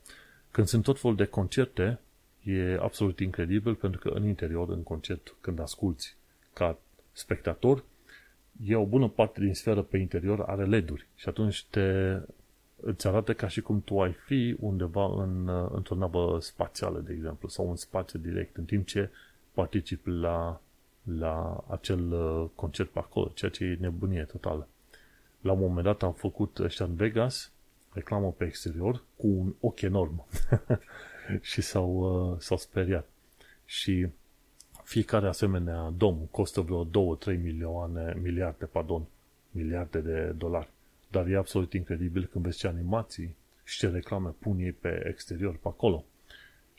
Când 0.52 0.68
sunt 0.68 0.84
tot 0.84 1.00
felul 1.00 1.16
de 1.16 1.26
concerte, 1.26 2.00
e 2.44 2.78
absolut 2.82 3.20
incredibil 3.20 3.76
pentru 3.76 4.00
că 4.00 4.10
în 4.10 4.26
interior, 4.26 4.70
în 4.70 4.84
concert, 4.84 5.36
când 5.42 5.60
asculți 5.60 6.16
ca 6.54 6.78
spectator, 7.12 7.84
e 8.64 8.76
o 8.76 8.86
bună 8.86 9.08
parte 9.08 9.40
din 9.40 9.54
sferă 9.54 9.82
pe 9.82 9.98
interior 9.98 10.42
are 10.42 10.66
LED-uri 10.66 11.08
și 11.16 11.30
atunci 11.30 11.66
te, 11.70 12.18
îți 12.82 13.08
arată 13.08 13.34
ca 13.34 13.48
și 13.48 13.62
cum 13.62 13.82
tu 13.82 14.02
ai 14.02 14.12
fi 14.12 14.56
undeva 14.60 15.24
în, 15.24 15.50
într-o 15.72 15.96
navă 15.96 16.38
spațială, 16.42 17.00
de 17.00 17.14
exemplu, 17.14 17.48
sau 17.48 17.70
în 17.70 17.76
spațiu 17.76 18.20
direct, 18.20 18.58
în 18.58 18.66
timp 18.66 18.86
ce 18.86 19.10
participi 19.54 20.10
la 20.10 20.62
la 21.16 21.64
acel 21.70 22.12
uh, 22.12 22.50
concert 22.56 22.90
pe 22.90 23.00
acolo, 23.00 23.32
ceea 23.34 23.52
ce 23.52 23.64
e 23.64 23.78
nebunie 23.80 24.24
totală. 24.24 24.68
La 25.42 25.52
un 25.52 25.60
moment 25.60 25.86
dat 25.86 26.04
am 26.04 26.14
făcut 26.14 26.60
ăștia 26.60 26.86
în 26.86 26.96
Vegas 26.96 27.52
reclamă 27.94 28.32
pe 28.32 28.46
exterior 28.46 29.04
cu 29.16 29.28
un 29.28 29.54
ochi 29.60 29.82
enorm 29.82 30.26
și 31.52 31.62
s-au, 31.62 31.90
uh, 31.92 32.40
s-au 32.40 32.58
speriat. 32.58 33.10
Și 33.66 34.08
fiecare 34.84 35.28
asemenea 35.28 35.94
dom 35.98 36.18
costă 36.32 36.62
vreo 36.62 36.86
2-3 36.86 36.90
milioane, 37.26 38.18
miliarde, 38.22 38.66
pardon, 38.66 39.06
miliarde 39.52 40.00
de 40.00 40.34
dolari. 40.38 40.70
Dar 41.12 41.28
e 41.28 41.38
absolut 41.38 41.74
incredibil 41.74 42.26
când 42.26 42.44
vezi 42.44 42.58
ce 42.58 42.68
animații 42.68 43.36
și 43.64 43.78
ce 43.78 43.90
reclame 43.90 44.30
pun 44.40 44.60
ei 44.60 44.72
pe 44.72 45.04
exterior, 45.08 45.56
pe 45.56 45.68
acolo. 45.68 46.06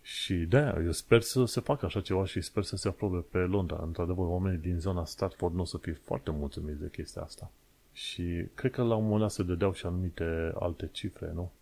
Și 0.09 0.35
de 0.35 0.75
eu 0.85 0.92
sper 0.92 1.21
să 1.21 1.44
se 1.44 1.61
facă 1.61 1.87
așa 1.87 2.01
ceva 2.01 2.25
și 2.25 2.40
sper 2.40 2.62
să 2.62 2.77
se 2.77 2.88
aprobe 2.88 3.25
pe 3.31 3.38
Londra. 3.38 3.81
Într-adevăr, 3.83 4.27
oamenii 4.27 4.59
din 4.59 4.79
zona 4.79 5.05
Stratford 5.05 5.55
nu 5.55 5.61
o 5.61 5.64
să 5.64 5.79
fie 5.79 5.92
foarte 5.92 6.31
mulțumiți 6.31 6.81
de 6.81 6.88
chestia 6.90 7.23
asta. 7.23 7.51
Și 7.92 8.47
cred 8.55 8.73
că 8.73 8.83
la 8.83 8.94
un 8.94 9.03
moment 9.03 9.21
dat 9.21 9.31
se 9.31 9.42
dădeau 9.42 9.73
și 9.73 9.87
anumite 9.87 10.53
alte 10.59 10.88
cifre, 10.92 11.33
nu? 11.35 11.53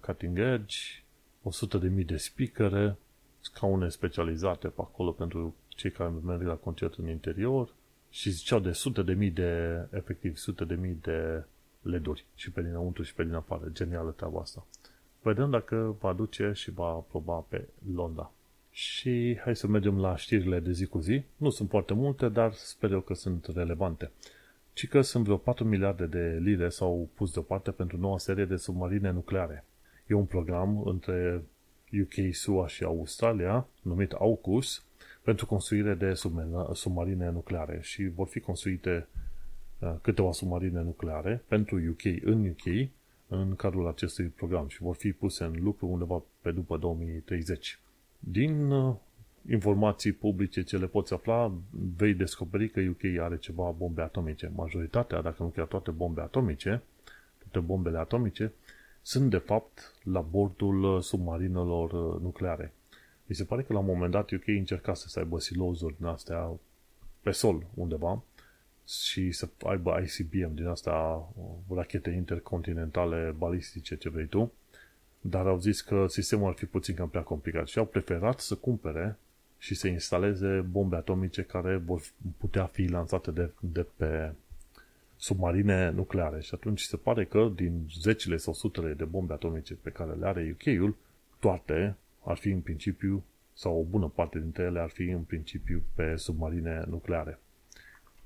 Cutting 0.00 0.38
edge, 0.38 0.76
100.000 1.98 2.04
de 2.06 2.16
speakere, 2.16 2.96
scaune 3.40 3.88
specializate 3.88 4.68
pe 4.68 4.80
acolo 4.80 5.10
pentru 5.10 5.54
cei 5.68 5.90
care 5.90 6.10
merg 6.24 6.42
la 6.42 6.54
concert 6.54 6.94
în 6.94 7.08
interior 7.08 7.74
și 8.10 8.30
ziceau 8.30 8.60
de 8.60 8.72
sute 8.72 9.02
de 9.02 9.12
mii 9.12 9.30
de, 9.30 9.86
efectiv, 9.90 10.36
sute 10.36 10.64
de 10.64 10.74
mii 10.74 10.98
de 11.02 11.44
leduri 11.82 12.24
și 12.34 12.50
pe 12.50 12.62
dinăuntru 12.62 13.02
și 13.02 13.14
pe 13.14 13.24
din 13.24 13.34
afară. 13.34 13.68
Genială 13.72 14.10
treaba 14.10 14.40
asta. 14.40 14.66
Vedem 15.22 15.50
dacă 15.50 15.96
va 16.00 16.12
duce 16.12 16.52
și 16.54 16.70
va 16.70 16.86
aproba 16.86 17.44
pe 17.48 17.68
Londra. 17.94 18.32
Și 18.70 19.38
hai 19.44 19.56
să 19.56 19.66
mergem 19.66 20.00
la 20.00 20.16
știrile 20.16 20.60
de 20.60 20.72
zi 20.72 20.86
cu 20.86 20.98
zi. 20.98 21.22
Nu 21.36 21.50
sunt 21.50 21.68
foarte 21.68 21.94
multe, 21.94 22.28
dar 22.28 22.52
sper 22.52 22.90
eu 22.90 23.00
că 23.00 23.14
sunt 23.14 23.46
relevante. 23.54 24.10
Ci 24.72 24.88
că 24.88 25.00
sunt 25.00 25.24
vreo 25.24 25.36
4 25.36 25.64
miliarde 25.64 26.06
de 26.06 26.38
lire 26.42 26.68
s-au 26.68 27.08
pus 27.14 27.32
deoparte 27.32 27.70
pentru 27.70 27.96
noua 27.96 28.18
serie 28.18 28.44
de 28.44 28.56
submarine 28.56 29.10
nucleare. 29.10 29.64
E 30.06 30.14
un 30.14 30.24
program 30.24 30.82
între 30.86 31.42
UK, 32.02 32.34
SUA 32.34 32.66
și 32.66 32.84
Australia, 32.84 33.66
numit 33.82 34.12
AUKUS, 34.12 34.84
pentru 35.22 35.46
construire 35.46 35.94
de 35.94 36.14
submarine 36.72 37.30
nucleare 37.30 37.78
și 37.82 38.08
vor 38.08 38.26
fi 38.26 38.40
construite 38.40 39.08
uh, 39.78 39.94
câteva 40.02 40.32
submarine 40.32 40.80
nucleare 40.80 41.42
pentru 41.48 41.76
UK 41.76 42.04
în 42.24 42.48
UK 42.48 42.88
în 43.28 43.56
cadrul 43.56 43.88
acestui 43.88 44.24
program 44.24 44.68
și 44.68 44.82
vor 44.82 44.94
fi 44.94 45.12
puse 45.12 45.44
în 45.44 45.54
lucru 45.58 45.86
undeva 45.86 46.22
pe 46.40 46.50
după 46.50 46.76
2030. 46.76 47.78
Din 48.18 48.70
uh, 48.70 48.94
informații 49.50 50.12
publice 50.12 50.62
ce 50.62 50.78
le 50.78 50.86
poți 50.86 51.12
afla, 51.12 51.52
vei 51.96 52.14
descoperi 52.14 52.68
că 52.68 52.80
UK 52.80 53.20
are 53.20 53.38
ceva 53.38 53.70
bombe 53.70 54.02
atomice. 54.02 54.52
Majoritatea, 54.54 55.20
dacă 55.20 55.42
nu 55.42 55.48
chiar 55.48 55.66
toate 55.66 55.90
bombe 55.90 56.20
atomice, 56.20 56.82
toate 57.38 57.66
bombele 57.66 57.98
atomice, 57.98 58.52
sunt 59.02 59.30
de 59.30 59.38
fapt 59.38 59.94
la 60.02 60.20
bordul 60.20 60.82
uh, 60.82 61.02
submarinelor 61.02 61.92
uh, 61.92 62.20
nucleare. 62.20 62.72
Mi 63.26 63.34
se 63.34 63.44
pare 63.44 63.62
că 63.62 63.72
la 63.72 63.78
un 63.78 63.84
moment 63.84 64.12
dat 64.12 64.30
UK 64.30 64.46
încerca 64.46 64.94
să 64.94 65.18
aibă 65.18 65.40
silozuri 65.40 65.96
din 65.96 66.06
astea 66.06 66.50
pe 67.22 67.30
sol 67.30 67.66
undeva 67.74 68.22
și 68.88 69.32
să 69.32 69.48
aibă 69.64 70.04
ICBM 70.04 70.54
din 70.54 70.66
asta 70.66 71.28
uh, 71.36 71.76
rachete 71.76 72.10
intercontinentale 72.10 73.34
balistice, 73.38 73.96
ce 73.96 74.08
vrei 74.08 74.26
tu, 74.26 74.52
dar 75.20 75.46
au 75.46 75.58
zis 75.58 75.80
că 75.80 76.06
sistemul 76.08 76.48
ar 76.48 76.54
fi 76.54 76.64
puțin 76.64 76.94
cam 76.94 77.08
prea 77.08 77.22
complicat 77.22 77.66
și 77.66 77.78
au 77.78 77.86
preferat 77.86 78.40
să 78.40 78.54
cumpere 78.54 79.16
și 79.58 79.74
să 79.74 79.88
instaleze 79.88 80.60
bombe 80.70 80.96
atomice 80.96 81.42
care 81.42 81.76
vor 81.76 82.02
putea 82.36 82.64
fi 82.64 82.86
lansate 82.86 83.30
de, 83.30 83.50
de 83.60 83.86
pe 83.96 84.32
submarine 85.16 85.90
nucleare. 85.90 86.40
Și 86.40 86.50
atunci 86.54 86.80
se 86.80 86.96
pare 86.96 87.24
că 87.24 87.50
din 87.54 87.86
zecile 88.00 88.36
sau 88.36 88.54
sutele 88.54 88.92
de 88.92 89.04
bombe 89.04 89.32
atomice 89.32 89.74
pe 89.74 89.90
care 89.90 90.12
le 90.12 90.26
are 90.26 90.56
UK-ul, 90.56 90.96
toate 91.38 91.96
ar 92.22 92.36
fi 92.36 92.48
în 92.48 92.60
principiu, 92.60 93.24
sau 93.54 93.78
o 93.78 93.82
bună 93.82 94.12
parte 94.14 94.38
dintre 94.38 94.62
ele 94.62 94.80
ar 94.80 94.88
fi 94.88 95.02
în 95.02 95.22
principiu 95.22 95.82
pe 95.94 96.16
submarine 96.16 96.84
nucleare. 96.88 97.38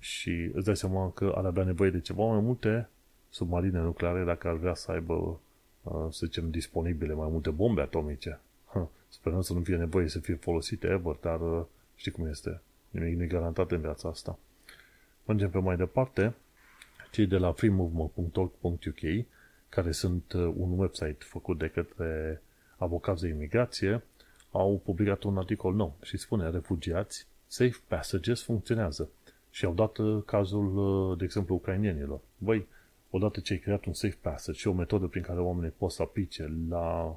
Și 0.03 0.51
îți 0.53 0.65
dai 0.65 0.77
seama 0.77 1.11
că 1.11 1.33
ar 1.37 1.45
avea 1.45 1.65
nevoie 1.65 1.91
de 1.91 2.01
ceva 2.01 2.25
mai 2.25 2.41
multe 2.41 2.89
submarine 3.31 3.79
nucleare 3.79 4.25
dacă 4.25 4.49
ar 4.49 4.55
vrea 4.55 4.75
să 4.75 4.91
aibă, 4.91 5.41
uh, 5.83 6.07
să 6.11 6.27
zicem, 6.27 6.51
disponibile 6.51 7.13
mai 7.13 7.29
multe 7.31 7.51
bombe 7.51 7.81
atomice. 7.81 8.41
Sperăm 9.09 9.41
să 9.41 9.53
nu 9.53 9.61
fie 9.61 9.77
nevoie 9.77 10.09
să 10.09 10.19
fie 10.19 10.35
folosite 10.35 10.87
ever, 10.87 11.17
dar 11.21 11.41
uh, 11.41 11.65
știi 11.95 12.11
cum 12.11 12.27
este. 12.27 12.61
Nimic 12.91 13.19
nu 13.19 13.27
garantat 13.27 13.71
în 13.71 13.81
viața 13.81 14.09
asta. 14.09 14.39
Mergem 15.25 15.51
pe 15.51 15.59
mai 15.59 15.77
departe. 15.77 16.35
Cei 17.11 17.27
de 17.27 17.37
la 17.37 17.53
freemovement.org.uk, 17.53 19.27
care 19.69 19.93
sunt 19.93 20.33
uh, 20.33 20.53
un 20.57 20.79
website 20.79 21.17
făcut 21.19 21.59
de 21.59 21.69
către 21.69 22.43
avocați 22.77 23.23
de 23.23 23.29
imigrație, 23.29 24.03
au 24.51 24.81
publicat 24.85 25.23
un 25.23 25.39
articol 25.39 25.75
nou 25.75 25.97
și 26.03 26.17
spune 26.17 26.51
refugiați, 26.51 27.27
Safe 27.47 27.77
Passages 27.89 28.43
funcționează. 28.43 29.11
Și 29.53 29.65
au 29.65 29.73
dat 29.73 29.97
uh, 29.97 30.23
cazul, 30.27 31.15
de 31.19 31.25
exemplu, 31.25 31.55
ucrainienilor. 31.55 32.21
Băi, 32.39 32.67
odată 33.11 33.41
ce 33.41 33.53
ai 33.53 33.59
creat 33.59 33.85
un 33.85 33.93
Safe 33.93 34.19
Passage 34.21 34.59
și 34.59 34.69
o 34.69 34.73
metodă 34.73 35.07
prin 35.07 35.23
care 35.23 35.41
oamenii 35.41 35.75
pot 35.77 35.91
să 35.91 36.03
aplice 36.03 36.53
la 36.69 37.17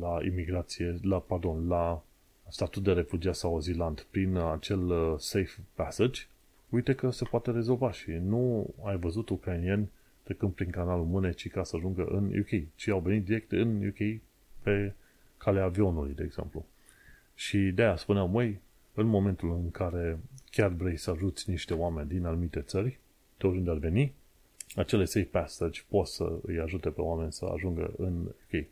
la 0.00 0.18
imigrație, 0.24 0.98
la, 1.02 1.18
pardon, 1.18 1.68
la 1.68 2.02
statut 2.48 2.82
de 2.82 2.92
refugiat 2.92 3.34
sau 3.34 3.56
azilant 3.56 4.06
prin 4.10 4.36
acel 4.36 4.90
uh, 4.90 5.14
safe 5.18 5.60
passage, 5.74 6.22
uite 6.68 6.94
că 6.94 7.10
se 7.10 7.24
poate 7.24 7.50
rezolva 7.50 7.92
și 7.92 8.10
nu 8.10 8.74
ai 8.84 8.96
văzut 8.96 9.28
ucrainieni 9.28 9.90
trecând 10.22 10.52
prin 10.52 10.70
canalul 10.70 11.04
Mânecii 11.04 11.50
ca 11.50 11.64
să 11.64 11.76
ajungă 11.76 12.04
în 12.04 12.38
UK, 12.38 12.74
ci 12.74 12.88
au 12.88 13.00
venit 13.00 13.24
direct 13.24 13.52
în 13.52 13.86
UK 13.86 14.20
pe 14.62 14.92
calea 15.36 15.64
avionului, 15.64 16.14
de 16.14 16.22
exemplu. 16.22 16.66
Și 17.34 17.58
de 17.58 17.82
aia 17.82 17.96
spuneam, 17.96 18.30
măi, 18.30 18.60
în 18.94 19.06
momentul 19.06 19.52
în 19.52 19.70
care 19.70 20.18
chiar 20.50 20.68
vrei 20.68 20.96
să 20.96 21.10
ajuți 21.10 21.50
niște 21.50 21.74
oameni 21.74 22.08
din 22.08 22.24
anumite 22.24 22.60
țări, 22.60 22.98
de 23.38 23.46
oriunde 23.46 23.70
ar 23.70 23.78
veni, 23.78 24.12
acele 24.74 25.04
safe 25.04 25.26
passage 25.26 25.80
pot 25.88 26.06
să 26.06 26.38
îi 26.42 26.60
ajute 26.60 26.90
pe 26.90 27.00
oameni 27.00 27.32
să 27.32 27.44
ajungă 27.44 27.94
în 27.96 28.24
UK. 28.24 28.66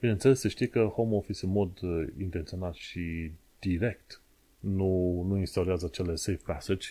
Bineînțeles, 0.00 0.40
să 0.40 0.48
știi 0.48 0.68
că 0.68 0.84
home 0.84 1.14
office 1.14 1.44
în 1.44 1.50
mod 1.50 1.82
uh, 1.82 2.06
intenționat 2.18 2.74
și 2.74 3.30
direct 3.58 4.20
nu, 4.60 5.22
nu 5.28 5.36
instaurează 5.36 5.86
cele 5.86 6.14
safe 6.14 6.40
passage 6.44 6.88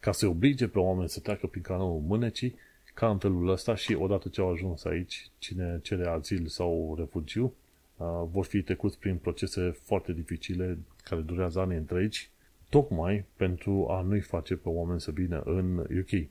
ca 0.00 0.12
să 0.12 0.26
oblige 0.26 0.68
pe 0.68 0.78
oameni 0.78 1.08
să 1.08 1.20
treacă 1.20 1.46
prin 1.46 1.62
canalul 1.62 2.00
mânecii 2.00 2.54
ca 2.94 3.10
în 3.10 3.18
felul 3.18 3.48
ăsta 3.48 3.74
și 3.74 3.94
odată 3.94 4.28
ce 4.28 4.40
au 4.40 4.52
ajuns 4.52 4.84
aici, 4.84 5.30
cine 5.38 5.80
cere 5.82 6.08
azil 6.08 6.46
sau 6.46 6.94
refugiu, 6.98 7.54
uh, 7.96 8.06
vor 8.30 8.44
fi 8.44 8.62
trecuți 8.62 8.98
prin 8.98 9.16
procese 9.16 9.70
foarte 9.82 10.12
dificile 10.12 10.78
care 11.02 11.20
durează 11.20 11.60
ani 11.60 11.76
întregi, 11.76 12.30
tocmai 12.68 13.24
pentru 13.36 13.86
a 13.90 14.00
nu-i 14.00 14.20
face 14.20 14.56
pe 14.56 14.68
oameni 14.68 15.00
să 15.00 15.10
vină 15.10 15.40
în 15.44 15.78
UK. 15.78 16.28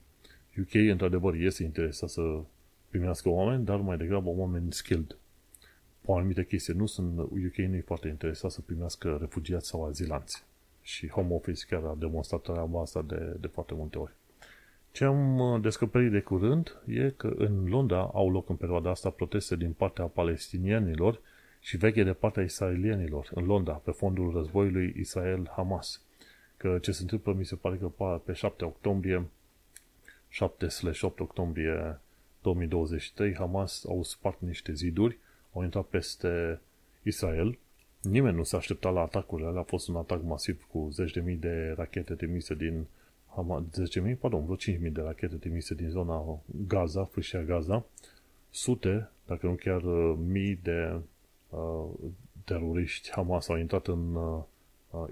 UK, 0.60 0.74
într-adevăr, 0.74 1.34
este 1.34 1.62
interesat 1.62 2.08
să 2.08 2.40
primească 2.88 3.28
oameni, 3.28 3.64
dar 3.64 3.80
mai 3.80 3.96
degrabă 3.96 4.28
oameni 4.28 4.72
skilled 4.72 5.16
o 6.10 6.16
anumită 6.16 6.42
chestie. 6.42 6.74
Nu 6.74 6.86
sunt, 6.86 7.18
UK 7.18 7.54
nu 7.56 7.74
e 7.74 7.82
foarte 7.86 8.08
interesat 8.08 8.50
să 8.50 8.60
primească 8.60 9.16
refugiați 9.20 9.68
sau 9.68 9.84
azilanți. 9.84 10.44
Și 10.82 11.08
Home 11.08 11.34
Office 11.34 11.66
chiar 11.68 11.84
a 11.84 11.96
demonstrat 11.98 12.40
treaba 12.40 12.80
asta 12.80 13.02
de, 13.02 13.36
de 13.40 13.46
foarte 13.46 13.74
multe 13.74 13.98
ori. 13.98 14.12
Ce 14.90 15.04
am 15.04 15.38
uh, 15.38 15.60
descoperit 15.60 16.10
de 16.10 16.20
curând 16.20 16.82
e 16.86 17.10
că 17.16 17.32
în 17.36 17.64
Londra 17.68 18.10
au 18.14 18.30
loc 18.30 18.48
în 18.48 18.56
perioada 18.56 18.90
asta 18.90 19.10
proteste 19.10 19.56
din 19.56 19.72
partea 19.72 20.04
palestinienilor 20.04 21.20
și 21.60 21.76
veche 21.76 22.02
de 22.02 22.12
partea 22.12 22.42
israelienilor 22.42 23.30
în 23.34 23.44
Londra, 23.44 23.72
pe 23.72 23.90
fondul 23.90 24.32
războiului 24.32 24.94
Israel-Hamas. 24.98 26.02
Că 26.58 26.78
ce 26.78 26.92
se 26.92 27.02
întâmplă, 27.02 27.32
mi 27.32 27.44
se 27.44 27.54
pare 27.54 27.76
că 27.76 27.86
pe 28.24 28.32
7 28.32 28.64
octombrie 28.64 29.26
7-8 30.30 31.18
octombrie 31.18 32.00
2023, 32.42 33.34
Hamas 33.34 33.84
au 33.88 34.02
spart 34.02 34.40
niște 34.40 34.72
ziduri 34.72 35.18
au 35.52 35.62
intrat 35.62 35.84
peste 35.84 36.60
Israel. 37.02 37.58
Nimeni 38.02 38.36
nu 38.36 38.42
s-a 38.42 38.56
așteptat 38.56 38.92
la 38.92 39.00
atacurile 39.00 39.48
alea. 39.48 39.60
A 39.60 39.64
fost 39.64 39.88
un 39.88 39.96
atac 39.96 40.22
masiv 40.22 40.66
cu 40.70 40.88
zeci 40.92 41.12
de 41.12 41.20
mii 41.20 41.36
de 41.36 41.74
rachete 41.76 42.14
trimise 42.14 42.54
din 42.54 42.86
10.000, 44.12 44.18
pardon, 44.18 44.44
vreo 44.44 44.76
5.000 44.76 44.92
de 44.92 45.00
rachete 45.00 45.36
trimise 45.36 45.74
din 45.74 45.88
zona 45.88 46.40
Gaza, 46.66 47.04
fâșia 47.04 47.42
Gaza, 47.42 47.84
sute, 48.50 49.10
dacă 49.26 49.46
nu 49.46 49.54
chiar 49.54 49.82
uh, 49.82 50.18
mii 50.26 50.58
de 50.62 51.00
uh, 51.48 51.84
teroriști 52.44 53.10
Hamas 53.10 53.48
au 53.48 53.56
intrat 53.56 53.86
în 53.86 54.14
uh, 54.14 54.22
uh, 54.22 54.42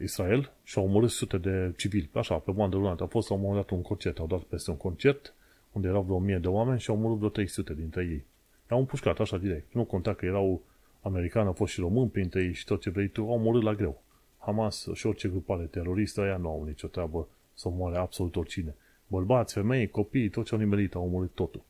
Israel 0.03 0.53
și 0.63 0.79
au 0.79 0.85
omorât 0.85 1.11
sute 1.11 1.39
de 1.39 1.73
civili. 1.77 2.11
Așa, 2.13 2.35
pe 2.35 2.51
bandă 2.51 2.77
rulantă. 2.77 3.03
A 3.03 3.07
fost 3.07 3.29
la 3.29 3.35
un 3.35 3.41
moment 3.41 3.61
dat 3.61 3.77
un 3.77 3.83
concert, 3.83 4.19
au 4.19 4.27
dat 4.27 4.41
peste 4.41 4.71
un 4.71 4.77
concert 4.77 5.35
unde 5.73 5.89
erau 5.89 6.03
vreo 6.03 6.17
1000 6.17 6.39
de 6.39 6.49
oameni 6.49 6.81
și 6.81 6.91
au 6.91 6.97
omorât 6.97 7.17
vreo 7.17 7.29
300 7.29 7.75
dintre 7.75 8.05
ei. 8.05 8.25
Au 8.69 8.79
împușcat 8.79 9.21
așa 9.21 9.39
direct. 9.39 9.75
Nu 9.75 9.85
conta 9.85 10.15
că 10.15 10.27
erau 10.27 10.63
americani, 11.01 11.47
au 11.47 11.53
fost 11.53 11.73
și 11.73 11.81
români 11.81 12.11
printre 12.11 12.43
ei 12.43 12.53
și 12.53 12.65
tot 12.65 12.81
ce 12.81 12.91
vrei 12.91 13.09
tu, 13.09 13.23
au 13.23 13.39
murit 13.39 13.63
la 13.63 13.75
greu. 13.75 14.03
Hamas 14.39 14.89
și 14.93 15.07
orice 15.07 15.29
grupare 15.29 15.65
teroristă, 15.65 16.21
aia 16.21 16.37
nu 16.37 16.49
au 16.49 16.65
nicio 16.65 16.87
treabă 16.87 17.29
să 17.55 17.69
moare 17.69 17.97
absolut 17.97 18.37
oricine. 18.37 18.75
Bărbați, 19.07 19.53
femei, 19.53 19.89
copii, 19.89 20.29
tot 20.29 20.45
ce 20.45 20.55
au 20.55 20.61
nimerit, 20.61 20.95
au 20.95 21.09
murit 21.09 21.31
totul. 21.31 21.63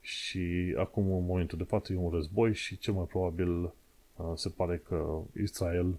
Și 0.00 0.74
acum, 0.78 1.12
în 1.12 1.26
momentul 1.26 1.58
de 1.58 1.64
față, 1.64 1.92
e 1.92 1.96
un 1.96 2.10
război 2.10 2.54
și 2.54 2.78
cel 2.78 2.94
mai 2.94 3.04
probabil 3.04 3.62
uh, 3.62 3.70
se 4.34 4.48
pare 4.48 4.82
că 4.88 5.20
Israel 5.42 5.94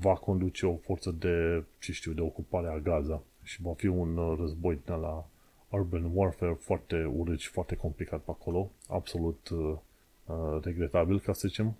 va 0.00 0.14
conduce 0.14 0.66
o 0.66 0.76
forță 0.76 1.10
de, 1.10 1.64
ce 1.78 1.92
știu, 1.92 2.12
de 2.12 2.20
ocupare 2.20 2.68
a 2.68 2.78
Gaza 2.78 3.22
și 3.42 3.62
va 3.62 3.72
fi 3.72 3.86
un 3.86 4.16
uh, 4.16 4.38
război 4.38 4.80
de 4.84 4.92
la 4.92 5.26
urban 5.68 6.10
warfare 6.14 6.52
foarte 6.52 7.04
urât 7.04 7.38
și 7.38 7.48
foarte 7.48 7.76
complicat 7.76 8.20
pe 8.20 8.30
acolo, 8.30 8.70
absolut 8.88 9.48
uh, 9.48 9.76
uh, 10.26 10.62
regretabil, 10.62 11.20
ca 11.20 11.32
să 11.32 11.48
zicem. 11.48 11.76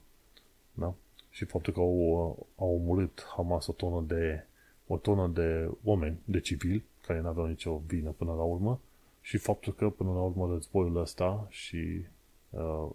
Da? 0.72 0.94
Și 1.30 1.44
faptul 1.44 1.72
că 1.72 1.80
au, 1.80 1.96
uh, 1.96 2.46
au 2.56 2.75
omorât 2.75 3.27
Hamas 3.37 3.66
o 3.66 3.73
tonă 3.73 4.04
de 4.06 4.44
o 4.87 4.96
tonă 4.96 5.29
de 5.29 5.71
oameni, 5.85 6.18
de 6.25 6.40
civili, 6.40 6.85
care 7.06 7.21
nu 7.21 7.29
aveau 7.29 7.46
nicio 7.46 7.83
vină 7.87 8.10
până 8.10 8.33
la 8.33 8.42
urmă, 8.42 8.81
și 9.21 9.37
faptul 9.37 9.73
că 9.73 9.90
până 9.90 10.12
la 10.12 10.21
urmă 10.21 10.48
războiul 10.52 10.96
ăsta 10.96 11.46
și 11.48 12.02
uh, 12.50 12.88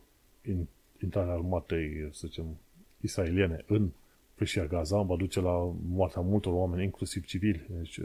intrarea 1.03 1.33
armatei, 1.33 2.09
să 2.11 2.27
zicem, 2.27 2.45
israeliene 3.01 3.63
în 3.67 3.89
fâșia 4.35 4.65
Gaza 4.65 5.01
va 5.01 5.15
duce 5.15 5.41
la 5.41 5.73
moartea 5.87 6.21
multor 6.21 6.53
oameni, 6.53 6.83
inclusiv 6.83 7.25
civili. 7.25 7.65
Deci, 7.69 7.99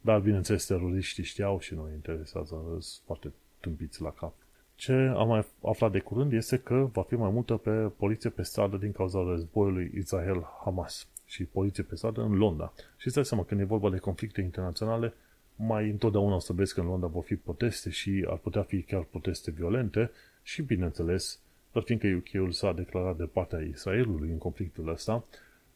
dar, 0.00 0.20
bineînțeles, 0.20 0.66
teroriștii 0.66 1.24
știau 1.24 1.58
și 1.58 1.74
nu 1.74 1.88
interesează, 1.94 2.56
sunt 2.78 3.02
foarte 3.04 3.32
tâmpiți 3.60 4.02
la 4.02 4.10
cap. 4.10 4.34
Ce 4.74 4.92
am 4.92 5.28
mai 5.28 5.46
aflat 5.62 5.92
de 5.92 5.98
curând 5.98 6.32
este 6.32 6.58
că 6.58 6.88
va 6.92 7.02
fi 7.02 7.14
mai 7.14 7.30
multă 7.30 7.54
pe 7.56 7.70
poliție 7.70 8.30
pe 8.30 8.42
stradă 8.42 8.76
din 8.76 8.92
cauza 8.92 9.22
războiului 9.22 9.92
Israel-Hamas 9.94 11.06
și 11.26 11.44
poliție 11.44 11.82
pe 11.82 11.96
stradă 11.96 12.20
în 12.22 12.36
Londra. 12.36 12.72
Și 12.96 13.06
îți 13.06 13.14
dai 13.14 13.24
seama, 13.24 13.44
când 13.44 13.60
e 13.60 13.64
vorba 13.64 13.90
de 13.90 13.98
conflicte 13.98 14.40
internaționale, 14.40 15.14
mai 15.56 15.90
întotdeauna 15.90 16.34
o 16.34 16.38
să 16.38 16.52
vezi 16.52 16.74
că 16.74 16.80
în 16.80 16.86
Londra 16.86 17.08
vor 17.08 17.22
fi 17.22 17.36
proteste 17.36 17.90
și 17.90 18.26
ar 18.28 18.36
putea 18.36 18.62
fi 18.62 18.82
chiar 18.82 19.02
proteste 19.02 19.50
violente 19.50 20.10
și, 20.42 20.62
bineînțeles, 20.62 21.40
dar 21.72 21.82
fiindcă 21.82 22.06
UK-ul 22.06 22.52
s-a 22.52 22.72
declarat 22.72 23.16
de 23.16 23.24
partea 23.24 23.58
Israelului 23.58 24.30
în 24.30 24.38
conflictul 24.38 24.88
ăsta, 24.88 25.24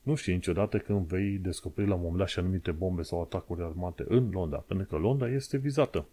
nu 0.04 0.14
știi 0.14 0.32
niciodată 0.32 0.78
când 0.78 1.06
vei 1.06 1.38
descoperi 1.38 1.88
la 1.88 1.94
un 1.94 2.00
moment 2.00 2.18
dat 2.18 2.28
și 2.28 2.38
anumite 2.38 2.70
bombe 2.70 3.02
sau 3.02 3.20
atacuri 3.22 3.62
armate 3.62 4.04
în 4.08 4.30
Londra, 4.30 4.58
pentru 4.58 4.86
că 4.86 4.96
Londra 4.96 5.28
este 5.28 5.56
vizată. 5.56 6.06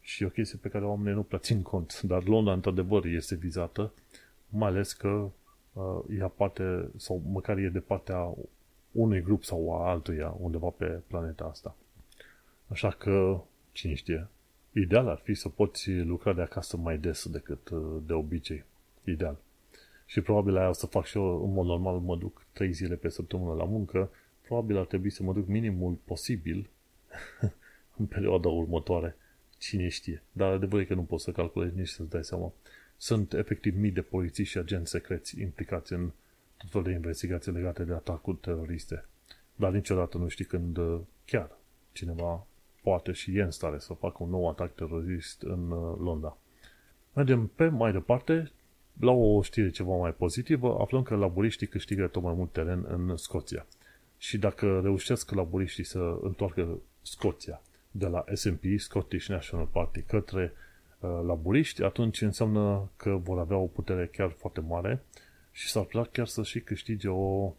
Și 0.00 0.22
e 0.22 0.26
o 0.26 0.30
chestie 0.30 0.58
pe 0.62 0.68
care 0.68 0.84
oamenii 0.84 1.14
nu 1.14 1.22
prea 1.22 1.38
țin 1.38 1.62
cont, 1.62 2.00
dar 2.10 2.24
Londra 2.24 2.52
într-adevăr 2.52 3.04
este 3.04 3.34
vizată, 3.34 3.92
mai 4.48 4.68
ales 4.68 4.92
că 4.92 5.30
uh, 5.72 6.00
ia 6.18 6.28
parte, 6.28 6.88
sau 6.96 7.22
măcar 7.26 7.58
e 7.58 7.68
de 7.68 7.80
partea 7.80 8.34
unui 8.92 9.22
grup 9.22 9.44
sau 9.44 9.72
a 9.74 9.88
altuia 9.90 10.34
undeva 10.38 10.68
pe 10.68 11.00
planeta 11.06 11.44
asta. 11.44 11.76
Așa 12.66 12.90
că, 12.90 13.40
cine 13.72 13.94
știe, 13.94 14.28
ideal 14.72 15.08
ar 15.08 15.20
fi 15.22 15.34
să 15.34 15.48
poți 15.48 15.90
lucra 15.90 16.32
de 16.32 16.42
acasă 16.42 16.76
mai 16.76 16.98
des 16.98 17.28
decât 17.28 17.68
uh, 17.68 17.96
de 18.06 18.12
obicei. 18.12 18.64
Ideal. 19.04 19.36
Și 20.08 20.20
probabil 20.20 20.56
aia 20.56 20.68
o 20.68 20.72
să 20.72 20.86
fac 20.86 21.04
și 21.04 21.16
eu, 21.16 21.44
în 21.44 21.52
mod 21.52 21.66
normal, 21.66 21.98
mă 21.98 22.16
duc 22.16 22.46
3 22.52 22.72
zile 22.72 22.94
pe 22.94 23.08
săptămână 23.08 23.54
la 23.54 23.64
muncă, 23.64 24.10
probabil 24.40 24.78
ar 24.78 24.84
trebui 24.84 25.10
să 25.10 25.22
mă 25.22 25.32
duc 25.32 25.46
minimul 25.46 25.98
posibil 26.04 26.68
în 27.98 28.06
perioada 28.06 28.48
următoare. 28.48 29.16
Cine 29.58 29.88
știe. 29.88 30.22
Dar 30.32 30.52
adevărul 30.52 30.80
e 30.80 30.84
că 30.84 30.94
nu 30.94 31.02
poți 31.02 31.24
să 31.24 31.32
calculezi 31.32 31.76
nici 31.76 31.88
să-ți 31.88 32.10
dai 32.10 32.24
seama. 32.24 32.52
Sunt 32.96 33.32
efectiv 33.32 33.76
mii 33.76 33.90
de 33.90 34.00
polițiști 34.00 34.52
și 34.52 34.58
agenți 34.58 34.90
secreți 34.90 35.40
implicați 35.40 35.92
în 35.92 36.10
tot 36.56 36.70
felul 36.70 36.86
de 36.86 36.92
investigații 36.92 37.52
legate 37.52 37.84
de 37.84 37.92
atacuri 37.92 38.36
teroriste. 38.36 39.04
Dar 39.56 39.72
niciodată 39.72 40.18
nu 40.18 40.28
știi 40.28 40.44
când 40.44 40.76
uh, 40.76 41.00
chiar 41.24 41.50
cineva 41.92 42.46
poate 42.82 43.12
și 43.12 43.36
e 43.36 43.42
în 43.42 43.50
stare 43.50 43.78
să 43.78 43.92
facă 43.92 44.22
un 44.22 44.30
nou 44.30 44.48
atac 44.48 44.74
terorist 44.74 45.42
în 45.42 45.70
uh, 45.70 45.96
Londra. 45.98 46.36
Mergem 47.12 47.46
pe 47.46 47.68
mai 47.68 47.92
departe, 47.92 48.50
la 49.00 49.10
o 49.10 49.42
știre 49.42 49.70
ceva 49.70 49.96
mai 49.96 50.12
pozitivă, 50.12 50.76
aflăm 50.80 51.02
că 51.02 51.14
laburiștii 51.14 51.66
câștigă 51.66 52.06
tot 52.06 52.22
mai 52.22 52.34
mult 52.34 52.52
teren 52.52 52.84
în 52.88 53.16
Scoția. 53.16 53.66
Și 54.18 54.38
dacă 54.38 54.80
reușesc 54.82 55.30
laburiștii 55.30 55.84
să 55.84 56.18
întoarcă 56.22 56.78
Scoția 57.02 57.60
de 57.90 58.06
la 58.06 58.24
S&P, 58.32 58.62
Scottish 58.76 59.26
National 59.26 59.66
Party, 59.66 60.02
către 60.02 60.52
uh, 61.00 61.20
laburiști, 61.26 61.82
atunci 61.82 62.20
înseamnă 62.20 62.90
că 62.96 63.10
vor 63.10 63.38
avea 63.38 63.56
o 63.56 63.66
putere 63.66 64.06
chiar 64.06 64.30
foarte 64.30 64.60
mare 64.60 65.02
și 65.52 65.68
s-ar 65.68 65.82
putea 65.82 66.02
chiar 66.02 66.26
să 66.26 66.42
și 66.42 66.60
câștige 66.60 67.08
o, 67.08 67.54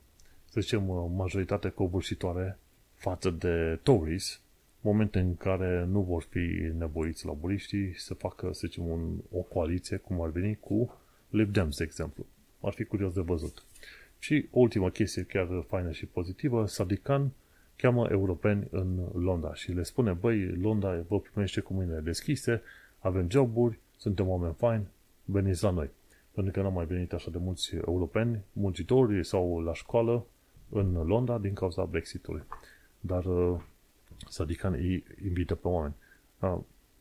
să 0.49 0.61
zicem, 0.61 0.83
majoritate 1.15 1.69
covârșitoare 1.69 2.57
față 2.95 3.29
de 3.29 3.79
Tories, 3.83 4.41
momente 4.81 5.19
în 5.19 5.35
care 5.35 5.85
nu 5.89 6.01
vor 6.01 6.23
fi 6.29 6.71
nevoiți 6.77 7.25
laburiștii 7.25 7.93
să 7.97 8.13
facă, 8.13 8.49
să 8.53 8.67
zicem, 8.67 8.87
un, 8.87 9.17
o 9.31 9.39
coaliție, 9.39 9.97
cum 9.97 10.21
ar 10.21 10.29
veni, 10.29 10.57
cu 10.59 10.97
Lib 11.29 11.53
Dems, 11.53 11.77
de 11.77 11.83
exemplu. 11.83 12.25
Ar 12.61 12.73
fi 12.73 12.83
curios 12.83 13.13
de 13.13 13.21
văzut. 13.21 13.63
Și 14.19 14.47
ultima 14.51 14.89
chestie 14.89 15.23
chiar 15.23 15.47
faină 15.67 15.91
și 15.91 16.05
pozitivă, 16.05 16.65
Sadikan 16.65 17.31
cheamă 17.75 18.07
europeni 18.11 18.67
în 18.71 19.07
Londra 19.13 19.53
și 19.53 19.71
le 19.71 19.83
spune, 19.83 20.11
băi, 20.11 20.47
Londra 20.47 21.01
vă 21.07 21.19
primește 21.19 21.61
cu 21.61 21.73
mâinile 21.73 21.99
deschise, 21.99 22.61
avem 22.99 23.29
joburi, 23.29 23.79
suntem 23.97 24.27
oameni 24.27 24.53
faini, 24.57 24.87
veniți 25.25 25.63
la 25.63 25.69
noi. 25.69 25.89
Pentru 26.31 26.53
că 26.53 26.61
n-au 26.61 26.71
mai 26.71 26.85
venit 26.85 27.13
așa 27.13 27.31
de 27.31 27.37
mulți 27.37 27.75
europeni, 27.75 28.43
muncitori 28.51 29.25
sau 29.25 29.59
la 29.59 29.73
școală 29.73 30.25
în 30.69 30.93
Londra 30.93 31.37
din 31.37 31.53
cauza 31.53 31.83
Brexitului. 31.83 32.43
Dar 32.99 33.25
uh, 33.25 33.59
Sadikan 34.29 34.73
îi 34.73 35.03
invită 35.23 35.55
pe 35.55 35.67
oameni. 35.67 35.93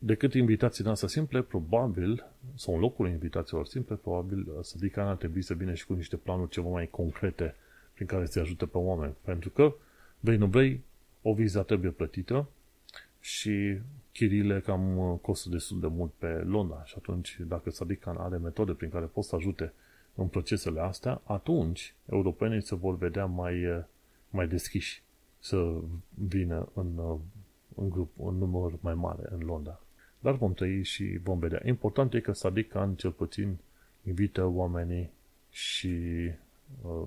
Uh, 0.00 0.06
decât 0.06 0.34
invitații 0.34 0.84
noastre 0.84 1.06
simple, 1.06 1.42
probabil, 1.42 2.24
sau 2.54 2.74
în 2.74 2.80
locul 2.80 3.08
invitațiilor 3.08 3.66
simple, 3.66 3.94
probabil 3.94 4.38
uh, 4.48 4.64
Sadikan 4.64 5.06
ar 5.06 5.16
trebui 5.16 5.42
să 5.42 5.54
vină 5.54 5.74
și 5.74 5.86
cu 5.86 5.92
niște 5.92 6.16
planuri 6.16 6.50
ceva 6.50 6.68
mai 6.68 6.88
concrete 6.90 7.54
prin 7.94 8.06
care 8.06 8.26
să 8.26 8.40
ajute 8.40 8.66
pe 8.66 8.78
oameni. 8.78 9.14
Pentru 9.24 9.50
că, 9.50 9.74
vrei 10.20 10.36
nu 10.36 10.46
vrei, 10.46 10.80
o 11.22 11.34
viza 11.34 11.62
trebuie 11.62 11.90
plătită 11.90 12.48
și 13.20 13.78
chirile 14.12 14.60
cam 14.60 14.98
uh, 14.98 15.18
costă 15.20 15.48
destul 15.48 15.80
de 15.80 15.86
mult 15.86 16.12
pe 16.18 16.26
Londra 16.26 16.84
și 16.84 16.94
atunci 16.96 17.38
dacă 17.46 17.70
Sadikan 17.70 18.16
are 18.16 18.36
metode 18.36 18.72
prin 18.72 18.90
care 18.90 19.04
poți 19.04 19.28
să 19.28 19.34
ajute 19.34 19.72
în 20.14 20.26
procesele 20.26 20.80
astea, 20.80 21.20
atunci 21.24 21.94
europenii 22.10 22.62
se 22.62 22.74
vor 22.74 22.96
vedea 22.96 23.26
mai, 23.26 23.66
uh, 23.66 23.84
mai 24.30 24.48
deschiși 24.48 25.02
să 25.40 25.74
vină 26.14 26.68
în, 26.74 27.18
în 27.74 27.90
grup, 27.90 28.10
în 28.18 28.34
număr 28.38 28.72
mai 28.80 28.94
mare 28.94 29.22
în 29.30 29.40
Londra. 29.44 29.80
Dar 30.18 30.34
vom 30.34 30.52
trăi 30.52 30.82
și 30.82 31.18
vom 31.22 31.38
vedea. 31.38 31.60
Important 31.64 32.14
e 32.14 32.20
că 32.20 32.32
Sadiq 32.32 32.68
Khan 32.68 32.94
cel 32.94 33.10
puțin 33.10 33.56
invită 34.04 34.44
oamenii 34.44 35.10
și 35.50 36.30
uh, 36.82 37.06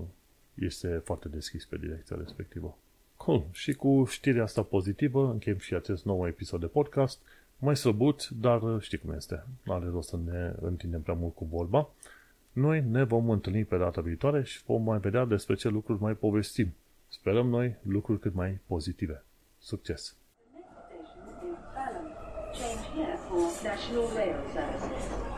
este 0.53 1.01
foarte 1.03 1.27
deschis 1.27 1.65
pe 1.65 1.77
direcția 1.77 2.15
respectivă. 2.19 2.77
Cool. 3.17 3.45
Și 3.51 3.73
cu 3.73 4.05
știrea 4.09 4.43
asta 4.43 4.63
pozitivă 4.63 5.29
încheiem 5.31 5.57
și 5.57 5.73
acest 5.73 6.05
nou 6.05 6.27
episod 6.27 6.59
de 6.59 6.65
podcast. 6.65 7.19
Mai 7.57 7.77
slăbut, 7.77 8.29
dar 8.29 8.61
știi 8.79 8.97
cum 8.97 9.13
este. 9.13 9.43
Nu 9.63 9.73
are 9.73 9.85
rost 9.85 10.09
să 10.09 10.17
ne 10.25 10.53
întindem 10.61 11.01
prea 11.01 11.15
mult 11.15 11.35
cu 11.35 11.45
vorba. 11.45 11.89
Noi 12.51 12.83
ne 12.89 13.03
vom 13.03 13.29
întâlni 13.29 13.65
pe 13.65 13.77
data 13.77 14.01
viitoare 14.01 14.43
și 14.43 14.63
vom 14.63 14.83
mai 14.83 14.99
vedea 14.99 15.25
despre 15.25 15.55
ce 15.55 15.69
lucruri 15.69 16.01
mai 16.01 16.13
povestim. 16.13 16.73
Sperăm 17.07 17.47
noi 17.47 17.75
lucruri 17.81 18.19
cât 18.19 18.33
mai 18.33 18.59
pozitive. 18.65 19.23
Succes! 19.59 20.15
National 23.31 24.07
Rail 24.09 24.35
Services. 24.53 25.30